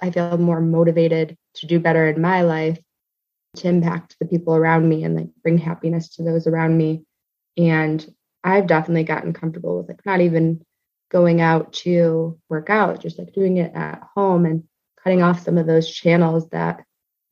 I 0.01 0.11
feel 0.11 0.37
more 0.39 0.61
motivated 0.61 1.37
to 1.55 1.67
do 1.67 1.81
better 1.81 2.09
in 2.09 2.21
my 2.21 2.43
life, 2.43 2.79
to 3.57 3.69
impact 3.69 4.17
the 4.21 4.27
people 4.27 4.55
around 4.55 4.89
me 4.89 5.05
and 5.05 5.17
like 5.17 5.29
bring 5.43 5.59
happiness 5.59 6.09
to 6.17 6.23
those 6.23 6.47
around 6.47 6.77
me. 6.77 7.05
And 7.57 8.05
I've 8.43 8.67
definitely 8.67 9.05
gotten 9.05 9.33
comfortable 9.33 9.79
with 9.79 9.89
like 9.89 10.05
not 10.05 10.21
even 10.21 10.65
going 11.11 11.41
out 11.41 11.73
to 11.73 12.39
work 12.49 12.71
out, 12.71 13.01
just 13.01 13.19
like 13.19 13.33
doing 13.33 13.59
it 13.59 13.73
at 13.75 14.03
home 14.15 14.45
and 14.45 14.65
cutting 15.03 15.23
off 15.23 15.45
some 15.45 15.59
of 15.59 15.67
those 15.67 15.91
channels 15.91 16.49
that 16.51 16.85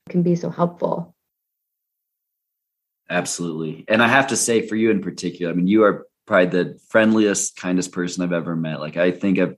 can 0.09 0.23
be 0.23 0.37
so 0.37 0.51
helpful. 0.51 1.15
Absolutely. 3.11 3.85
And 3.89 4.03
I 4.03 4.09
have 4.09 4.29
to 4.29 4.37
say, 4.37 4.67
for 4.67 4.77
you 4.77 4.91
in 4.91 5.03
particular, 5.03 5.53
I 5.53 5.55
mean, 5.55 5.67
you 5.67 5.85
are 5.85 6.07
probably 6.27 6.47
the 6.47 6.79
friendliest, 6.89 7.57
kindest 7.57 7.93
person 7.93 8.23
I've 8.23 8.33
ever 8.33 8.57
met. 8.57 8.81
Like, 8.81 8.97
I 8.97 9.11
think 9.11 9.39
I've, 9.39 9.57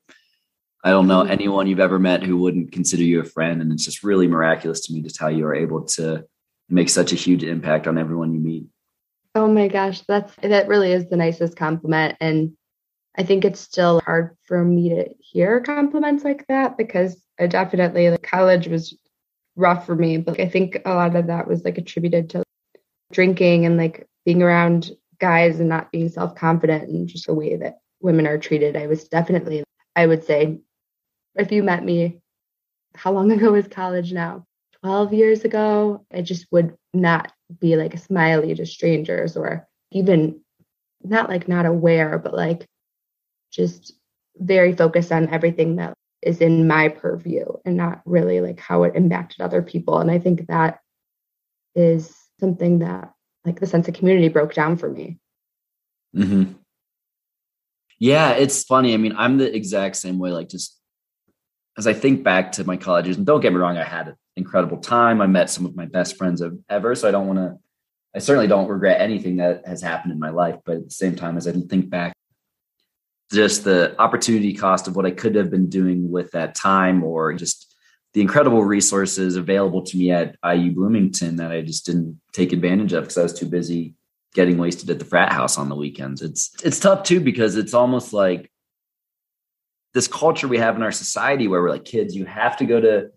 I 0.82 0.90
don't 0.90 1.06
know 1.06 1.22
mm-hmm. 1.22 1.32
anyone 1.32 1.66
you've 1.66 1.80
ever 1.80 1.98
met 1.98 2.22
who 2.22 2.36
wouldn't 2.36 2.72
consider 2.72 3.02
you 3.02 3.20
a 3.20 3.24
friend. 3.24 3.62
And 3.62 3.72
it's 3.72 3.84
just 3.84 4.02
really 4.02 4.26
miraculous 4.26 4.86
to 4.86 4.92
me 4.92 5.02
just 5.02 5.20
how 5.20 5.28
you 5.28 5.46
are 5.46 5.54
able 5.54 5.82
to 5.82 6.24
make 6.68 6.88
such 6.88 7.12
a 7.12 7.16
huge 7.16 7.44
impact 7.44 7.86
on 7.86 7.98
everyone 7.98 8.32
you 8.32 8.40
meet. 8.40 8.43
Oh 9.34 9.48
my 9.48 9.68
gosh, 9.68 10.02
that's 10.02 10.34
that 10.36 10.68
really 10.68 10.92
is 10.92 11.08
the 11.08 11.16
nicest 11.16 11.56
compliment. 11.56 12.16
And 12.20 12.52
I 13.16 13.24
think 13.24 13.44
it's 13.44 13.60
still 13.60 14.00
hard 14.00 14.36
for 14.44 14.64
me 14.64 14.90
to 14.90 15.06
hear 15.18 15.60
compliments 15.60 16.24
like 16.24 16.46
that 16.48 16.76
because 16.76 17.22
I 17.40 17.46
definitely 17.46 18.10
like 18.10 18.22
college 18.22 18.68
was 18.68 18.96
rough 19.56 19.86
for 19.86 19.96
me, 19.96 20.18
but 20.18 20.40
I 20.40 20.48
think 20.48 20.78
a 20.84 20.94
lot 20.94 21.16
of 21.16 21.26
that 21.28 21.48
was 21.48 21.64
like 21.64 21.78
attributed 21.78 22.30
to 22.30 22.42
drinking 23.12 23.66
and 23.66 23.76
like 23.76 24.08
being 24.24 24.42
around 24.42 24.90
guys 25.20 25.60
and 25.60 25.68
not 25.68 25.92
being 25.92 26.08
self-confident 26.08 26.88
and 26.88 27.08
just 27.08 27.26
the 27.26 27.34
way 27.34 27.56
that 27.56 27.78
women 28.00 28.26
are 28.26 28.38
treated. 28.38 28.76
I 28.76 28.86
was 28.86 29.08
definitely 29.08 29.64
I 29.96 30.06
would 30.06 30.24
say 30.24 30.60
if 31.36 31.52
you 31.52 31.62
met 31.62 31.84
me 31.84 32.20
how 32.94 33.12
long 33.12 33.32
ago 33.32 33.52
was 33.52 33.68
college 33.68 34.12
now? 34.12 34.46
12 34.82 35.12
years 35.14 35.44
ago, 35.44 36.04
I 36.12 36.22
just 36.22 36.46
would 36.52 36.76
not 36.94 37.32
be 37.60 37.76
like 37.76 37.98
smiley 37.98 38.54
to 38.54 38.66
strangers 38.66 39.36
or 39.36 39.68
even 39.90 40.40
not 41.02 41.28
like 41.28 41.48
not 41.48 41.66
aware, 41.66 42.18
but 42.18 42.34
like 42.34 42.66
just 43.52 43.92
very 44.36 44.74
focused 44.74 45.12
on 45.12 45.28
everything 45.28 45.76
that 45.76 45.94
is 46.22 46.40
in 46.40 46.66
my 46.66 46.88
purview 46.88 47.44
and 47.64 47.76
not 47.76 48.00
really 48.04 48.40
like 48.40 48.58
how 48.58 48.82
it 48.84 48.96
impacted 48.96 49.40
other 49.40 49.62
people. 49.62 49.98
And 49.98 50.10
I 50.10 50.18
think 50.18 50.46
that 50.46 50.80
is 51.74 52.14
something 52.40 52.80
that 52.80 53.12
like 53.44 53.60
the 53.60 53.66
sense 53.66 53.88
of 53.88 53.94
community 53.94 54.28
broke 54.28 54.54
down 54.54 54.76
for 54.76 54.90
me. 54.90 55.18
Mm-hmm. 56.16 56.52
Yeah, 57.98 58.32
it's 58.32 58.64
funny. 58.64 58.94
I 58.94 58.96
mean, 58.96 59.14
I'm 59.16 59.38
the 59.38 59.54
exact 59.54 59.96
same 59.96 60.18
way. 60.18 60.30
Like, 60.30 60.48
just 60.48 60.78
as 61.78 61.86
I 61.86 61.92
think 61.92 62.22
back 62.22 62.52
to 62.52 62.64
my 62.64 62.76
colleges, 62.76 63.16
and 63.16 63.26
don't 63.26 63.40
get 63.40 63.52
me 63.52 63.58
wrong, 63.58 63.76
I 63.76 63.84
had 63.84 64.14
incredible 64.36 64.78
time. 64.78 65.20
I 65.20 65.26
met 65.26 65.50
some 65.50 65.66
of 65.66 65.76
my 65.76 65.86
best 65.86 66.16
friends 66.16 66.40
of 66.40 66.58
ever. 66.68 66.94
So 66.94 67.08
I 67.08 67.10
don't 67.10 67.26
want 67.26 67.38
to, 67.38 67.58
I 68.14 68.18
certainly 68.18 68.48
don't 68.48 68.68
regret 68.68 69.00
anything 69.00 69.36
that 69.36 69.66
has 69.66 69.82
happened 69.82 70.12
in 70.12 70.18
my 70.18 70.30
life. 70.30 70.56
But 70.64 70.76
at 70.76 70.84
the 70.84 70.94
same 70.94 71.16
time, 71.16 71.36
as 71.36 71.46
I 71.46 71.52
think 71.52 71.90
back 71.90 72.12
just 73.32 73.64
the 73.64 73.98
opportunity 73.98 74.54
cost 74.54 74.86
of 74.86 74.96
what 74.96 75.06
I 75.06 75.10
could 75.10 75.34
have 75.34 75.50
been 75.50 75.68
doing 75.68 76.10
with 76.10 76.30
that 76.32 76.54
time 76.54 77.02
or 77.02 77.32
just 77.32 77.74
the 78.12 78.20
incredible 78.20 78.64
resources 78.64 79.36
available 79.36 79.82
to 79.82 79.96
me 79.96 80.12
at 80.12 80.36
IU 80.44 80.72
Bloomington 80.72 81.36
that 81.36 81.50
I 81.50 81.62
just 81.62 81.84
didn't 81.84 82.20
take 82.32 82.52
advantage 82.52 82.92
of 82.92 83.04
because 83.04 83.18
I 83.18 83.22
was 83.22 83.32
too 83.32 83.46
busy 83.46 83.94
getting 84.34 84.56
wasted 84.58 84.90
at 84.90 84.98
the 84.98 85.04
frat 85.04 85.32
house 85.32 85.58
on 85.58 85.68
the 85.68 85.74
weekends. 85.74 86.22
It's 86.22 86.50
it's 86.62 86.78
tough 86.78 87.02
too 87.02 87.20
because 87.20 87.56
it's 87.56 87.74
almost 87.74 88.12
like 88.12 88.50
this 89.94 90.08
culture 90.08 90.48
we 90.48 90.58
have 90.58 90.76
in 90.76 90.82
our 90.82 90.92
society 90.92 91.48
where 91.48 91.60
we're 91.60 91.70
like 91.70 91.84
kids, 91.84 92.14
you 92.14 92.24
have 92.24 92.56
to 92.58 92.66
go 92.66 92.80
to 92.80 93.10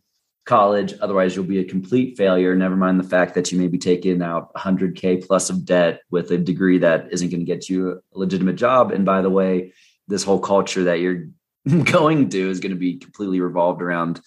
college, 0.48 0.94
otherwise 1.02 1.36
you'll 1.36 1.46
be 1.46 1.60
a 1.60 1.64
complete 1.66 2.18
failure. 2.18 2.56
Never 2.56 2.76
mind 2.76 3.00
the 3.00 3.08
fact 3.08 3.36
that 3.36 3.52
you 3.52 3.60
may 3.60 3.68
be 3.68 3.78
taking 3.78 4.22
out 4.24 4.54
100k 4.56 5.28
plus 5.28 5.50
of 5.50 5.66
debt 5.66 6.02
with 6.10 6.32
a 6.32 6.38
degree 6.38 6.80
that 6.80 7.10
isn't 7.12 7.30
going 7.30 7.42
to 7.42 7.46
get 7.46 7.70
you 7.70 7.92
a 7.92 8.18
legitimate 8.18 8.56
job. 8.56 8.92
And 8.92 9.06
by 9.06 9.22
the 9.22 9.30
way, 9.30 9.74
this 10.08 10.24
whole 10.24 10.40
culture 10.40 10.86
that 10.86 11.00
you're 11.00 11.28
going 11.84 12.30
to 12.30 12.50
is 12.50 12.60
going 12.60 12.72
to 12.72 12.80
be 12.80 12.98
completely 12.98 13.42
revolved 13.42 13.82
around 13.82 14.22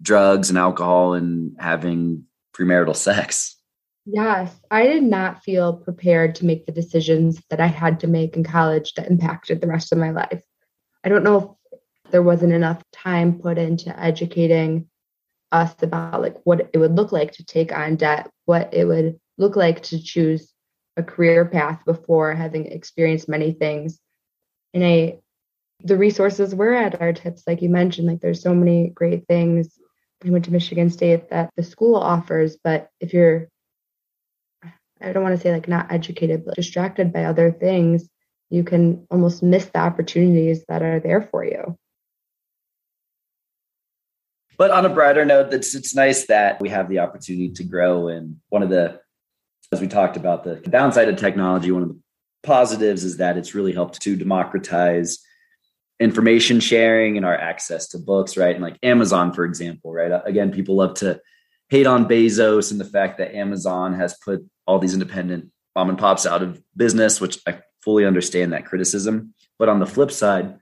drugs 0.00 0.48
and 0.48 0.58
alcohol 0.58 1.14
and 1.14 1.56
having 1.58 2.24
premarital 2.56 2.96
sex. 2.96 3.56
Yes, 4.06 4.54
I 4.70 4.86
did 4.86 5.02
not 5.02 5.42
feel 5.42 5.72
prepared 5.72 6.34
to 6.36 6.44
make 6.44 6.66
the 6.66 6.72
decisions 6.72 7.42
that 7.50 7.60
I 7.60 7.66
had 7.66 8.00
to 8.00 8.06
make 8.06 8.36
in 8.36 8.44
college 8.44 8.94
that 8.94 9.10
impacted 9.10 9.60
the 9.60 9.66
rest 9.66 9.92
of 9.92 9.98
my 9.98 10.10
life. 10.10 10.42
I 11.02 11.08
don't 11.08 11.24
know 11.24 11.58
if 11.72 12.10
there 12.10 12.22
wasn't 12.22 12.52
enough 12.52 12.82
time 12.92 13.40
put 13.40 13.56
into 13.58 13.98
educating 13.98 14.88
us 15.52 15.74
about 15.82 16.20
like 16.20 16.36
what 16.44 16.70
it 16.72 16.78
would 16.78 16.96
look 16.96 17.12
like 17.12 17.32
to 17.32 17.44
take 17.44 17.72
on 17.72 17.96
debt, 17.96 18.30
what 18.44 18.74
it 18.74 18.84
would 18.84 19.18
look 19.38 19.56
like 19.56 19.82
to 19.84 20.02
choose 20.02 20.52
a 20.96 21.02
career 21.02 21.44
path 21.44 21.84
before 21.84 22.34
having 22.34 22.66
experienced 22.66 23.28
many 23.28 23.52
things. 23.52 24.00
And 24.72 24.84
I 24.84 25.18
the 25.82 25.96
resources 25.96 26.54
were 26.54 26.72
at 26.72 27.00
our 27.00 27.12
tips, 27.12 27.42
like 27.46 27.60
you 27.60 27.68
mentioned, 27.68 28.06
like 28.06 28.20
there's 28.20 28.42
so 28.42 28.54
many 28.54 28.88
great 28.88 29.26
things. 29.26 29.78
I 30.24 30.30
went 30.30 30.46
to 30.46 30.52
Michigan 30.52 30.88
State 30.88 31.28
that 31.30 31.50
the 31.56 31.62
school 31.62 31.96
offers, 31.96 32.56
but 32.62 32.88
if 33.00 33.12
you're, 33.12 33.48
I 35.00 35.12
don't 35.12 35.22
want 35.22 35.36
to 35.36 35.40
say 35.40 35.52
like 35.52 35.68
not 35.68 35.92
educated, 35.92 36.46
but 36.46 36.54
distracted 36.54 37.12
by 37.12 37.24
other 37.24 37.52
things, 37.52 38.08
you 38.48 38.64
can 38.64 39.06
almost 39.10 39.42
miss 39.42 39.66
the 39.66 39.78
opportunities 39.78 40.64
that 40.68 40.82
are 40.82 41.00
there 41.00 41.20
for 41.20 41.44
you. 41.44 41.76
But 44.56 44.70
on 44.70 44.86
a 44.86 44.88
brighter 44.88 45.24
note, 45.24 45.52
it's 45.52 45.74
it's 45.74 45.94
nice 45.94 46.26
that 46.26 46.60
we 46.60 46.68
have 46.68 46.88
the 46.88 47.00
opportunity 47.00 47.50
to 47.50 47.64
grow. 47.64 48.08
And 48.08 48.36
one 48.48 48.62
of 48.62 48.70
the, 48.70 49.00
as 49.72 49.80
we 49.80 49.88
talked 49.88 50.16
about, 50.16 50.44
the 50.44 50.56
downside 50.56 51.08
of 51.08 51.16
technology, 51.16 51.70
one 51.70 51.82
of 51.82 51.88
the 51.88 52.00
positives 52.42 53.04
is 53.04 53.16
that 53.16 53.36
it's 53.36 53.54
really 53.54 53.72
helped 53.72 54.00
to 54.02 54.16
democratize 54.16 55.18
information 56.00 56.60
sharing 56.60 57.16
and 57.16 57.24
our 57.24 57.36
access 57.36 57.88
to 57.88 57.98
books, 57.98 58.36
right? 58.36 58.54
And 58.54 58.64
like 58.64 58.78
Amazon, 58.82 59.32
for 59.32 59.44
example, 59.44 59.92
right? 59.92 60.10
Uh, 60.10 60.22
again, 60.24 60.52
people 60.52 60.76
love 60.76 60.94
to 60.94 61.20
hate 61.68 61.86
on 61.86 62.06
Bezos 62.06 62.70
and 62.70 62.80
the 62.80 62.84
fact 62.84 63.18
that 63.18 63.34
Amazon 63.34 63.94
has 63.94 64.14
put 64.24 64.44
all 64.66 64.78
these 64.78 64.94
independent 64.94 65.50
mom 65.74 65.88
and 65.88 65.98
pops 65.98 66.26
out 66.26 66.42
of 66.42 66.60
business, 66.76 67.20
which 67.20 67.38
I 67.46 67.60
fully 67.82 68.04
understand 68.04 68.52
that 68.52 68.66
criticism. 68.66 69.34
But 69.58 69.68
on 69.68 69.78
the 69.78 69.86
flip 69.86 70.10
side, 70.10 70.58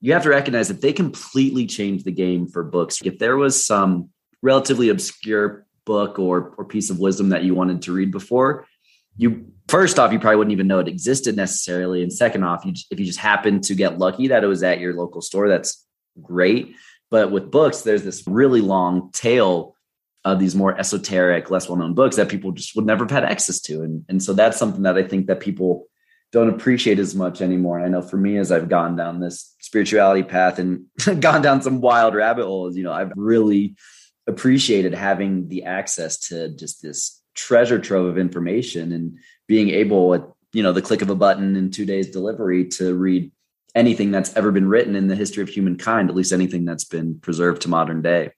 you 0.00 0.12
have 0.12 0.22
to 0.22 0.30
recognize 0.30 0.68
that 0.68 0.80
they 0.80 0.92
completely 0.92 1.66
changed 1.66 2.04
the 2.04 2.12
game 2.12 2.46
for 2.46 2.62
books. 2.62 3.00
If 3.04 3.18
there 3.18 3.36
was 3.36 3.64
some 3.64 4.10
relatively 4.42 4.88
obscure 4.88 5.66
book 5.84 6.18
or, 6.18 6.54
or 6.56 6.64
piece 6.64 6.90
of 6.90 6.98
wisdom 6.98 7.30
that 7.30 7.44
you 7.44 7.54
wanted 7.54 7.82
to 7.82 7.92
read 7.92 8.12
before, 8.12 8.66
you 9.16 9.50
first 9.68 9.98
off, 9.98 10.12
you 10.12 10.20
probably 10.20 10.36
wouldn't 10.36 10.52
even 10.52 10.68
know 10.68 10.78
it 10.78 10.88
existed 10.88 11.34
necessarily. 11.34 12.02
And 12.02 12.12
second 12.12 12.44
off, 12.44 12.64
you, 12.64 12.74
if 12.90 13.00
you 13.00 13.06
just 13.06 13.18
happened 13.18 13.64
to 13.64 13.74
get 13.74 13.98
lucky 13.98 14.28
that 14.28 14.44
it 14.44 14.46
was 14.46 14.62
at 14.62 14.80
your 14.80 14.94
local 14.94 15.20
store, 15.20 15.48
that's 15.48 15.84
great. 16.22 16.74
But 17.10 17.32
with 17.32 17.50
books, 17.50 17.82
there's 17.82 18.04
this 18.04 18.26
really 18.26 18.60
long 18.60 19.10
tail 19.12 19.74
of 20.24 20.38
these 20.38 20.54
more 20.54 20.78
esoteric, 20.78 21.50
less 21.50 21.68
well 21.68 21.78
known 21.78 21.94
books 21.94 22.16
that 22.16 22.28
people 22.28 22.52
just 22.52 22.76
would 22.76 22.86
never 22.86 23.04
have 23.04 23.10
had 23.10 23.24
access 23.24 23.60
to. 23.62 23.82
And, 23.82 24.04
and 24.08 24.22
so 24.22 24.32
that's 24.32 24.58
something 24.58 24.82
that 24.82 24.96
I 24.96 25.02
think 25.02 25.26
that 25.26 25.40
people 25.40 25.87
don't 26.30 26.50
appreciate 26.50 26.98
as 26.98 27.14
much 27.14 27.40
anymore. 27.40 27.78
And 27.78 27.86
I 27.86 27.88
know 27.88 28.02
for 28.02 28.16
me, 28.16 28.36
as 28.36 28.52
I've 28.52 28.68
gone 28.68 28.96
down 28.96 29.20
this 29.20 29.54
spirituality 29.60 30.22
path 30.22 30.58
and 30.58 30.84
gone 31.20 31.42
down 31.42 31.62
some 31.62 31.80
wild 31.80 32.14
rabbit 32.14 32.44
holes, 32.44 32.76
you 32.76 32.84
know, 32.84 32.92
I've 32.92 33.12
really 33.16 33.76
appreciated 34.26 34.94
having 34.94 35.48
the 35.48 35.64
access 35.64 36.18
to 36.18 36.50
just 36.50 36.82
this 36.82 37.22
treasure 37.34 37.78
trove 37.78 38.06
of 38.06 38.18
information 38.18 38.92
and 38.92 39.18
being 39.46 39.70
able 39.70 40.12
at 40.14 40.22
you 40.52 40.62
know 40.62 40.72
the 40.72 40.82
click 40.82 41.02
of 41.02 41.10
a 41.10 41.14
button 41.14 41.56
in 41.56 41.70
two 41.70 41.86
days 41.86 42.10
delivery 42.10 42.66
to 42.66 42.94
read 42.94 43.30
anything 43.74 44.10
that's 44.10 44.34
ever 44.36 44.50
been 44.50 44.68
written 44.68 44.96
in 44.96 45.08
the 45.08 45.14
history 45.14 45.42
of 45.42 45.48
humankind 45.48 46.10
at 46.10 46.16
least 46.16 46.32
anything 46.32 46.64
that's 46.64 46.84
been 46.84 47.18
preserved 47.20 47.62
to 47.62 47.68
modern 47.68 48.02
day 48.02 48.30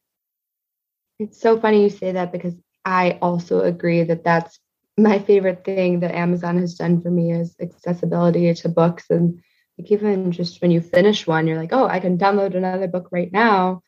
it's 1.18 1.40
so 1.40 1.58
funny 1.58 1.82
you 1.82 1.88
say 1.88 2.12
that 2.12 2.30
because 2.30 2.54
i 2.84 3.18
also 3.22 3.60
agree 3.60 4.02
that 4.02 4.22
that's 4.22 4.60
my 4.96 5.18
favorite 5.18 5.64
thing 5.64 6.00
that 6.00 6.14
amazon 6.14 6.58
has 6.58 6.74
done 6.74 7.00
for 7.00 7.10
me 7.10 7.32
is 7.32 7.56
accessibility 7.60 8.52
to 8.52 8.68
books. 8.68 9.04
And 9.10 9.40
like 9.78 9.90
even 9.90 10.32
just 10.32 10.60
when 10.60 10.70
you 10.70 10.80
finish 10.80 11.26
one 11.26 11.46
you're 11.46 11.56
like 11.56 11.72
oh 11.72 11.86
i 11.86 12.00
can 12.00 12.18
download 12.18 12.54
another 12.54 12.88
book 12.88 13.08
right 13.10 13.32
now. 13.32 13.82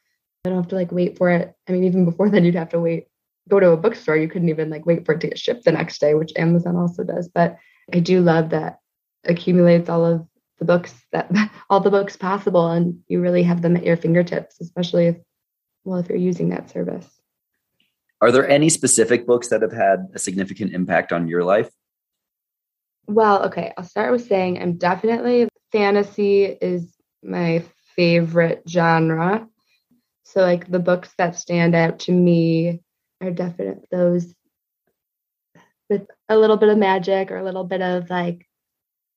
I 0.44 0.48
don't 0.48 0.58
have 0.58 0.68
to 0.68 0.74
like 0.74 0.90
wait 0.90 1.18
for 1.18 1.30
it. 1.30 1.54
I 1.68 1.72
mean 1.72 1.84
even 1.84 2.04
before 2.04 2.30
then 2.30 2.44
you'd 2.44 2.54
have 2.54 2.70
to 2.70 2.80
wait 2.80 3.06
go 3.48 3.58
to 3.58 3.72
a 3.72 3.76
bookstore, 3.76 4.16
you 4.16 4.28
couldn't 4.28 4.48
even 4.48 4.70
like 4.70 4.86
wait 4.86 5.04
for 5.04 5.14
it 5.14 5.20
to 5.20 5.26
get 5.28 5.38
shipped 5.38 5.64
the 5.64 5.72
next 5.72 6.00
day, 6.00 6.14
which 6.14 6.32
Amazon 6.36 6.76
also 6.76 7.02
does. 7.02 7.28
But 7.28 7.58
I 7.92 7.98
do 7.98 8.20
love 8.20 8.50
that 8.50 8.78
accumulates 9.24 9.88
all 9.88 10.04
of 10.04 10.26
the 10.58 10.64
books 10.64 10.94
that 11.12 11.30
all 11.70 11.80
the 11.80 11.90
books 11.90 12.16
possible 12.16 12.70
and 12.70 13.00
you 13.08 13.20
really 13.20 13.42
have 13.42 13.62
them 13.62 13.76
at 13.76 13.84
your 13.84 13.96
fingertips 13.96 14.60
especially 14.60 15.06
if 15.06 15.16
well 15.84 15.98
if 15.98 16.08
you're 16.08 16.18
using 16.18 16.50
that 16.50 16.70
service 16.70 17.08
are 18.22 18.32
there 18.32 18.48
any 18.48 18.70
specific 18.70 19.26
books 19.26 19.48
that 19.48 19.60
have 19.60 19.72
had 19.72 20.08
a 20.14 20.18
significant 20.18 20.72
impact 20.72 21.12
on 21.12 21.28
your 21.28 21.44
life 21.44 21.70
well 23.06 23.44
okay 23.44 23.72
i'll 23.76 23.84
start 23.84 24.10
with 24.12 24.26
saying 24.26 24.60
i'm 24.62 24.78
definitely 24.78 25.48
fantasy 25.70 26.44
is 26.44 26.94
my 27.22 27.62
favorite 27.96 28.62
genre 28.66 29.46
so 30.22 30.40
like 30.40 30.70
the 30.70 30.78
books 30.78 31.12
that 31.18 31.36
stand 31.36 31.74
out 31.74 31.98
to 31.98 32.12
me 32.12 32.80
are 33.20 33.30
definitely 33.30 33.84
those 33.90 34.34
with 35.90 36.06
a 36.30 36.36
little 36.36 36.56
bit 36.56 36.70
of 36.70 36.78
magic 36.78 37.30
or 37.30 37.36
a 37.36 37.44
little 37.44 37.64
bit 37.64 37.82
of 37.82 38.08
like 38.08 38.46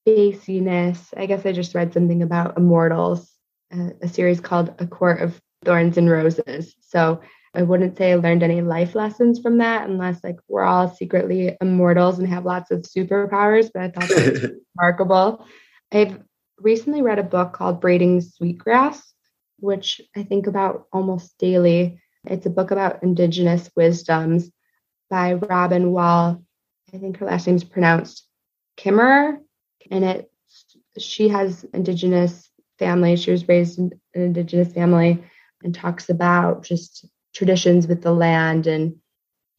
basiness. 0.06 1.14
I 1.18 1.26
guess 1.26 1.46
I 1.46 1.52
just 1.52 1.76
read 1.76 1.94
something 1.94 2.22
about 2.22 2.58
Immortals, 2.58 3.32
a, 3.72 3.92
a 4.04 4.08
series 4.08 4.40
called 4.40 4.74
A 4.80 4.88
Court 4.88 5.22
of 5.22 5.40
Thorns 5.64 5.98
and 5.98 6.10
Roses. 6.10 6.76
So 6.82 7.22
I 7.56 7.62
wouldn't 7.62 7.98
say 7.98 8.12
I 8.12 8.16
learned 8.16 8.44
any 8.44 8.62
life 8.62 8.96
lessons 8.96 9.40
from 9.40 9.60
that 9.60 9.90
unless 9.90 10.24
like 10.24 10.40
we're 10.48 10.64
all 10.64 10.90
secretly 10.90 11.56
immortals 11.62 12.20
and 12.20 12.28
have 12.28 12.46
lots 12.46 12.72
of 12.72 12.82
superpowers, 12.82 13.70
but 13.74 13.84
I 13.84 13.90
thought 13.90 14.10
that 14.10 14.32
was 14.32 14.52
remarkable. 14.78 15.46
I've 15.92 16.22
recently 16.60 17.02
read 17.02 17.20
a 17.20 17.24
book 17.24 17.54
called 17.54 17.82
Braiding 17.82 18.22
Sweetgrass, 18.22 19.14
which 19.60 20.02
I 20.16 20.24
think 20.24 20.48
about 20.48 20.88
almost 20.92 21.38
daily. 21.38 22.02
It's 22.26 22.46
a 22.46 22.50
book 22.50 22.72
about 22.72 23.04
indigenous 23.04 23.70
wisdoms 23.76 24.52
by 25.10 25.34
Robin 25.34 25.92
Wall. 25.92 26.44
I 26.94 26.98
think 26.98 27.18
her 27.18 27.26
last 27.26 27.48
name 27.48 27.56
is 27.56 27.64
pronounced 27.64 28.28
Kimmerer 28.78 29.38
and 29.92 30.04
it 30.04 30.30
she 30.98 31.30
has 31.30 31.66
indigenous 31.74 32.50
family 32.80 33.16
she 33.16 33.32
was 33.32 33.48
raised 33.48 33.80
in 33.80 33.92
an 34.14 34.22
indigenous 34.22 34.74
family 34.74 35.24
and 35.64 35.74
talks 35.74 36.10
about 36.10 36.64
just 36.64 37.06
traditions 37.36 37.86
with 37.86 38.02
the 38.02 38.14
land 38.14 38.66
and 38.66 38.96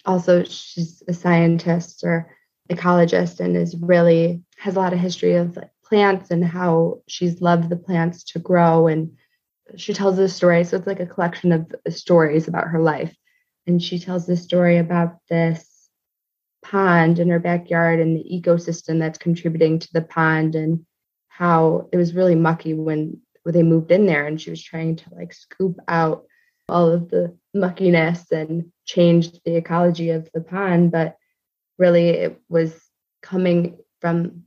also 0.05 0.43
she's 0.45 1.03
a 1.07 1.13
scientist 1.13 2.03
or 2.03 2.35
ecologist 2.71 3.39
and 3.39 3.57
is 3.57 3.77
really 3.77 4.43
has 4.57 4.75
a 4.75 4.81
lot 4.81 4.93
of 4.93 4.99
history 4.99 5.35
of 5.35 5.57
plants 5.85 6.31
and 6.31 6.45
how 6.45 7.03
she's 7.07 7.41
loved 7.41 7.69
the 7.69 7.77
plants 7.77 8.25
to 8.25 8.39
grow 8.39 8.87
and 8.87 9.13
she 9.77 9.93
tells 9.93 10.17
this 10.17 10.35
story. 10.35 10.65
So 10.65 10.77
it's 10.77 10.87
like 10.87 11.01
a 11.01 11.07
collection 11.07 11.53
of 11.53 11.73
stories 11.89 12.49
about 12.49 12.69
her 12.69 12.81
life. 12.81 13.15
And 13.67 13.83
she 13.83 13.99
tells 13.99 14.27
this 14.27 14.43
story 14.43 14.79
about 14.79 15.17
this 15.29 15.89
pond 16.63 17.19
in 17.19 17.29
her 17.31 17.41
backyard 17.41 18.01
and 18.01 18.17
the 18.17 18.25
ecosystem 18.25 18.99
that's 18.99 19.19
contributing 19.19 19.81
to 19.81 19.89
the 19.93 20.03
pond 20.03 20.55
and 20.55 20.87
how 21.29 21.89
it 21.93 21.97
was 21.97 22.15
really 22.15 22.37
mucky 22.37 22.75
when, 22.75 23.21
when 23.43 23.55
they 23.55 23.63
moved 23.63 23.91
in 23.91 24.07
there. 24.07 24.27
And 24.27 24.41
she 24.41 24.51
was 24.51 24.63
trying 24.63 24.97
to 24.97 25.15
like 25.15 25.33
scoop 25.33 25.79
out 25.89 26.25
all 26.69 26.91
of 26.91 27.09
the 27.09 27.37
muckiness 27.57 28.31
and 28.31 28.71
changed 28.85 29.41
the 29.45 29.57
ecology 29.57 30.11
of 30.11 30.29
the 30.35 30.41
pond 30.41 30.91
but 30.91 31.17
really 31.79 32.09
it 32.09 32.41
was 32.49 32.75
coming 33.23 33.79
from 34.01 34.43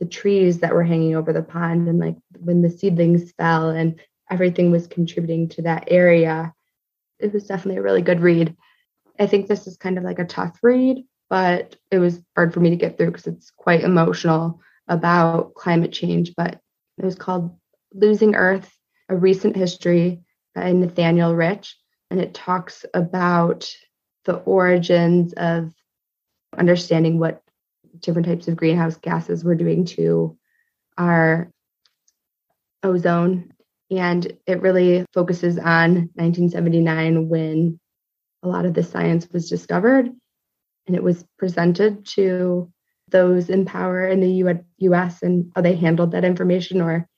the 0.00 0.06
trees 0.06 0.60
that 0.60 0.74
were 0.74 0.84
hanging 0.84 1.16
over 1.16 1.32
the 1.32 1.42
pond 1.42 1.88
and 1.88 1.98
like 1.98 2.16
when 2.40 2.62
the 2.62 2.70
seedlings 2.70 3.32
fell 3.32 3.70
and 3.70 4.00
everything 4.30 4.70
was 4.70 4.86
contributing 4.86 5.48
to 5.48 5.62
that 5.62 5.84
area 5.88 6.52
it 7.18 7.32
was 7.32 7.46
definitely 7.46 7.78
a 7.78 7.82
really 7.82 8.02
good 8.02 8.20
read 8.20 8.56
I 9.18 9.26
think 9.26 9.46
this 9.46 9.66
is 9.66 9.76
kind 9.76 9.98
of 9.98 10.04
like 10.04 10.18
a 10.18 10.24
tough 10.24 10.58
read, 10.62 11.04
but 11.30 11.76
it 11.90 11.98
was 11.98 12.20
hard 12.34 12.52
for 12.52 12.60
me 12.60 12.70
to 12.70 12.76
get 12.76 12.96
through 12.96 13.08
because 13.08 13.26
it's 13.26 13.50
quite 13.50 13.82
emotional 13.82 14.60
about 14.88 15.54
climate 15.54 15.92
change. 15.92 16.32
But 16.36 16.60
it 16.98 17.04
was 17.04 17.14
called 17.14 17.56
Losing 17.92 18.34
Earth 18.34 18.72
A 19.08 19.16
Recent 19.16 19.56
History 19.56 20.22
by 20.54 20.72
Nathaniel 20.72 21.34
Rich. 21.34 21.76
And 22.14 22.22
it 22.22 22.32
talks 22.32 22.86
about 22.94 23.68
the 24.24 24.36
origins 24.36 25.32
of 25.32 25.72
understanding 26.56 27.18
what 27.18 27.42
different 27.98 28.28
types 28.28 28.46
of 28.46 28.54
greenhouse 28.54 28.96
gases 28.96 29.42
were 29.42 29.56
doing 29.56 29.84
to 29.84 30.38
our 30.96 31.50
ozone. 32.84 33.52
And 33.90 34.32
it 34.46 34.62
really 34.62 35.04
focuses 35.12 35.58
on 35.58 36.08
1979 36.14 37.28
when 37.28 37.80
a 38.44 38.48
lot 38.48 38.64
of 38.64 38.74
the 38.74 38.84
science 38.84 39.26
was 39.32 39.50
discovered 39.50 40.08
and 40.86 40.94
it 40.94 41.02
was 41.02 41.24
presented 41.36 42.06
to 42.10 42.72
those 43.08 43.50
in 43.50 43.64
power 43.64 44.06
in 44.06 44.20
the 44.20 44.56
US 44.82 45.20
and 45.24 45.50
how 45.56 45.62
they 45.62 45.74
handled 45.74 46.12
that 46.12 46.24
information 46.24 46.80
or 46.80 47.08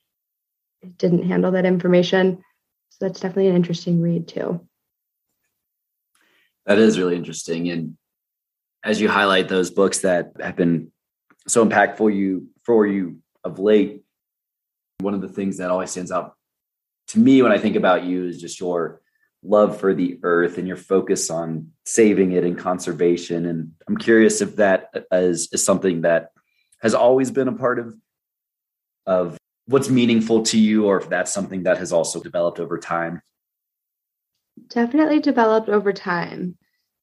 didn't 0.97 1.27
handle 1.27 1.51
that 1.51 1.67
information. 1.67 2.43
So 2.89 3.05
that's 3.05 3.19
definitely 3.19 3.49
an 3.49 3.57
interesting 3.57 4.01
read 4.01 4.27
too. 4.27 4.66
That 6.67 6.77
is 6.77 6.99
really 6.99 7.15
interesting. 7.15 7.69
And 7.69 7.97
as 8.83 9.01
you 9.01 9.09
highlight 9.09 9.49
those 9.49 9.71
books 9.71 9.99
that 9.99 10.33
have 10.39 10.55
been 10.55 10.91
so 11.47 11.65
impactful 11.65 12.15
you 12.15 12.49
for 12.63 12.85
you 12.85 13.19
of 13.43 13.57
late, 13.57 14.03
one 14.99 15.13
of 15.13 15.21
the 15.21 15.29
things 15.29 15.57
that 15.57 15.71
always 15.71 15.91
stands 15.91 16.11
out 16.11 16.35
to 17.09 17.19
me 17.19 17.41
when 17.41 17.51
I 17.51 17.57
think 17.57 17.75
about 17.75 18.03
you 18.03 18.25
is 18.25 18.39
just 18.39 18.59
your 18.59 19.01
love 19.43 19.79
for 19.79 19.93
the 19.93 20.19
earth 20.23 20.57
and 20.57 20.67
your 20.67 20.77
focus 20.77 21.29
on 21.29 21.71
saving 21.85 22.33
it 22.33 22.43
and 22.43 22.57
conservation. 22.57 23.45
And 23.45 23.71
I'm 23.87 23.97
curious 23.97 24.41
if 24.41 24.57
that 24.57 24.89
is, 25.11 25.47
is 25.53 25.63
something 25.63 26.01
that 26.01 26.31
has 26.81 26.93
always 26.93 27.31
been 27.31 27.47
a 27.47 27.53
part 27.53 27.79
of 27.79 27.95
of 29.05 29.37
what's 29.67 29.89
meaningful 29.89 30.43
to 30.43 30.59
you, 30.59 30.85
or 30.85 30.99
if 30.99 31.07
that's 31.07 31.31
something 31.31 31.63
that 31.63 31.77
has 31.77 31.93
also 31.93 32.21
developed 32.21 32.59
over 32.59 32.77
time. 32.77 33.21
Definitely 34.67 35.19
developed 35.19 35.69
over 35.69 35.93
time. 35.93 36.57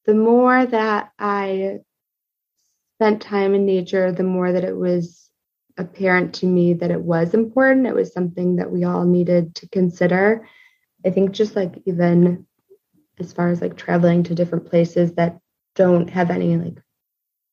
The 0.06 0.14
more 0.14 0.66
that 0.66 1.12
I 1.18 1.78
spent 2.96 3.22
time 3.22 3.54
in 3.54 3.64
nature, 3.64 4.12
the 4.12 4.22
more 4.22 4.52
that 4.52 4.64
it 4.64 4.76
was 4.76 5.30
apparent 5.76 6.34
to 6.34 6.46
me 6.46 6.74
that 6.74 6.90
it 6.90 7.00
was 7.00 7.34
important. 7.34 7.86
It 7.86 7.94
was 7.94 8.12
something 8.12 8.56
that 8.56 8.70
we 8.70 8.84
all 8.84 9.04
needed 9.04 9.54
to 9.56 9.68
consider 9.68 10.46
I 11.04 11.10
think 11.10 11.32
just 11.32 11.54
like 11.54 11.82
even 11.86 12.46
as 13.18 13.32
far 13.32 13.48
as 13.48 13.60
like 13.60 13.76
traveling 13.76 14.22
to 14.24 14.34
different 14.34 14.68
places 14.70 15.14
that 15.14 15.38
don't 15.74 16.08
have 16.10 16.30
any 16.30 16.56
like 16.56 16.78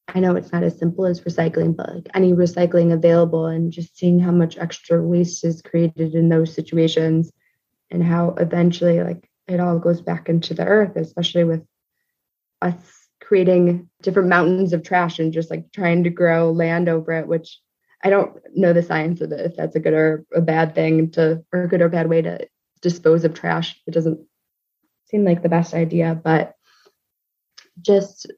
I 0.07 0.19
know 0.19 0.35
it's 0.35 0.51
not 0.51 0.63
as 0.63 0.77
simple 0.77 1.05
as 1.05 1.21
recycling, 1.21 1.75
but 1.75 1.93
like 1.93 2.07
any 2.13 2.33
recycling 2.33 2.91
available 2.91 3.45
and 3.45 3.71
just 3.71 3.97
seeing 3.97 4.19
how 4.19 4.31
much 4.31 4.57
extra 4.57 5.01
waste 5.01 5.45
is 5.45 5.61
created 5.61 6.15
in 6.15 6.27
those 6.27 6.53
situations 6.53 7.31
and 7.89 8.03
how 8.03 8.35
eventually 8.37 9.01
like 9.01 9.29
it 9.47 9.59
all 9.59 9.79
goes 9.79 10.01
back 10.01 10.29
into 10.29 10.53
the 10.53 10.65
earth, 10.65 10.95
especially 10.95 11.43
with 11.43 11.65
us 12.61 12.75
creating 13.21 13.89
different 14.01 14.29
mountains 14.29 14.73
of 14.73 14.83
trash 14.83 15.19
and 15.19 15.33
just 15.33 15.49
like 15.49 15.71
trying 15.71 16.03
to 16.03 16.09
grow 16.09 16.51
land 16.51 16.89
over 16.89 17.11
it, 17.13 17.27
which 17.27 17.59
I 18.03 18.09
don't 18.09 18.37
know 18.55 18.73
the 18.73 18.83
science 18.83 19.21
of 19.21 19.31
it, 19.31 19.39
if 19.39 19.55
that's 19.55 19.75
a 19.75 19.79
good 19.79 19.93
or 19.93 20.25
a 20.33 20.41
bad 20.41 20.75
thing 20.75 21.11
to 21.11 21.43
or 21.53 21.63
a 21.63 21.67
good 21.67 21.81
or 21.81 21.89
bad 21.89 22.09
way 22.09 22.21
to 22.21 22.47
dispose 22.81 23.23
of 23.23 23.33
trash. 23.33 23.79
It 23.87 23.93
doesn't 23.93 24.19
seem 25.05 25.23
like 25.23 25.43
the 25.43 25.49
best 25.49 25.73
idea, 25.73 26.19
but 26.21 26.55
just 27.79 28.31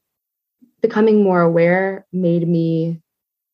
becoming 0.81 1.23
more 1.23 1.41
aware 1.41 2.05
made 2.11 2.47
me 2.47 3.01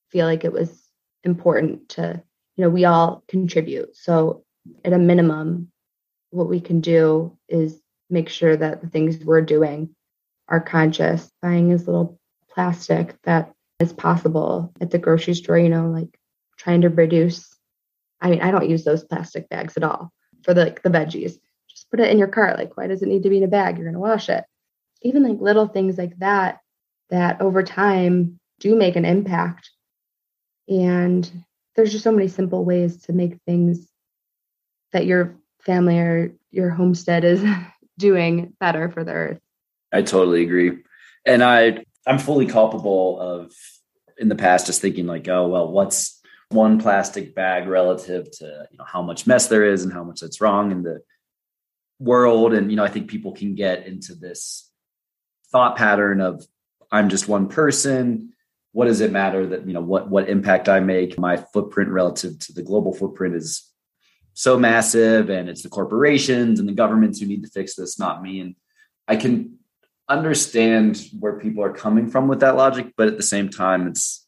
feel 0.10 0.26
like 0.26 0.44
it 0.44 0.54
was 0.54 0.84
important 1.24 1.90
to, 1.90 2.22
you 2.56 2.64
know, 2.64 2.70
we 2.70 2.86
all 2.86 3.24
contribute. 3.28 3.96
So 3.96 4.44
at 4.84 4.94
a 4.94 4.98
minimum, 4.98 5.72
what 6.32 6.50
we 6.50 6.60
can 6.60 6.82
do 6.82 7.38
is 7.48 7.80
make 8.10 8.30
sure 8.30 8.56
that 8.56 8.82
the 8.82 8.88
things 8.88 9.24
we're 9.24 9.42
doing 9.42 9.96
are 10.48 10.60
conscious, 10.62 11.32
buying 11.42 11.72
as 11.72 11.86
little 11.86 12.20
plastic 12.50 13.16
that 13.24 13.54
as 13.80 13.94
possible 13.94 14.74
at 14.82 14.92
the 14.92 14.98
grocery 14.98 15.34
store, 15.34 15.58
you 15.58 15.70
know, 15.70 15.88
like 15.90 16.20
trying 16.58 16.82
to 16.82 16.90
reduce. 16.90 17.56
I 18.22 18.30
mean, 18.30 18.42
I 18.42 18.52
don't 18.52 18.70
use 18.70 18.84
those 18.84 19.04
plastic 19.04 19.48
bags 19.50 19.78
at 19.78 19.84
all 19.84 20.12
for 20.44 20.54
the, 20.54 20.66
like 20.66 20.82
the 20.82 20.90
veggies. 20.90 21.40
Just 21.70 21.90
put 21.90 22.00
it 22.00 22.10
in 22.10 22.18
your 22.18 22.28
cart. 22.28 22.58
Like, 22.58 22.76
why 22.76 22.88
does 22.88 23.02
it 23.02 23.08
need 23.08 23.24
to 23.24 23.30
be 23.30 23.38
in 23.38 23.44
a 23.44 23.48
bag? 23.48 23.78
You're 23.78 23.88
gonna 23.88 24.00
wash 24.00 24.30
it. 24.30 24.44
Even 25.02 25.24
like 25.24 25.40
little 25.40 25.68
things 25.68 25.98
like 25.98 26.18
that, 26.20 26.60
that 27.10 27.42
over 27.42 27.64
time 27.64 28.40
do 28.60 28.76
make 28.76 28.96
an 28.96 29.06
impact. 29.06 29.70
And 30.68 31.30
there's 31.76 31.92
just 31.92 32.04
so 32.04 32.12
many 32.12 32.28
simple 32.28 32.66
ways 32.66 33.04
to 33.04 33.14
make 33.14 33.38
things 33.46 33.88
that 34.92 35.06
your 35.06 35.38
family 35.66 36.00
or 36.00 36.34
your 36.52 36.70
homestead 36.70 37.24
is 37.24 37.44
doing 37.98 38.54
better 38.60 38.90
for 38.90 39.04
the 39.04 39.12
earth. 39.12 39.40
I 39.92 40.02
totally 40.02 40.44
agree. 40.44 40.80
And 41.26 41.44
I 41.44 41.84
I'm 42.06 42.20
fully 42.20 42.46
culpable 42.46 43.20
of 43.20 43.54
in 44.18 44.30
the 44.30 44.36
past 44.36 44.66
just 44.66 44.82
thinking 44.82 45.06
like, 45.06 45.28
oh 45.28 45.48
well, 45.48 45.72
what's 45.72 46.20
one 46.50 46.80
plastic 46.80 47.36
bag 47.36 47.68
relative 47.68 48.30
to 48.32 48.68
you 48.72 48.78
know 48.78 48.86
how 48.86 49.02
much 49.02 49.28
mess 49.28 49.48
there 49.48 49.64
is 49.64 49.84
and 49.84 49.94
how 49.94 50.04
much 50.04 50.20
that's 50.20 50.42
wrong 50.42 50.72
in 50.72 50.82
the 50.82 51.02
world 52.00 52.54
and 52.54 52.72
you 52.72 52.78
know 52.78 52.84
i 52.84 52.90
think 52.90 53.08
people 53.08 53.34
can 53.34 53.54
get 53.54 53.86
into 53.86 54.16
this 54.16 54.72
thought 55.52 55.76
pattern 55.76 56.22
of 56.22 56.44
i'm 56.92 57.10
just 57.10 57.28
one 57.28 57.48
person 57.48 58.34
what 58.72 58.86
does 58.86 59.02
it 59.02 59.12
matter 59.12 59.46
that 59.46 59.68
you 59.68 59.74
know 59.74 59.82
what 59.82 60.10
what 60.10 60.28
impact 60.28 60.68
i 60.68 60.80
make 60.80 61.20
my 61.20 61.38
footprint 61.38 61.92
relative 61.92 62.40
to 62.40 62.54
the 62.54 62.64
global 62.64 62.94
footprint 62.94 63.36
is 63.36 63.69
so 64.40 64.58
massive 64.58 65.30
and 65.30 65.50
it's 65.50 65.64
the 65.64 65.70
corporations 65.70 66.60
and 66.60 66.70
the 66.70 66.74
governments 66.74 67.20
who 67.20 67.26
need 67.26 67.44
to 67.44 67.50
fix 67.50 67.76
this 67.76 68.00
not 68.00 68.22
me 68.22 68.40
and 68.40 68.56
i 69.08 69.16
can 69.16 69.58
understand 70.08 71.02
where 71.20 71.38
people 71.40 71.62
are 71.64 71.74
coming 71.74 72.10
from 72.10 72.30
with 72.30 72.40
that 72.40 72.56
logic 72.56 72.94
but 72.96 73.10
at 73.10 73.18
the 73.18 73.24
same 73.24 73.50
time 73.50 73.86
it's 73.86 74.26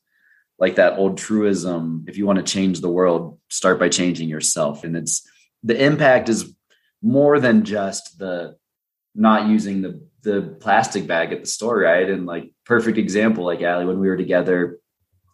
like 0.59 0.75
that 0.75 0.97
old 0.97 1.17
truism 1.17 2.03
if 2.09 2.17
you 2.17 2.25
want 2.25 2.37
to 2.37 2.53
change 2.53 2.81
the 2.81 2.89
world 2.89 3.39
start 3.49 3.79
by 3.79 3.87
changing 3.87 4.27
yourself 4.27 4.83
and 4.83 4.97
it's 4.97 5.25
the 5.63 5.81
impact 5.81 6.27
is 6.27 6.53
more 7.01 7.39
than 7.39 7.63
just 7.63 8.19
the 8.19 8.55
not 9.15 9.47
using 9.47 9.81
the 9.81 10.01
the 10.23 10.55
plastic 10.59 11.07
bag 11.07 11.33
at 11.33 11.41
the 11.41 11.47
store, 11.47 11.79
right? 11.79 12.07
And 12.07 12.25
like 12.27 12.51
perfect 12.65 12.97
example, 12.97 13.43
like 13.43 13.61
Ally, 13.61 13.85
when 13.85 13.99
we 13.99 14.07
were 14.07 14.17
together 14.17 14.79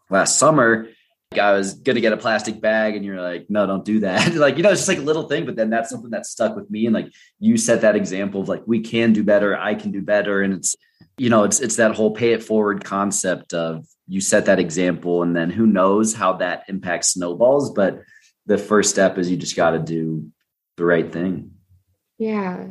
last 0.10 0.40
summer, 0.40 0.88
I 1.34 1.52
was 1.54 1.76
gonna 1.76 2.02
get 2.02 2.14
a 2.14 2.18
plastic 2.18 2.62
bag, 2.62 2.96
and 2.96 3.04
you're 3.04 3.22
like, 3.22 3.48
no, 3.50 3.66
don't 3.66 3.86
do 3.86 4.00
that. 4.00 4.34
like, 4.36 4.58
you 4.58 4.64
know, 4.64 4.72
it's 4.72 4.82
just 4.82 4.90
like 4.90 4.98
a 4.98 5.02
little 5.02 5.28
thing, 5.28 5.46
but 5.46 5.56
then 5.56 5.70
that's 5.70 5.90
something 5.90 6.12
that 6.12 6.26
stuck 6.26 6.56
with 6.56 6.70
me. 6.70 6.86
And 6.86 6.94
like 6.94 7.12
you 7.40 7.58
set 7.58 7.82
that 7.82 7.96
example 7.96 8.42
of 8.42 8.50
like 8.50 8.64
we 8.66 8.80
can 8.82 9.14
do 9.14 9.24
better, 9.24 9.58
I 9.58 9.76
can 9.76 9.92
do 9.92 10.02
better. 10.02 10.42
And 10.42 10.54
it's, 10.54 10.76
you 11.18 11.30
know, 11.30 11.44
it's 11.44 11.60
it's 11.60 11.76
that 11.78 11.96
whole 11.96 12.12
pay 12.12 12.34
it 12.34 12.44
forward 12.44 12.84
concept 12.84 13.54
of 13.54 13.86
you 14.08 14.22
set 14.22 14.46
that 14.46 14.60
example, 14.60 15.24
and 15.24 15.36
then 15.36 15.50
who 15.50 15.66
knows 15.66 16.14
how 16.14 16.34
that 16.34 16.64
impacts 16.68 17.14
snowballs. 17.14 17.72
But 17.72 18.02
the 18.46 18.58
first 18.58 18.90
step 18.90 19.18
is 19.18 19.30
you 19.30 19.38
just 19.38 19.56
gotta 19.56 19.80
do 19.80 20.32
the 20.78 20.86
right 20.86 21.12
thing. 21.12 21.52
Yeah 22.18 22.68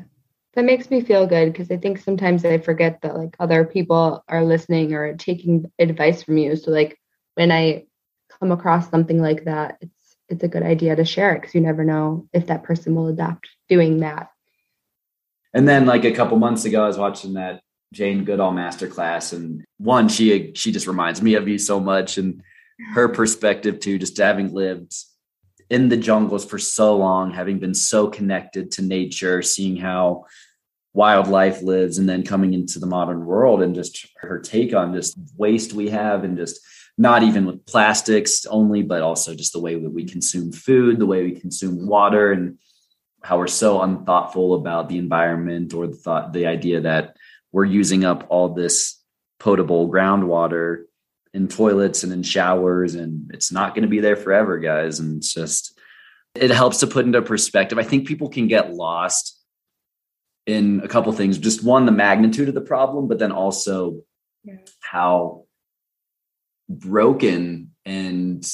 that 0.57 0.64
makes 0.64 0.90
me 0.90 1.02
feel 1.02 1.26
good 1.26 1.52
because 1.52 1.70
I 1.70 1.76
think 1.76 1.98
sometimes 1.98 2.44
I 2.44 2.57
forget 2.59 3.02
that 3.02 3.14
like 3.14 3.36
other 3.38 3.64
people 3.64 4.24
are 4.26 4.42
listening 4.42 4.94
or 4.94 5.14
taking 5.14 5.70
advice 5.78 6.22
from 6.22 6.38
you. 6.38 6.57
So 6.57 6.70
like 6.70 6.98
when 7.34 7.52
I 7.52 7.84
come 8.39 8.53
across 8.53 8.91
something 8.91 9.20
like 9.20 9.45
that, 9.45 9.78
it's 9.80 10.16
it's 10.28 10.43
a 10.43 10.49
good 10.49 10.62
idea 10.62 10.97
to 10.97 11.05
share 11.05 11.34
it 11.34 11.41
because 11.41 11.55
you 11.55 11.61
never 11.61 11.84
know 11.84 12.28
if 12.32 12.47
that 12.47 12.64
person 12.64 12.95
will 12.95 13.07
adopt 13.09 13.49
doing 13.68 14.01
that. 14.01 14.30
And 15.55 15.68
then 15.68 15.87
like 15.87 16.05
a 16.05 16.12
couple 16.12 16.37
months 16.39 16.64
ago, 16.64 16.82
I 16.82 16.89
was 16.89 16.99
watching 16.99 17.34
that 17.34 17.61
Jane 17.93 18.24
Goodall 18.24 18.53
masterclass, 18.53 19.32
and 19.32 19.64
one 19.78 20.09
she 20.09 20.53
she 20.55 20.72
just 20.72 20.87
reminds 20.87 21.22
me 21.22 21.34
of 21.34 21.49
you 21.49 21.59
so 21.59 21.80
much, 21.80 22.18
and 22.18 22.43
her 22.95 23.09
perspective 23.09 23.80
too, 23.80 23.99
just 23.99 24.16
having 24.16 24.53
lived 24.53 24.95
in 25.70 25.89
the 25.89 25.97
jungles 25.97 26.45
for 26.45 26.59
so 26.59 26.97
long, 26.97 27.32
having 27.32 27.59
been 27.59 27.74
so 27.74 28.09
connected 28.09 28.70
to 28.72 28.82
nature, 28.82 29.43
seeing 29.43 29.76
how 29.76 30.26
wildlife 30.93 31.61
lives 31.62 31.99
and 31.99 32.09
then 32.09 32.22
coming 32.22 32.55
into 32.55 32.78
the 32.78 32.87
modern 32.87 33.26
world 33.26 33.62
and 33.62 33.74
just 33.74 34.07
her 34.16 34.39
take 34.39 34.72
on 34.72 34.95
just 34.95 35.18
waste 35.37 35.74
we 35.74 35.91
have 35.91 36.24
and 36.24 36.39
just 36.39 36.59
not 36.99 37.22
even 37.22 37.44
with 37.44 37.66
plastics 37.66 38.47
only 38.47 38.82
but 38.82 39.03
also 39.03 39.34
just 39.34 39.53
the 39.53 39.61
way 39.61 39.74
that 39.74 39.90
we 39.90 40.05
consume 40.05 40.53
food 40.53 40.99
the 40.99 41.07
way 41.07 41.22
we 41.22 41.32
consume 41.32 41.86
water 41.86 42.32
and 42.32 42.59
how 43.22 43.38
we're 43.38 43.47
so 43.47 43.82
unthoughtful 43.82 44.55
about 44.55 44.88
the 44.88 44.99
environment 44.99 45.74
or 45.74 45.86
the 45.86 45.97
thought 45.97 46.32
the 46.32 46.47
idea 46.47 46.80
that 46.80 47.16
we're 47.53 47.64
using 47.64 48.05
up 48.05 48.26
all 48.28 48.55
this 48.55 49.03
potable 49.38 49.90
groundwater 49.90 50.84
in 51.34 51.49
toilets 51.49 52.03
and 52.03 52.12
in 52.12 52.22
showers 52.22 52.94
and 52.94 53.30
it's 53.34 53.53
not 53.53 53.74
going 53.74 53.82
to 53.82 53.88
be 53.88 54.01
there 54.01 54.16
forever 54.16 54.59
guys 54.59 54.99
and 55.01 55.18
it's 55.18 55.34
just 55.34 55.78
it 56.34 56.51
helps 56.51 56.78
to 56.78 56.86
put 56.86 57.05
into 57.05 57.20
perspective 57.20 57.78
i 57.78 57.82
think 57.82 58.07
people 58.07 58.28
can 58.28 58.47
get 58.49 58.72
lost 58.72 59.36
in 60.47 60.80
a 60.84 60.88
couple 60.88 61.12
things. 61.12 61.38
Just 61.38 61.64
one, 61.64 61.86
the 61.86 61.92
magnitude 61.92 62.49
of 62.49 62.55
the 62.55 62.61
problem, 62.61 63.09
but 63.09 63.18
then 63.18 63.32
also 63.32 64.03
yeah. 64.44 64.55
how 64.80 65.45
broken 66.68 67.70
and 67.84 68.46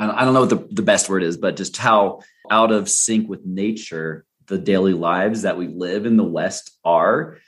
I 0.00 0.24
don't 0.24 0.32
know 0.34 0.42
what 0.42 0.50
the, 0.50 0.68
the 0.70 0.82
best 0.82 1.08
word 1.08 1.24
is, 1.24 1.36
but 1.36 1.56
just 1.56 1.76
how 1.76 2.20
out 2.50 2.70
of 2.70 2.88
sync 2.88 3.28
with 3.28 3.44
nature 3.44 4.24
the 4.46 4.56
daily 4.56 4.92
lives 4.92 5.42
that 5.42 5.58
we 5.58 5.66
live 5.66 6.06
in 6.06 6.16
the 6.16 6.24
West 6.24 6.70
are. 6.84 7.38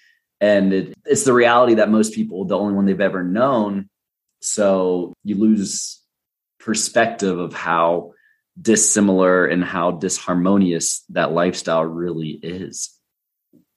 And 0.41 0.73
it, 0.73 0.95
it's 1.05 1.23
the 1.25 1.33
reality 1.33 1.75
that 1.75 1.91
most 1.91 2.13
people, 2.13 2.45
the 2.45 2.59
only 2.59 2.75
one 2.75 2.87
they've 2.87 3.01
ever 3.01 3.23
known. 3.23 3.89
So 4.41 5.13
you 5.23 5.37
lose 5.37 6.03
perspective 6.59 7.39
of 7.39 7.55
how 7.55 8.15
dissimilar 8.61 9.47
and 9.47 9.65
how 9.65 9.93
disharmonious 9.93 11.03
that 11.11 11.33
lifestyle 11.33 11.85
really 11.85 12.31
is. 12.31 12.91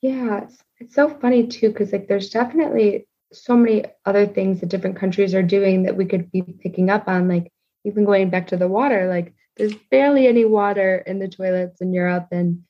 Yeah, 0.02 0.46
it's, 0.46 0.58
it's 0.80 0.96
so 0.96 1.10
funny 1.10 1.48
too, 1.48 1.70
because 1.70 1.92
like 1.92 2.08
there's 2.08 2.32
definitely 2.32 3.08
so 3.36 3.56
many 3.56 3.86
other 4.06 4.26
things 4.26 4.60
that 4.60 4.70
different 4.70 4.98
countries 4.98 5.34
are 5.34 5.44
doing 5.44 5.84
that 5.84 5.98
we 5.98 6.06
could 6.06 6.32
be 6.32 6.42
picking 6.42 6.90
up 6.90 7.08
on. 7.08 7.28
Like 7.28 7.52
even 7.84 8.06
going 8.06 8.30
back 8.30 8.48
to 8.48 8.58
the 8.58 8.68
water, 8.68 9.08
like 9.08 9.34
there's 9.58 9.76
barely 9.92 10.28
any 10.28 10.46
water 10.46 10.98
in 11.06 11.20
the 11.20 11.28
toilets 11.28 11.82
in 11.82 11.94
Europe 11.94 12.28
and 12.32 12.64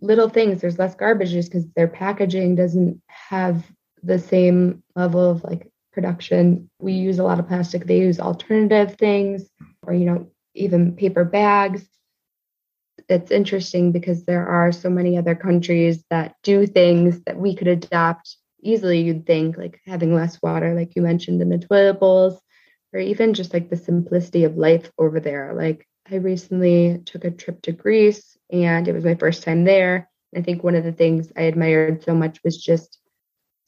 little 0.00 0.28
things. 0.28 0.60
There's 0.60 0.78
less 0.78 0.94
garbage 0.94 1.30
just 1.30 1.50
because 1.50 1.66
their 1.76 1.88
packaging 1.88 2.54
doesn't 2.54 3.00
have 3.08 3.64
the 4.02 4.18
same 4.18 4.82
level 4.96 5.30
of 5.30 5.44
like 5.44 5.70
production. 5.92 6.70
We 6.78 6.92
use 6.92 7.18
a 7.18 7.24
lot 7.24 7.38
of 7.38 7.48
plastic. 7.48 7.86
They 7.86 7.98
use 7.98 8.20
alternative 8.20 8.96
things 8.96 9.48
or, 9.82 9.94
you 9.94 10.06
know, 10.06 10.30
even 10.54 10.96
paper 10.96 11.24
bags 11.24 11.86
it's 13.10 13.30
interesting 13.30 13.90
because 13.92 14.24
there 14.24 14.46
are 14.46 14.70
so 14.70 14.88
many 14.88 15.18
other 15.18 15.34
countries 15.34 16.04
that 16.10 16.36
do 16.42 16.66
things 16.66 17.20
that 17.22 17.36
we 17.36 17.54
could 17.54 17.66
adopt 17.66 18.36
easily 18.62 19.00
you'd 19.00 19.26
think 19.26 19.56
like 19.56 19.80
having 19.86 20.14
less 20.14 20.40
water 20.42 20.74
like 20.74 20.94
you 20.96 21.02
mentioned 21.02 21.40
in 21.40 21.48
the 21.48 21.58
toilet 21.58 22.00
bowls 22.00 22.40
or 22.92 23.00
even 23.00 23.34
just 23.34 23.52
like 23.54 23.70
the 23.70 23.76
simplicity 23.76 24.44
of 24.44 24.56
life 24.56 24.90
over 24.98 25.20
there. 25.20 25.54
Like 25.54 25.86
i 26.10 26.16
recently 26.16 27.00
took 27.04 27.24
a 27.24 27.30
trip 27.30 27.62
to 27.62 27.72
greece 27.72 28.36
and 28.50 28.88
it 28.88 28.92
was 28.92 29.04
my 29.04 29.14
first 29.14 29.42
time 29.42 29.64
there. 29.64 30.08
I 30.36 30.42
think 30.42 30.62
one 30.62 30.74
of 30.74 30.84
the 30.84 30.92
things 30.92 31.32
i 31.36 31.42
admired 31.42 32.04
so 32.04 32.14
much 32.14 32.38
was 32.44 32.56
just 32.56 32.98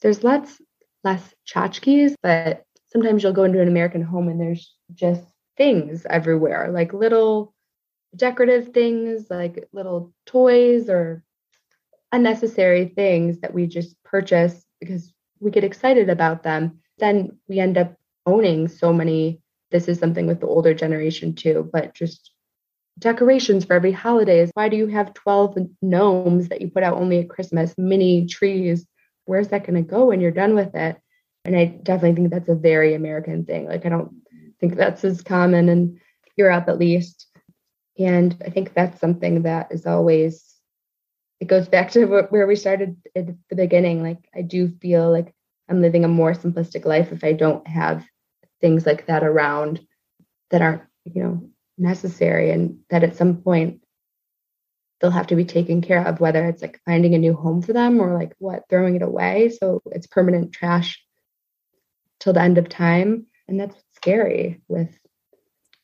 there's 0.01 0.23
lots 0.23 0.61
less 1.03 1.33
tchotchkes 1.47 2.15
but 2.21 2.63
sometimes 2.87 3.23
you'll 3.23 3.33
go 3.33 3.43
into 3.43 3.61
an 3.61 3.67
american 3.67 4.01
home 4.01 4.29
and 4.29 4.39
there's 4.39 4.73
just 4.93 5.23
things 5.57 6.05
everywhere 6.09 6.71
like 6.71 6.93
little 6.93 7.53
decorative 8.15 8.69
things 8.73 9.27
like 9.29 9.67
little 9.73 10.13
toys 10.25 10.89
or 10.89 11.23
unnecessary 12.11 12.85
things 12.85 13.39
that 13.39 13.53
we 13.53 13.65
just 13.65 14.01
purchase 14.03 14.62
because 14.83 15.13
we 15.39 15.51
get 15.51 15.63
excited 15.63 16.09
about 16.09 16.43
them. 16.43 16.79
Then 16.97 17.37
we 17.47 17.59
end 17.59 17.77
up 17.77 17.95
owning 18.25 18.67
so 18.67 18.93
many. 18.93 19.41
This 19.71 19.87
is 19.87 19.99
something 19.99 20.27
with 20.27 20.39
the 20.39 20.47
older 20.47 20.73
generation 20.73 21.35
too, 21.35 21.69
but 21.71 21.93
just 21.93 22.31
decorations 22.99 23.65
for 23.65 23.73
every 23.73 23.91
holidays. 23.91 24.51
Why 24.53 24.69
do 24.69 24.77
you 24.77 24.87
have 24.87 25.13
12 25.13 25.57
gnomes 25.81 26.49
that 26.49 26.61
you 26.61 26.69
put 26.69 26.83
out 26.83 26.97
only 26.97 27.19
at 27.19 27.29
Christmas, 27.29 27.73
mini 27.77 28.27
trees? 28.27 28.85
Where's 29.25 29.49
that 29.49 29.65
going 29.65 29.83
to 29.83 29.89
go 29.89 30.05
when 30.05 30.21
you're 30.21 30.31
done 30.31 30.55
with 30.55 30.75
it? 30.75 30.97
And 31.45 31.55
I 31.55 31.65
definitely 31.65 32.15
think 32.15 32.31
that's 32.31 32.49
a 32.49 32.55
very 32.55 32.93
American 32.93 33.45
thing. 33.45 33.67
Like, 33.67 33.85
I 33.85 33.89
don't 33.89 34.21
think 34.59 34.75
that's 34.75 35.03
as 35.03 35.21
common 35.21 35.69
in 35.69 35.99
Europe, 36.37 36.65
at 36.67 36.79
least. 36.79 37.27
And 37.97 38.35
I 38.45 38.49
think 38.49 38.73
that's 38.73 38.99
something 38.99 39.43
that 39.43 39.71
is 39.71 39.85
always, 39.85 40.52
it 41.43 41.49
goes 41.49 41.67
back 41.67 41.91
to 41.91 42.05
where 42.29 42.47
we 42.47 42.55
started 42.55 42.95
at 43.17 43.27
the 43.49 43.55
beginning. 43.55 44.01
Like, 44.01 44.29
I 44.33 44.43
do 44.43 44.69
feel 44.81 45.11
like 45.11 45.35
I'm 45.67 45.81
living 45.81 46.05
a 46.05 46.07
more 46.07 46.31
simplistic 46.31 46.85
life 46.85 47.11
if 47.11 47.21
I 47.25 47.33
don't 47.33 47.67
have 47.67 48.05
things 48.61 48.85
like 48.85 49.07
that 49.07 49.25
around 49.25 49.85
that 50.51 50.61
aren't, 50.61 50.83
you 51.03 51.21
know, 51.21 51.49
necessary 51.77 52.51
and 52.51 52.79
that 52.89 53.03
at 53.03 53.17
some 53.17 53.41
point 53.41 53.83
they'll 55.01 55.11
have 55.11 55.27
to 55.27 55.35
be 55.35 55.43
taken 55.43 55.81
care 55.81 56.07
of, 56.07 56.21
whether 56.21 56.47
it's 56.47 56.61
like 56.61 56.79
finding 56.85 57.13
a 57.13 57.17
new 57.17 57.33
home 57.33 57.61
for 57.61 57.73
them 57.73 57.99
or 57.99 58.13
like 58.13 58.33
what, 58.39 58.63
throwing 58.69 58.95
it 58.95 59.01
away. 59.01 59.49
So 59.49 59.81
it's 59.87 60.07
permanent 60.07 60.53
trash 60.53 61.03
till 62.21 62.31
the 62.31 62.41
end 62.41 62.57
of 62.57 62.69
time. 62.69 63.25
And 63.49 63.59
that's 63.59 63.75
scary 63.95 64.61
with 64.69 64.97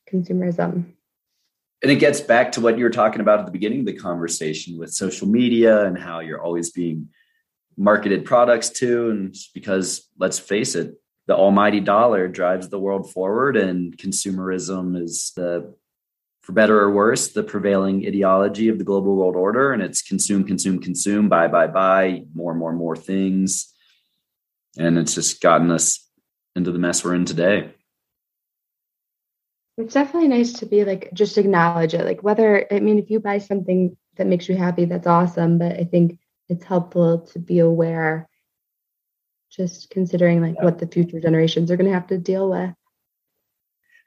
consumerism 0.09 0.93
and 1.81 1.91
it 1.91 1.95
gets 1.95 2.19
back 2.19 2.51
to 2.53 2.61
what 2.61 2.77
you 2.77 2.83
were 2.83 2.89
talking 2.89 3.21
about 3.21 3.39
at 3.39 3.45
the 3.45 3.51
beginning 3.51 3.81
of 3.81 3.85
the 3.85 3.93
conversation 3.93 4.77
with 4.77 4.93
social 4.93 5.27
media 5.27 5.85
and 5.85 5.97
how 5.97 6.19
you're 6.19 6.41
always 6.41 6.71
being 6.71 7.09
marketed 7.77 8.25
products 8.25 8.69
to. 8.69 9.09
And 9.09 9.35
because 9.53 10.09
let's 10.17 10.39
face 10.39 10.75
it 10.75 10.95
the 11.27 11.35
almighty 11.35 11.79
dollar 11.79 12.27
drives 12.27 12.69
the 12.69 12.79
world 12.79 13.11
forward 13.11 13.55
and 13.55 13.95
consumerism 13.95 14.99
is 14.99 15.31
the 15.35 15.75
for 16.41 16.53
better 16.53 16.79
or 16.79 16.89
worse 16.89 17.27
the 17.27 17.43
prevailing 17.43 18.03
ideology 18.07 18.67
of 18.67 18.79
the 18.79 18.83
global 18.83 19.15
world 19.15 19.35
order. 19.35 19.71
And 19.71 19.83
it's 19.83 20.01
consume 20.01 20.43
consume 20.43 20.79
consume 20.79 21.29
buy 21.29 21.47
buy 21.47 21.67
buy 21.67 22.23
more 22.33 22.55
more 22.55 22.73
more 22.73 22.95
things. 22.95 23.71
And 24.75 24.97
it's 24.97 25.13
just 25.13 25.39
gotten 25.39 25.69
us 25.69 26.03
into 26.55 26.71
the 26.71 26.79
mess 26.79 27.03
we're 27.03 27.13
in 27.13 27.25
today 27.25 27.75
it's 29.79 29.93
definitely 29.93 30.27
nice 30.27 30.53
to 30.53 30.65
be 30.65 30.83
like 30.83 31.09
just 31.13 31.37
acknowledge 31.37 31.93
it 31.93 32.05
like 32.05 32.21
whether 32.21 32.67
i 32.71 32.79
mean 32.79 32.99
if 32.99 33.09
you 33.09 33.19
buy 33.19 33.37
something 33.37 33.95
that 34.17 34.27
makes 34.27 34.49
you 34.49 34.55
happy 34.55 34.85
that's 34.85 35.07
awesome 35.07 35.57
but 35.57 35.79
i 35.79 35.83
think 35.83 36.19
it's 36.49 36.65
helpful 36.65 37.19
to 37.19 37.39
be 37.39 37.59
aware 37.59 38.27
just 39.49 39.89
considering 39.89 40.41
like 40.41 40.55
yeah. 40.55 40.63
what 40.63 40.79
the 40.79 40.87
future 40.87 41.19
generations 41.19 41.71
are 41.71 41.77
going 41.77 41.87
to 41.87 41.93
have 41.93 42.07
to 42.07 42.17
deal 42.17 42.49
with 42.49 42.73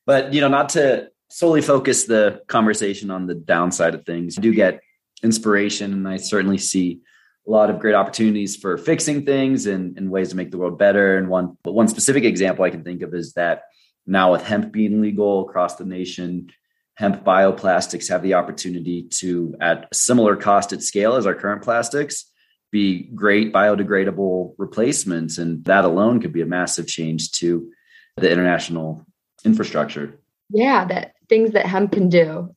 But 0.07 0.33
you 0.33 0.41
know, 0.41 0.49
not 0.49 0.71
to 0.71 1.11
solely 1.31 1.63
focus 1.63 2.05
the 2.05 2.43
conversation 2.47 3.11
on 3.11 3.27
the 3.27 3.35
downside 3.35 3.95
of 3.95 4.05
things. 4.05 4.39
I 4.39 4.43
do 4.43 4.55
get 4.55 4.81
inspiration, 5.23 5.93
and 5.93 6.07
I 6.07 6.19
certainly 6.19 6.59
see 6.59 7.01
a 7.47 7.51
lot 7.51 7.71
of 7.71 7.81
great 7.81 7.95
opportunities 7.95 8.55
for 8.55 8.77
fixing 8.77 9.25
things 9.25 9.67
and, 9.67 9.97
and 9.99 10.11
ways 10.11 10.29
to 10.31 10.37
make 10.37 10.51
the 10.51 10.59
world 10.59 10.79
better. 10.79 11.19
And 11.19 11.29
one, 11.29 11.57
but 11.65 11.73
one 11.73 11.89
specific 11.89 12.25
example 12.25 12.65
I 12.65 12.71
can 12.71 12.85
think 12.85 13.03
of 13.03 13.15
is 13.15 13.33
that 13.33 13.63
now 14.07 14.33
with 14.33 14.43
hemp 14.43 14.73
being 14.73 15.01
legal 15.01 15.49
across 15.49 15.77
the 15.77 15.85
nation, 15.85 16.51
hemp 16.95 17.25
bioplastics 17.25 18.09
have 18.09 18.23
the 18.23 18.35
opportunity 18.35 19.05
to, 19.05 19.55
at 19.61 19.89
a 19.91 19.95
similar 19.95 20.37
cost 20.37 20.73
at 20.73 20.83
scale 20.83 21.15
as 21.15 21.27
our 21.27 21.35
current 21.35 21.63
plastics, 21.63 22.27
be 22.71 23.05
great 23.15 23.53
biodegradable 23.53 24.55
replacements. 24.59 25.39
And 25.39 25.65
that 25.65 25.85
alone 25.85 26.21
could 26.21 26.33
be 26.33 26.41
a 26.41 26.47
massive 26.47 26.87
change 26.87 27.33
to 27.33 27.71
the 28.17 28.31
international 28.31 29.07
infrastructure. 29.45 30.19
Yeah, 30.51 30.85
that 30.87 31.15
things 31.29 31.53
that 31.53 31.67
hemp 31.67 31.93
can 31.93 32.09
do. 32.09 32.55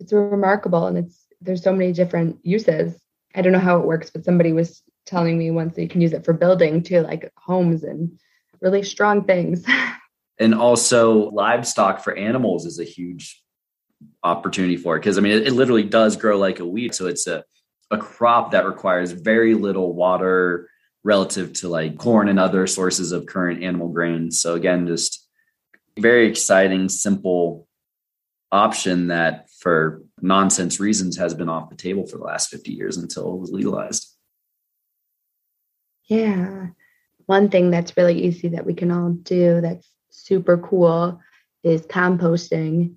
It's 0.00 0.12
remarkable 0.12 0.86
and 0.86 0.98
it's 0.98 1.26
there's 1.40 1.62
so 1.62 1.72
many 1.72 1.92
different 1.92 2.38
uses. 2.42 3.00
I 3.34 3.42
don't 3.42 3.52
know 3.52 3.58
how 3.58 3.78
it 3.78 3.86
works, 3.86 4.10
but 4.10 4.24
somebody 4.24 4.52
was 4.52 4.82
telling 5.06 5.38
me 5.38 5.50
once 5.50 5.74
that 5.74 5.82
you 5.82 5.88
can 5.88 6.00
use 6.00 6.12
it 6.12 6.24
for 6.24 6.32
building 6.32 6.82
too, 6.82 7.00
like 7.00 7.30
homes 7.36 7.84
and 7.84 8.18
really 8.60 8.82
strong 8.82 9.24
things. 9.24 9.64
and 10.38 10.54
also 10.54 11.30
livestock 11.30 12.02
for 12.02 12.14
animals 12.14 12.64
is 12.66 12.78
a 12.78 12.84
huge 12.84 13.42
opportunity 14.22 14.76
for 14.76 14.96
it 14.96 15.00
because 15.00 15.18
I 15.18 15.20
mean 15.20 15.32
it, 15.32 15.48
it, 15.48 15.52
literally 15.52 15.82
does 15.82 16.16
grow 16.16 16.38
like 16.38 16.60
a 16.60 16.66
weed. 16.66 16.94
So 16.94 17.06
it's 17.06 17.26
a 17.26 17.44
a 17.90 17.98
crop 17.98 18.52
that 18.52 18.66
requires 18.66 19.12
very 19.12 19.54
little 19.54 19.94
water 19.94 20.68
relative 21.04 21.52
to 21.54 21.68
like 21.68 21.96
corn 21.96 22.28
and 22.28 22.38
other 22.38 22.66
sources 22.66 23.12
of 23.12 23.26
current 23.26 23.62
animal 23.62 23.88
grains. 23.88 24.40
So 24.40 24.54
again, 24.54 24.86
just 24.86 25.26
very 25.98 26.28
exciting, 26.28 26.88
simple 26.88 27.66
option 28.52 29.08
that 29.08 29.48
for 29.60 30.02
nonsense 30.20 30.80
reasons 30.80 31.16
has 31.16 31.34
been 31.34 31.48
off 31.48 31.70
the 31.70 31.76
table 31.76 32.06
for 32.06 32.18
the 32.18 32.24
last 32.24 32.50
50 32.50 32.72
years 32.72 32.96
until 32.96 33.34
it 33.34 33.40
was 33.40 33.50
legalized. 33.50 34.14
Yeah. 36.04 36.68
One 37.26 37.50
thing 37.50 37.70
that's 37.70 37.96
really 37.96 38.22
easy 38.22 38.48
that 38.48 38.64
we 38.64 38.74
can 38.74 38.90
all 38.90 39.10
do 39.10 39.60
that's 39.60 39.86
super 40.18 40.58
cool 40.58 41.20
is 41.62 41.82
composting. 41.82 42.94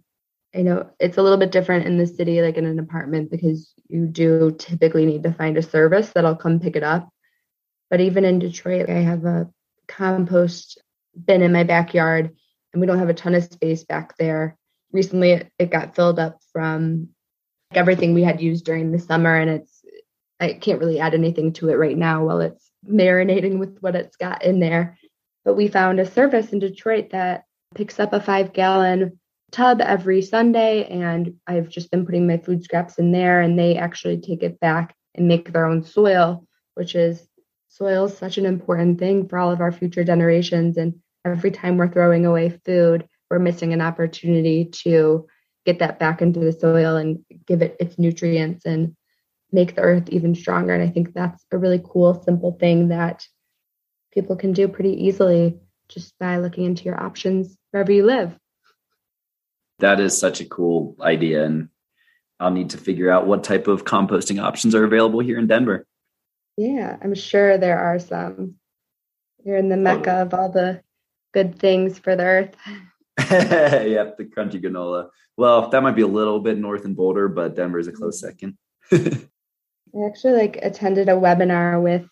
I 0.55 0.61
know 0.61 0.89
it's 0.99 1.17
a 1.17 1.22
little 1.22 1.38
bit 1.38 1.51
different 1.51 1.86
in 1.86 1.97
the 1.97 2.07
city, 2.07 2.41
like 2.41 2.57
in 2.57 2.65
an 2.65 2.80
apartment, 2.80 3.32
because 3.32 3.74
you 3.88 4.05
do 4.05 4.55
typically 4.57 5.05
need 5.05 5.24
to 5.24 5.34
find 5.34 5.57
a 5.57 5.61
service 5.61 6.11
that'll 6.13 6.36
come 6.36 6.59
pick 6.59 6.76
it 6.76 6.84
up. 6.84 7.09
But 7.89 8.01
even 8.01 8.26
in 8.26 8.39
Detroit, 8.39 8.89
I 8.89 8.99
have 8.99 9.26
a 9.26 9.49
compost 9.88 10.82
bin 11.26 11.41
in 11.41 11.51
my 11.51 11.63
backyard, 11.63 12.36
and 12.74 12.82
we 12.82 12.88
don't 12.88 12.99
have 12.99 13.09
a 13.09 13.13
ton 13.13 13.36
of 13.36 13.43
space 13.43 13.84
back 13.84 14.17
there 14.17 14.57
recently 14.91 15.43
it, 15.57 15.72
got 15.72 15.95
filled 15.95 16.19
up 16.19 16.39
from 16.51 17.09
like, 17.72 17.78
everything 17.78 18.13
we 18.13 18.24
had 18.24 18.41
used 18.41 18.65
during 18.65 18.91
the 18.91 18.99
summer 18.99 19.36
and 19.36 19.49
it's 19.49 19.84
I 20.39 20.53
can't 20.53 20.80
really 20.80 20.99
add 20.99 21.13
anything 21.13 21.53
to 21.53 21.69
it 21.69 21.76
right 21.76 21.97
now 21.97 22.26
while 22.26 22.41
it's 22.41 22.72
marinating 22.89 23.59
with 23.59 23.78
what 23.80 23.95
it's 23.95 24.17
got 24.17 24.43
in 24.43 24.59
there. 24.59 24.97
But 25.43 25.55
we 25.55 25.67
found 25.67 25.99
a 25.99 26.09
service 26.09 26.53
in 26.53 26.59
Detroit 26.59 27.11
that 27.11 27.45
picks 27.75 27.99
up 27.99 28.13
a 28.13 28.19
five 28.19 28.53
gallon 28.53 29.19
tub 29.51 29.81
every 29.81 30.21
Sunday. 30.21 30.85
And 30.85 31.35
I've 31.47 31.69
just 31.69 31.91
been 31.91 32.05
putting 32.05 32.27
my 32.27 32.37
food 32.37 32.63
scraps 32.63 32.97
in 32.99 33.11
there 33.11 33.41
and 33.41 33.57
they 33.57 33.77
actually 33.77 34.19
take 34.19 34.43
it 34.43 34.59
back 34.59 34.95
and 35.15 35.27
make 35.27 35.51
their 35.51 35.65
own 35.65 35.83
soil, 35.83 36.45
which 36.75 36.95
is 36.95 37.27
soil 37.67 38.05
is 38.05 38.17
such 38.17 38.37
an 38.37 38.45
important 38.45 38.99
thing 38.99 39.27
for 39.27 39.37
all 39.37 39.51
of 39.51 39.61
our 39.61 39.71
future 39.71 40.03
generations. 40.03 40.77
And 40.77 40.95
every 41.25 41.51
time 41.51 41.77
we're 41.77 41.91
throwing 41.91 42.25
away 42.25 42.59
food, 42.65 43.07
we're 43.29 43.39
missing 43.39 43.73
an 43.73 43.81
opportunity 43.81 44.65
to 44.83 45.27
get 45.65 45.79
that 45.79 45.99
back 45.99 46.21
into 46.21 46.39
the 46.39 46.51
soil 46.51 46.97
and 46.97 47.23
give 47.45 47.61
it 47.61 47.77
its 47.79 47.97
nutrients 47.97 48.65
and 48.65 48.95
make 49.51 49.75
the 49.75 49.81
earth 49.81 50.09
even 50.09 50.35
stronger. 50.35 50.73
And 50.73 50.83
I 50.83 50.89
think 50.91 51.13
that's 51.13 51.45
a 51.51 51.57
really 51.57 51.81
cool, 51.83 52.21
simple 52.23 52.57
thing 52.59 52.89
that 52.89 53.25
people 54.12 54.36
can 54.36 54.53
do 54.53 54.68
pretty 54.68 55.05
easily 55.05 55.59
just 55.88 56.18
by 56.20 56.38
looking 56.38 56.66
into 56.66 56.84
your 56.84 57.01
options 57.01 57.57
wherever 57.72 57.91
you 57.91 58.05
live. 58.05 58.38
That 59.80 59.99
is 59.99 60.18
such 60.18 60.41
a 60.41 60.45
cool 60.45 60.95
idea. 61.01 61.43
And 61.43 61.70
I'll 62.39 62.51
need 62.51 62.72
to 62.72 62.78
figure 62.78 63.12
out 63.12 63.28
what 63.28 63.43
type 63.43 63.68
of 63.68 63.86
composting 63.86 64.41
options 64.41 64.76
are 64.76 64.84
available 64.84 65.20
here 65.20 65.38
in 65.38 65.47
Denver. 65.47 65.86
Yeah, 66.57 66.97
I'm 67.01 67.16
sure 67.16 67.57
there 67.57 67.80
are 67.80 67.99
some. 67.99 68.55
You're 69.43 69.57
in 69.57 69.70
the 69.70 69.76
oh. 69.76 69.80
mecca 69.80 70.22
of 70.22 70.34
all 70.34 70.49
the 70.49 70.82
good 71.34 71.57
things 71.57 71.97
for 71.97 72.16
the 72.16 72.24
earth. 72.24 72.55
yep, 73.18 74.18
the 74.18 74.26
crunchy 74.26 74.64
granola. 74.64 75.09
Well, 75.38 75.70
that 75.70 75.84
might 75.84 75.95
be 75.95 76.01
a 76.01 76.07
little 76.07 76.39
bit 76.39 76.57
north 76.57 76.86
in 76.86 76.93
Boulder, 76.93 77.28
but 77.28 77.55
Denver 77.55 77.80
is 77.80 77.88
a 77.88 77.91
close 77.91 78.22
mm-hmm. 78.24 78.28
second. 78.28 78.57
I 79.95 80.07
actually 80.07 80.34
like 80.34 80.59
attended 80.62 81.09
a 81.09 81.14
webinar 81.14 81.82
with 81.82 82.05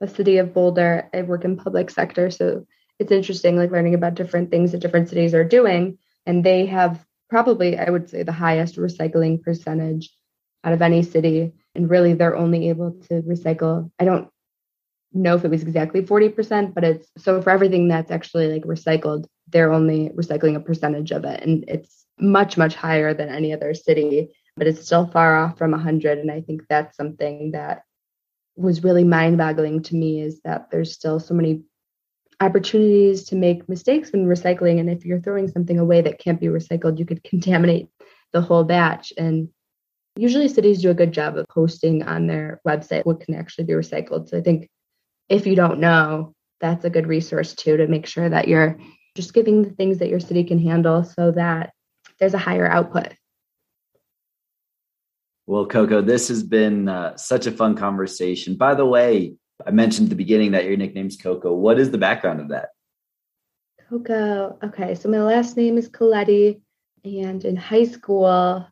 the 0.00 0.08
city 0.08 0.38
of 0.38 0.52
Boulder. 0.52 1.08
I 1.14 1.22
work 1.22 1.44
in 1.44 1.56
public 1.56 1.90
sector, 1.90 2.30
so 2.30 2.66
it's 2.98 3.12
interesting 3.12 3.56
like 3.56 3.70
learning 3.70 3.94
about 3.94 4.14
different 4.14 4.50
things 4.50 4.72
that 4.72 4.80
different 4.80 5.08
cities 5.08 5.34
are 5.34 5.44
doing. 5.44 5.98
And 6.24 6.44
they 6.44 6.66
have 6.66 7.04
probably, 7.28 7.78
I 7.78 7.90
would 7.90 8.08
say, 8.08 8.22
the 8.22 8.32
highest 8.32 8.76
recycling 8.76 9.42
percentage 9.42 10.10
out 10.64 10.72
of 10.72 10.82
any 10.82 11.02
city. 11.02 11.52
And 11.74 11.90
really, 11.90 12.14
they're 12.14 12.36
only 12.36 12.68
able 12.68 12.92
to 13.08 13.22
recycle. 13.22 13.90
I 13.98 14.04
don't 14.04 14.28
know 15.12 15.34
if 15.36 15.44
it 15.44 15.50
was 15.50 15.62
exactly 15.62 16.02
40%, 16.02 16.74
but 16.74 16.84
it's 16.84 17.08
so 17.18 17.40
for 17.40 17.50
everything 17.50 17.88
that's 17.88 18.10
actually 18.10 18.48
like 18.52 18.64
recycled, 18.64 19.26
they're 19.48 19.72
only 19.72 20.10
recycling 20.10 20.56
a 20.56 20.60
percentage 20.60 21.10
of 21.10 21.24
it. 21.24 21.42
And 21.42 21.64
it's 21.68 22.04
much, 22.18 22.56
much 22.56 22.74
higher 22.74 23.14
than 23.14 23.28
any 23.28 23.52
other 23.52 23.74
city, 23.74 24.34
but 24.56 24.66
it's 24.66 24.84
still 24.84 25.06
far 25.06 25.36
off 25.36 25.58
from 25.58 25.70
100. 25.70 26.18
And 26.18 26.30
I 26.30 26.40
think 26.40 26.62
that's 26.68 26.96
something 26.96 27.52
that 27.52 27.82
was 28.56 28.84
really 28.84 29.04
mind 29.04 29.38
boggling 29.38 29.82
to 29.84 29.94
me 29.94 30.20
is 30.20 30.40
that 30.42 30.70
there's 30.70 30.92
still 30.92 31.20
so 31.20 31.34
many 31.34 31.62
opportunities 32.40 33.24
to 33.24 33.36
make 33.36 33.68
mistakes 33.68 34.12
when 34.12 34.26
recycling. 34.26 34.80
And 34.80 34.90
if 34.90 35.04
you're 35.04 35.20
throwing 35.20 35.48
something 35.48 35.78
away 35.78 36.00
that 36.02 36.18
can't 36.18 36.40
be 36.40 36.46
recycled, 36.46 36.98
you 36.98 37.06
could 37.06 37.22
contaminate 37.24 37.88
the 38.32 38.40
whole 38.40 38.64
batch. 38.64 39.12
And 39.16 39.48
usually 40.16 40.48
cities 40.48 40.82
do 40.82 40.90
a 40.90 40.94
good 40.94 41.12
job 41.12 41.36
of 41.36 41.46
posting 41.48 42.02
on 42.02 42.26
their 42.26 42.60
website 42.66 43.06
what 43.06 43.20
can 43.20 43.34
actually 43.34 43.64
be 43.64 43.74
recycled. 43.74 44.28
So 44.28 44.38
I 44.38 44.42
think 44.42 44.68
if 45.28 45.46
you 45.46 45.56
don't 45.56 45.80
know, 45.80 46.34
that's 46.60 46.84
a 46.84 46.90
good 46.90 47.06
resource 47.06 47.54
too 47.54 47.76
to 47.76 47.86
make 47.86 48.06
sure 48.06 48.28
that 48.28 48.48
you're 48.48 48.78
just 49.14 49.34
giving 49.34 49.62
the 49.62 49.70
things 49.70 49.98
that 49.98 50.08
your 50.08 50.20
city 50.20 50.44
can 50.44 50.58
handle 50.58 51.04
so 51.04 51.32
that 51.32 51.72
there's 52.18 52.34
a 52.34 52.38
higher 52.38 52.66
output. 52.66 53.12
Well, 55.46 55.66
Coco, 55.66 56.02
this 56.02 56.28
has 56.28 56.42
been 56.42 56.88
uh, 56.88 57.16
such 57.16 57.46
a 57.46 57.52
fun 57.52 57.76
conversation. 57.76 58.56
By 58.56 58.74
the 58.74 58.86
way, 58.86 59.34
I 59.64 59.70
mentioned 59.70 60.06
at 60.06 60.10
the 60.10 60.16
beginning 60.16 60.52
that 60.52 60.64
your 60.64 60.76
nickname's 60.76 61.16
Coco. 61.16 61.52
What 61.52 61.78
is 61.78 61.90
the 61.90 61.98
background 61.98 62.40
of 62.40 62.48
that? 62.48 62.70
Coco. 63.88 64.58
Okay, 64.64 64.96
so 64.96 65.08
my 65.08 65.22
last 65.22 65.56
name 65.56 65.78
is 65.78 65.88
Colletti, 65.88 66.60
and 67.04 67.44
in 67.44 67.54
high 67.54 67.84
school, 67.84 68.66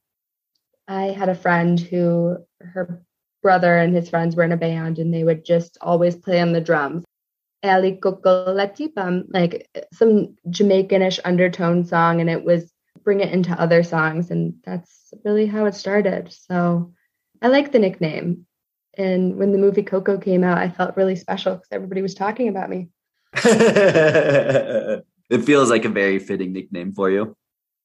I 0.89 1.03
had 1.05 1.29
a 1.29 1.35
friend 1.35 1.79
who 1.79 2.39
her 2.61 3.05
brother 3.43 3.77
and 3.77 3.95
his 3.95 4.09
friends 4.09 4.35
were 4.35 4.43
in 4.43 4.53
a 4.53 4.57
band 4.57 4.99
and 4.99 5.13
they 5.13 5.23
would 5.23 5.45
just 5.45 5.79
always 5.81 6.17
play 6.17 6.41
on 6.41 6.53
the 6.53 6.61
drums. 6.61 7.05
Ali 7.63 7.99
Cocoletipam, 8.03 9.25
like 9.29 9.69
some 9.93 10.37
Jamaicanish 10.49 11.21
undertone 11.25 11.85
song, 11.85 12.21
and 12.21 12.29
it 12.29 12.45
was 12.45 12.71
bring 13.05 13.21
it 13.21 13.33
into 13.33 13.59
other 13.61 13.83
songs. 13.83 14.31
And 14.31 14.55
that's 14.65 15.13
really 15.25 15.47
how 15.47 15.67
it 15.67 15.75
started. 15.75 16.33
So 16.33 16.93
I 17.43 17.49
like 17.49 17.73
the 17.73 17.79
nickname. 17.79 18.47
And 18.97 19.37
when 19.37 19.53
the 19.53 19.59
movie 19.59 19.83
Coco 19.83 20.19
came 20.19 20.45
out, 20.45 20.59
I 20.59 20.71
felt 20.71 20.97
really 20.97 21.17
special 21.17 21.55
because 21.55 21.69
everybody 21.71 22.03
was 22.03 22.15
talking 22.15 22.49
about 22.49 22.71
me. 22.71 22.89
it 23.35 25.05
feels 25.45 25.71
like 25.71 25.85
a 25.85 25.89
very 25.89 26.19
fitting 26.19 26.53
nickname 26.53 26.93
for 26.93 27.11
you. 27.11 27.37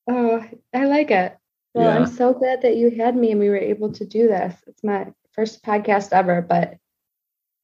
Oh, 0.07 0.43
I 0.73 0.85
like 0.85 1.11
it. 1.11 1.35
Well, 1.73 1.91
yeah. 1.91 1.95
I'm 1.95 2.07
so 2.07 2.33
glad 2.33 2.61
that 2.61 2.77
you 2.77 2.91
had 2.91 3.15
me 3.15 3.31
and 3.31 3.39
we 3.39 3.49
were 3.49 3.57
able 3.57 3.91
to 3.93 4.05
do 4.05 4.27
this. 4.27 4.55
It's 4.67 4.83
my 4.83 5.07
first 5.33 5.63
podcast 5.63 6.13
ever, 6.13 6.41
but 6.41 6.77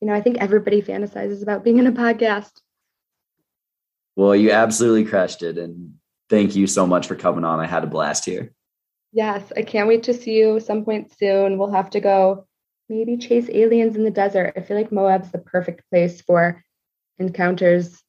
you 0.02 0.08
know, 0.08 0.14
I 0.14 0.22
think 0.22 0.38
everybody 0.38 0.82
fantasizes 0.82 1.42
about 1.42 1.64
being 1.64 1.78
in 1.78 1.88
a 1.88 1.92
podcast. 1.92 2.52
Well, 4.16 4.36
you 4.36 4.52
absolutely 4.52 5.06
crushed 5.06 5.42
it. 5.44 5.58
And 5.58 5.96
thank 6.30 6.56
you 6.56 6.68
so 6.68 6.86
much 6.86 7.08
for 7.08 7.16
coming 7.16 7.44
on. 7.44 7.60
I 7.60 7.68
had 7.68 7.84
a 7.84 7.88
blast 7.88 8.26
here. 8.26 8.54
Yes, 9.12 9.52
I 9.56 9.62
can't 9.62 9.88
wait 9.88 10.04
to 10.04 10.14
see 10.14 10.38
you 10.38 10.60
some 10.60 10.84
point 10.84 11.12
soon. 11.18 11.58
We'll 11.58 11.72
have 11.72 11.90
to 11.92 12.00
go 12.00 12.48
maybe 12.90 13.18
chase 13.18 13.50
aliens 13.50 13.96
in 13.96 14.04
the 14.04 14.12
desert. 14.12 14.54
I 14.56 14.62
feel 14.62 14.78
like 14.78 14.92
Moab's 14.92 15.32
the 15.32 15.40
perfect 15.40 15.90
place 15.90 16.22
for 16.22 16.64
encounters. 17.18 18.02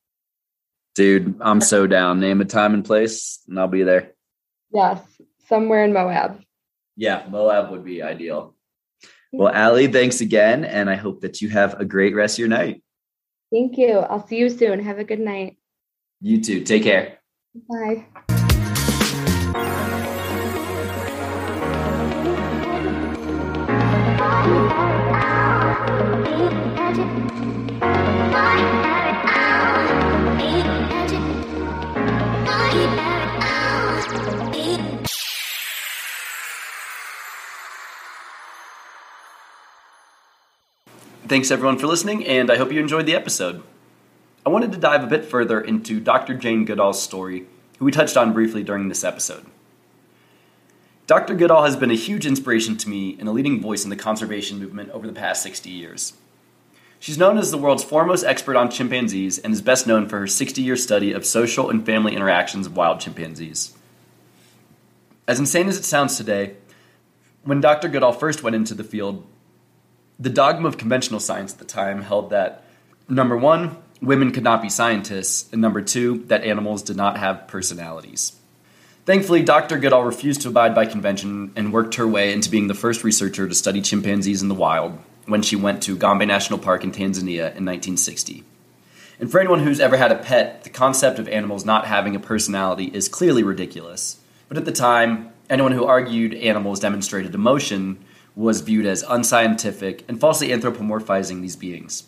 Dude, 0.94 1.36
I'm 1.40 1.60
so 1.60 1.86
down. 1.86 2.20
Name 2.20 2.40
a 2.40 2.44
time 2.44 2.74
and 2.74 2.84
place, 2.84 3.40
and 3.48 3.58
I'll 3.58 3.68
be 3.68 3.82
there. 3.82 4.12
Yes, 4.72 5.00
somewhere 5.48 5.84
in 5.84 5.92
Moab. 5.92 6.40
Yeah, 6.96 7.26
Moab 7.28 7.70
would 7.70 7.84
be 7.84 8.02
ideal. 8.02 8.54
Well, 9.32 9.52
Ally, 9.54 9.86
thanks 9.86 10.20
again. 10.22 10.64
And 10.64 10.88
I 10.88 10.94
hope 10.94 11.20
that 11.20 11.42
you 11.42 11.50
have 11.50 11.78
a 11.78 11.84
great 11.84 12.14
rest 12.14 12.36
of 12.36 12.38
your 12.40 12.48
night. 12.48 12.82
Thank 13.52 13.76
you. 13.76 13.98
I'll 13.98 14.26
see 14.26 14.38
you 14.38 14.48
soon. 14.48 14.80
Have 14.80 14.98
a 14.98 15.04
good 15.04 15.20
night. 15.20 15.58
You 16.20 16.42
too. 16.42 16.64
Take 16.64 16.82
care. 16.82 17.18
Bye. 17.68 18.06
Thanks 41.28 41.50
everyone 41.50 41.76
for 41.78 41.88
listening, 41.88 42.24
and 42.24 42.50
I 42.50 42.56
hope 42.56 42.70
you 42.70 42.80
enjoyed 42.80 43.06
the 43.06 43.14
episode. 43.16 43.62
I 44.46 44.48
wanted 44.48 44.70
to 44.72 44.78
dive 44.78 45.02
a 45.02 45.08
bit 45.08 45.24
further 45.24 45.60
into 45.60 45.98
Dr. 45.98 46.32
Jane 46.32 46.64
Goodall's 46.64 47.02
story, 47.02 47.46
who 47.78 47.84
we 47.84 47.90
touched 47.90 48.16
on 48.16 48.32
briefly 48.32 48.62
during 48.62 48.86
this 48.86 49.02
episode. 49.02 49.44
Dr. 51.08 51.34
Goodall 51.34 51.64
has 51.64 51.74
been 51.74 51.90
a 51.90 51.96
huge 51.96 52.24
inspiration 52.24 52.76
to 52.76 52.88
me 52.88 53.16
and 53.18 53.28
a 53.28 53.32
leading 53.32 53.60
voice 53.60 53.82
in 53.82 53.90
the 53.90 53.96
conservation 53.96 54.60
movement 54.60 54.90
over 54.90 55.04
the 55.04 55.12
past 55.12 55.42
60 55.42 55.68
years. 55.68 56.12
She's 57.00 57.18
known 57.18 57.38
as 57.38 57.50
the 57.50 57.58
world's 57.58 57.82
foremost 57.82 58.24
expert 58.24 58.54
on 58.54 58.70
chimpanzees 58.70 59.36
and 59.36 59.52
is 59.52 59.62
best 59.62 59.84
known 59.84 60.08
for 60.08 60.20
her 60.20 60.26
60 60.28 60.62
year 60.62 60.76
study 60.76 61.10
of 61.10 61.26
social 61.26 61.68
and 61.68 61.84
family 61.84 62.14
interactions 62.14 62.68
of 62.68 62.76
wild 62.76 63.00
chimpanzees. 63.00 63.74
As 65.26 65.40
insane 65.40 65.66
as 65.66 65.76
it 65.76 65.84
sounds 65.84 66.16
today, 66.16 66.54
when 67.42 67.60
Dr. 67.60 67.88
Goodall 67.88 68.12
first 68.12 68.44
went 68.44 68.54
into 68.54 68.74
the 68.74 68.84
field, 68.84 69.26
the 70.20 70.30
dogma 70.30 70.68
of 70.68 70.78
conventional 70.78 71.18
science 71.18 71.52
at 71.52 71.58
the 71.58 71.64
time 71.64 72.02
held 72.02 72.30
that 72.30 72.62
number 73.08 73.36
one, 73.36 73.82
women 74.00 74.32
could 74.32 74.44
not 74.44 74.62
be 74.62 74.68
scientists, 74.68 75.50
and 75.52 75.60
number 75.60 75.80
two, 75.80 76.24
that 76.26 76.44
animals 76.44 76.82
did 76.82 76.96
not 76.96 77.18
have 77.18 77.48
personalities. 77.48 78.32
Thankfully, 79.04 79.42
Dr. 79.42 79.78
Goodall 79.78 80.04
refused 80.04 80.40
to 80.42 80.48
abide 80.48 80.74
by 80.74 80.84
convention 80.84 81.52
and 81.54 81.72
worked 81.72 81.94
her 81.94 82.08
way 82.08 82.32
into 82.32 82.50
being 82.50 82.66
the 82.66 82.74
first 82.74 83.04
researcher 83.04 83.46
to 83.46 83.54
study 83.54 83.80
chimpanzees 83.80 84.42
in 84.42 84.48
the 84.48 84.54
wild 84.54 84.98
when 85.26 85.42
she 85.42 85.56
went 85.56 85.82
to 85.84 85.96
Gombe 85.96 86.26
National 86.26 86.58
Park 86.58 86.82
in 86.82 86.90
Tanzania 86.90 87.54
in 87.54 87.64
1960. 87.64 88.44
And 89.18 89.30
for 89.30 89.40
anyone 89.40 89.60
who's 89.60 89.80
ever 89.80 89.96
had 89.96 90.12
a 90.12 90.16
pet, 90.16 90.64
the 90.64 90.70
concept 90.70 91.18
of 91.18 91.28
animals 91.28 91.64
not 91.64 91.86
having 91.86 92.14
a 92.14 92.20
personality 92.20 92.90
is 92.92 93.08
clearly 93.08 93.42
ridiculous. 93.42 94.20
But 94.48 94.58
at 94.58 94.64
the 94.64 94.72
time, 94.72 95.32
anyone 95.48 95.72
who 95.72 95.84
argued 95.84 96.34
animals 96.34 96.80
demonstrated 96.80 97.34
emotion 97.34 98.04
was 98.34 98.60
viewed 98.60 98.86
as 98.86 99.04
unscientific 99.08 100.04
and 100.08 100.20
falsely 100.20 100.48
anthropomorphizing 100.48 101.40
these 101.40 101.56
beings. 101.56 102.04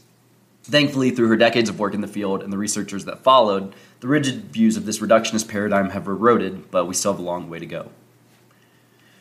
Thankfully, 0.69 1.11
through 1.11 1.29
her 1.29 1.37
decades 1.37 1.71
of 1.71 1.79
work 1.79 1.95
in 1.95 2.03
the 2.03 2.07
field 2.07 2.43
and 2.43 2.53
the 2.53 2.59
researchers 2.59 3.07
that 3.07 3.23
followed, 3.23 3.75
the 4.01 4.07
rigid 4.07 4.53
views 4.53 4.77
of 4.77 4.85
this 4.85 4.99
reductionist 4.99 5.49
paradigm 5.49 5.91
have 5.91 6.07
eroded, 6.07 6.71
but 6.71 6.85
we 6.85 6.93
still 6.93 7.13
have 7.13 7.21
a 7.21 7.25
long 7.25 7.49
way 7.49 7.59
to 7.59 7.65
go. 7.65 7.91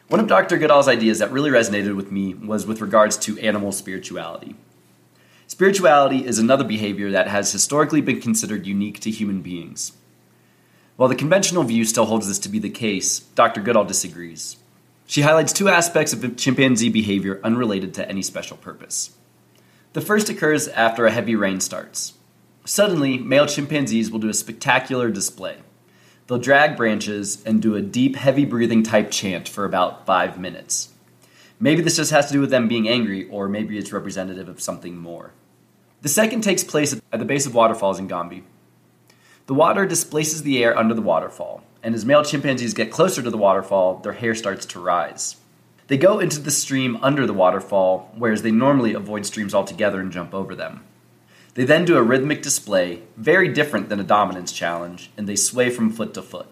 One 0.10 0.20
of 0.20 0.28
Dr. 0.28 0.58
Goodall's 0.58 0.90
ideas 0.90 1.20
that 1.20 1.32
really 1.32 1.50
resonated 1.50 1.96
with 1.96 2.12
me 2.12 2.34
was 2.34 2.66
with 2.66 2.82
regards 2.82 3.16
to 3.20 3.40
animal 3.40 3.72
spirituality. 3.72 4.56
Spirituality 5.48 6.26
is 6.26 6.38
another 6.38 6.66
behavior 6.66 7.12
that 7.12 7.30
has 7.30 7.50
historically 7.50 8.02
been 8.02 8.20
considered 8.20 8.68
unique 8.68 9.00
to 9.00 9.10
human 9.10 9.42
beings. 9.42 9.94
While 10.98 11.08
the 11.08 11.16
conventional 11.16 11.64
view 11.64 11.86
still 11.86 12.08
holds 12.08 12.28
this 12.28 12.40
to 12.40 12.50
be 12.50 12.60
the 12.60 12.70
case, 12.70 13.20
Dr. 13.20 13.62
Goodall 13.62 13.86
disagrees. 13.86 14.58
She 15.06 15.22
highlights 15.22 15.54
two 15.54 15.70
aspects 15.70 16.12
of 16.12 16.36
chimpanzee 16.36 16.90
behavior 16.90 17.40
unrelated 17.42 17.94
to 17.94 18.10
any 18.10 18.22
special 18.22 18.58
purpose. 18.58 19.17
The 19.94 20.02
first 20.02 20.30
occurs 20.30 20.68
after 20.68 21.06
a 21.06 21.12
heavy 21.12 21.36
rain 21.36 21.60
starts. 21.60 22.14
Suddenly, 22.66 23.18
male 23.20 23.48
chimpanzees 23.48 24.12
will 24.12 24.20
do 24.20 24.30
a 24.30 24.34
spectacular 24.34 25.10
display. 25.10 25.58
They'll 26.28 26.38
drag 26.38 26.76
branches 26.76 27.42
and 27.46 27.62
do 27.62 27.76
a 27.76 27.82
deep, 27.82 28.18
heavy 28.18 28.44
breathing 28.44 28.84
type 28.84 29.10
chant 29.12 29.48
for 29.48 29.64
about 29.64 30.06
five 30.06 30.38
minutes. 30.38 30.90
Maybe 31.60 31.82
this 31.82 31.96
just 31.96 32.12
has 32.12 32.28
to 32.28 32.34
do 32.34 32.42
with 32.42 32.50
them 32.50 32.68
being 32.68 32.88
angry, 32.88 33.28
or 33.30 33.48
maybe 33.48 33.78
it's 33.78 33.94
representative 33.94 34.50
of 34.50 34.62
something 34.62 34.98
more. 34.98 35.32
The 36.02 36.10
second 36.10 36.42
takes 36.42 36.64
place 36.64 36.94
at 36.94 37.20
the 37.20 37.26
base 37.26 37.46
of 37.46 37.56
waterfalls 37.56 37.98
in 37.98 38.08
Gombe. 38.08 38.44
The 39.48 39.54
water 39.54 39.86
displaces 39.86 40.44
the 40.44 40.62
air 40.64 40.78
under 40.78 40.94
the 40.94 41.02
waterfall, 41.02 41.64
and 41.82 41.96
as 41.96 42.06
male 42.06 42.24
chimpanzees 42.24 42.74
get 42.74 42.92
closer 42.92 43.24
to 43.24 43.32
the 43.32 43.38
waterfall, 43.38 44.00
their 44.00 44.14
hair 44.14 44.36
starts 44.36 44.66
to 44.68 44.80
rise. 44.80 45.38
They 45.88 45.98
go 45.98 46.20
into 46.20 46.40
the 46.40 46.52
stream 46.52 46.98
under 47.02 47.26
the 47.26 47.34
waterfall, 47.34 48.12
whereas 48.16 48.42
they 48.42 48.52
normally 48.52 48.94
avoid 48.94 49.26
streams 49.26 49.54
altogether 49.54 50.02
and 50.02 50.12
jump 50.12 50.34
over 50.34 50.54
them. 50.54 50.84
They 51.54 51.64
then 51.64 51.86
do 51.86 51.98
a 51.98 52.04
rhythmic 52.04 52.42
display, 52.42 53.02
very 53.16 53.48
different 53.48 53.90
than 53.90 54.00
a 54.00 54.04
dominance 54.04 54.52
challenge, 54.52 55.10
and 55.18 55.28
they 55.28 55.36
sway 55.36 55.70
from 55.70 55.92
foot 55.92 56.14
to 56.14 56.22
foot. 56.22 56.48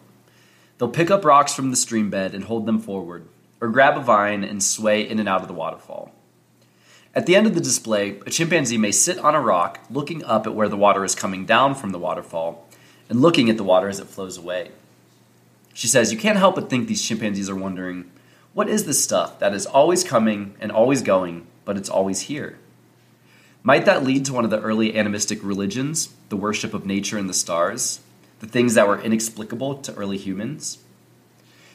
They'll 0.77 0.89
pick 0.89 1.11
up 1.11 1.23
rocks 1.23 1.53
from 1.53 1.69
the 1.69 1.77
stream 1.77 2.09
bed 2.09 2.33
and 2.33 2.45
hold 2.45 2.65
them 2.65 2.79
forward, 2.79 3.27
or 3.61 3.67
grab 3.67 3.97
a 3.97 4.01
vine 4.01 4.43
and 4.43 4.63
sway 4.63 5.07
in 5.07 5.19
and 5.19 5.29
out 5.29 5.41
of 5.41 5.47
the 5.47 5.53
waterfall. 5.53 6.11
At 7.13 7.27
the 7.27 7.36
end 7.36 7.47
of 7.47 7.55
the 7.55 7.61
display, 7.61 8.19
a 8.25 8.29
chimpanzee 8.29 8.77
may 8.77 8.91
sit 8.91 9.19
on 9.19 9.36
a 9.36 9.41
rock 9.41 9.79
looking 9.89 10.23
up 10.23 10.47
at 10.47 10.55
where 10.55 10.67
the 10.67 10.75
water 10.75 11.05
is 11.05 11.15
coming 11.15 11.45
down 11.45 11.75
from 11.75 11.91
the 11.91 11.99
waterfall 11.99 12.67
and 13.09 13.21
looking 13.21 13.49
at 13.49 13.57
the 13.57 13.63
water 13.63 13.88
as 13.88 13.99
it 13.99 14.07
flows 14.07 14.38
away. 14.38 14.71
She 15.73 15.88
says, 15.88 16.11
You 16.11 16.17
can't 16.17 16.38
help 16.38 16.55
but 16.55 16.69
think 16.69 16.88
these 16.88 17.01
chimpanzees 17.01 17.49
are 17.49 17.55
wondering, 17.55 18.11
what 18.56 18.70
is 18.70 18.86
this 18.86 19.03
stuff 19.03 19.38
that 19.39 19.53
is 19.53 19.66
always 19.66 20.01
coming 20.06 20.56
and 20.62 20.72
always 20.72 21.01
going, 21.01 21.45
but 21.66 21.76
it's 21.76 21.89
always 21.89 22.22
here? 22.22 22.58
Might 23.64 23.84
that 23.84 24.06
lead 24.06 24.24
to 24.26 24.34
one 24.34 24.45
of 24.45 24.49
the 24.49 24.62
early 24.62 24.97
animistic 24.97 25.43
religions, 25.43 26.14
the 26.30 26.38
worship 26.38 26.74
of 26.74 26.86
nature 26.86 27.18
and 27.18 27.28
the 27.28 27.34
stars, 27.34 27.99
the 28.39 28.47
things 28.47 28.74
that 28.76 28.88
were 28.88 29.01
inexplicable 29.01 29.80
to 29.80 29.93
early 29.95 30.16
humans? 30.16 30.78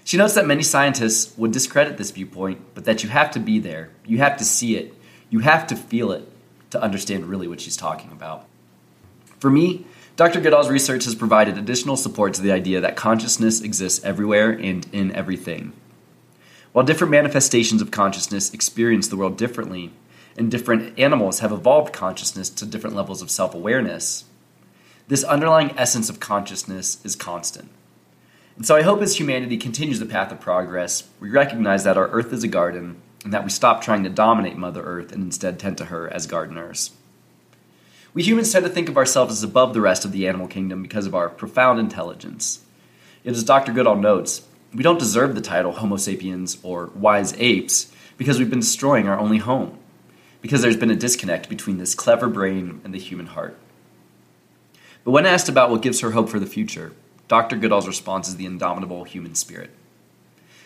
She 0.05 0.17
notes 0.17 0.33
that 0.33 0.47
many 0.47 0.63
scientists 0.63 1.37
would 1.37 1.53
discredit 1.53 1.99
this 1.99 2.13
viewpoint, 2.13 2.63
but 2.75 2.87
that 2.87 3.03
you 3.03 3.11
have 3.11 3.31
to 3.33 3.39
be 3.39 3.59
there, 3.59 3.91
you 4.07 4.17
have 4.17 4.39
to 4.39 4.45
see 4.45 4.77
it, 4.77 4.95
you 5.29 5.41
have 5.41 5.67
to 5.67 5.77
feel 5.77 6.11
it 6.13 6.27
to 6.71 6.81
understand 6.81 7.27
really 7.27 7.47
what 7.47 7.61
she's 7.61 7.77
talking 7.77 8.11
about. 8.11 8.47
For 9.39 9.51
me, 9.51 9.85
Dr. 10.17 10.41
Goodall's 10.41 10.71
research 10.71 11.05
has 11.05 11.15
provided 11.15 11.59
additional 11.59 11.99
support 11.99 12.33
to 12.35 12.41
the 12.41 12.53
idea 12.53 12.81
that 12.81 12.97
consciousness 12.97 13.61
exists 13.61 14.03
everywhere 14.03 14.51
and 14.51 14.87
in 14.93 15.15
everything. 15.15 15.75
While 16.73 16.85
different 16.85 17.11
manifestations 17.11 17.83
of 17.83 17.91
consciousness 17.91 18.55
experience 18.55 19.09
the 19.09 19.17
world 19.17 19.37
differently, 19.37 19.93
and 20.37 20.51
different 20.51 20.99
animals 20.99 21.41
have 21.41 21.53
evolved 21.53 21.93
consciousness 21.93 22.49
to 22.51 22.67
different 22.67 22.95
levels 22.95 23.23
of 23.23 23.31
self 23.31 23.55
awareness, 23.55 24.25
this 25.09 25.25
underlying 25.25 25.77
essence 25.77 26.09
of 26.09 26.21
consciousness 26.21 27.05
is 27.05 27.17
constant. 27.17 27.69
And 28.57 28.65
so 28.65 28.77
I 28.77 28.83
hope 28.83 29.03
as 29.03 29.19
humanity 29.19 29.57
continues 29.57 29.99
the 29.99 30.07
path 30.07 30.31
of 30.31 30.39
progress, 30.39 31.09
we 31.19 31.31
recognize 31.31 31.83
that 31.85 31.97
our 31.97 32.09
Earth 32.09 32.33
is 32.33 32.45
a 32.45 32.49
garden 32.49 33.01
and 33.25 33.33
that 33.33 33.43
we 33.43 33.51
stop 33.51 33.83
trying 33.83 34.05
to 34.05 34.11
dominate 34.11 34.57
Mother 34.57 34.83
Earth 34.83 35.13
and 35.13 35.25
instead 35.25 35.59
tend 35.59 35.79
to 35.79 35.87
her 35.87 36.13
as 36.13 36.27
gardeners. 36.27 36.93
We 38.15 38.23
humans 38.23 38.53
tend 38.53 38.65
to 38.65 38.71
think 38.71 38.89
of 38.89 38.97
ourselves 38.97 39.33
as 39.33 39.43
above 39.43 39.75
the 39.75 39.81
rest 39.81 40.05
of 40.05 40.13
the 40.13 40.29
animal 40.29 40.47
kingdom 40.47 40.83
because 40.83 41.07
of 41.07 41.15
our 41.15 41.29
profound 41.29 41.79
intelligence. 41.81 42.61
Yet, 43.25 43.35
as 43.35 43.45
Dr. 43.45 43.73
Goodall 43.73 43.97
notes, 43.97 44.43
we 44.75 44.83
don't 44.83 44.99
deserve 44.99 45.35
the 45.35 45.41
title 45.41 45.73
Homo 45.73 45.97
sapiens 45.97 46.59
or 46.63 46.87
wise 46.95 47.35
apes 47.39 47.93
because 48.17 48.39
we've 48.39 48.51
been 48.51 48.61
destroying 48.61 49.09
our 49.09 49.19
only 49.19 49.39
home, 49.39 49.79
because 50.43 50.63
there's 50.63 50.77
been 50.77 50.91
a 50.91 50.97
disconnect 50.97 51.49
between 51.49 51.79
this 51.79 51.95
clever 51.95 52.29
brain 52.29 52.81
and 52.85 52.95
the 52.95 52.99
human 52.99 53.27
heart. 53.27 53.57
But 55.05 55.13
when 55.13 55.27
asked 55.27 55.49
about 55.49 55.71
what 55.71 55.83
gives 55.83 56.01
her 56.01 56.11
hope 56.11 56.29
for 56.29 56.39
the 56.39 56.47
future, 56.47 56.93
Dr. 57.29 57.57
Goodall's 57.57 57.87
response 57.89 58.29
is 58.29 58.37
the 58.37 58.47
indomitable 58.47 59.05
human 59.05 59.35
spirit. 59.35 59.71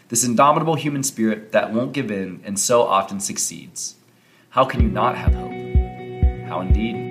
This 0.08 0.24
indomitable 0.24 0.74
human 0.74 1.02
spirit 1.02 1.52
that 1.52 1.72
won't 1.72 1.92
give 1.92 2.10
in 2.10 2.40
and 2.44 2.58
so 2.58 2.82
often 2.82 3.20
succeeds. 3.20 3.94
How 4.50 4.64
can 4.64 4.80
you 4.80 4.88
not 4.88 5.16
have 5.16 5.34
hope? 5.34 5.52
How 6.48 6.60
indeed? 6.60 7.03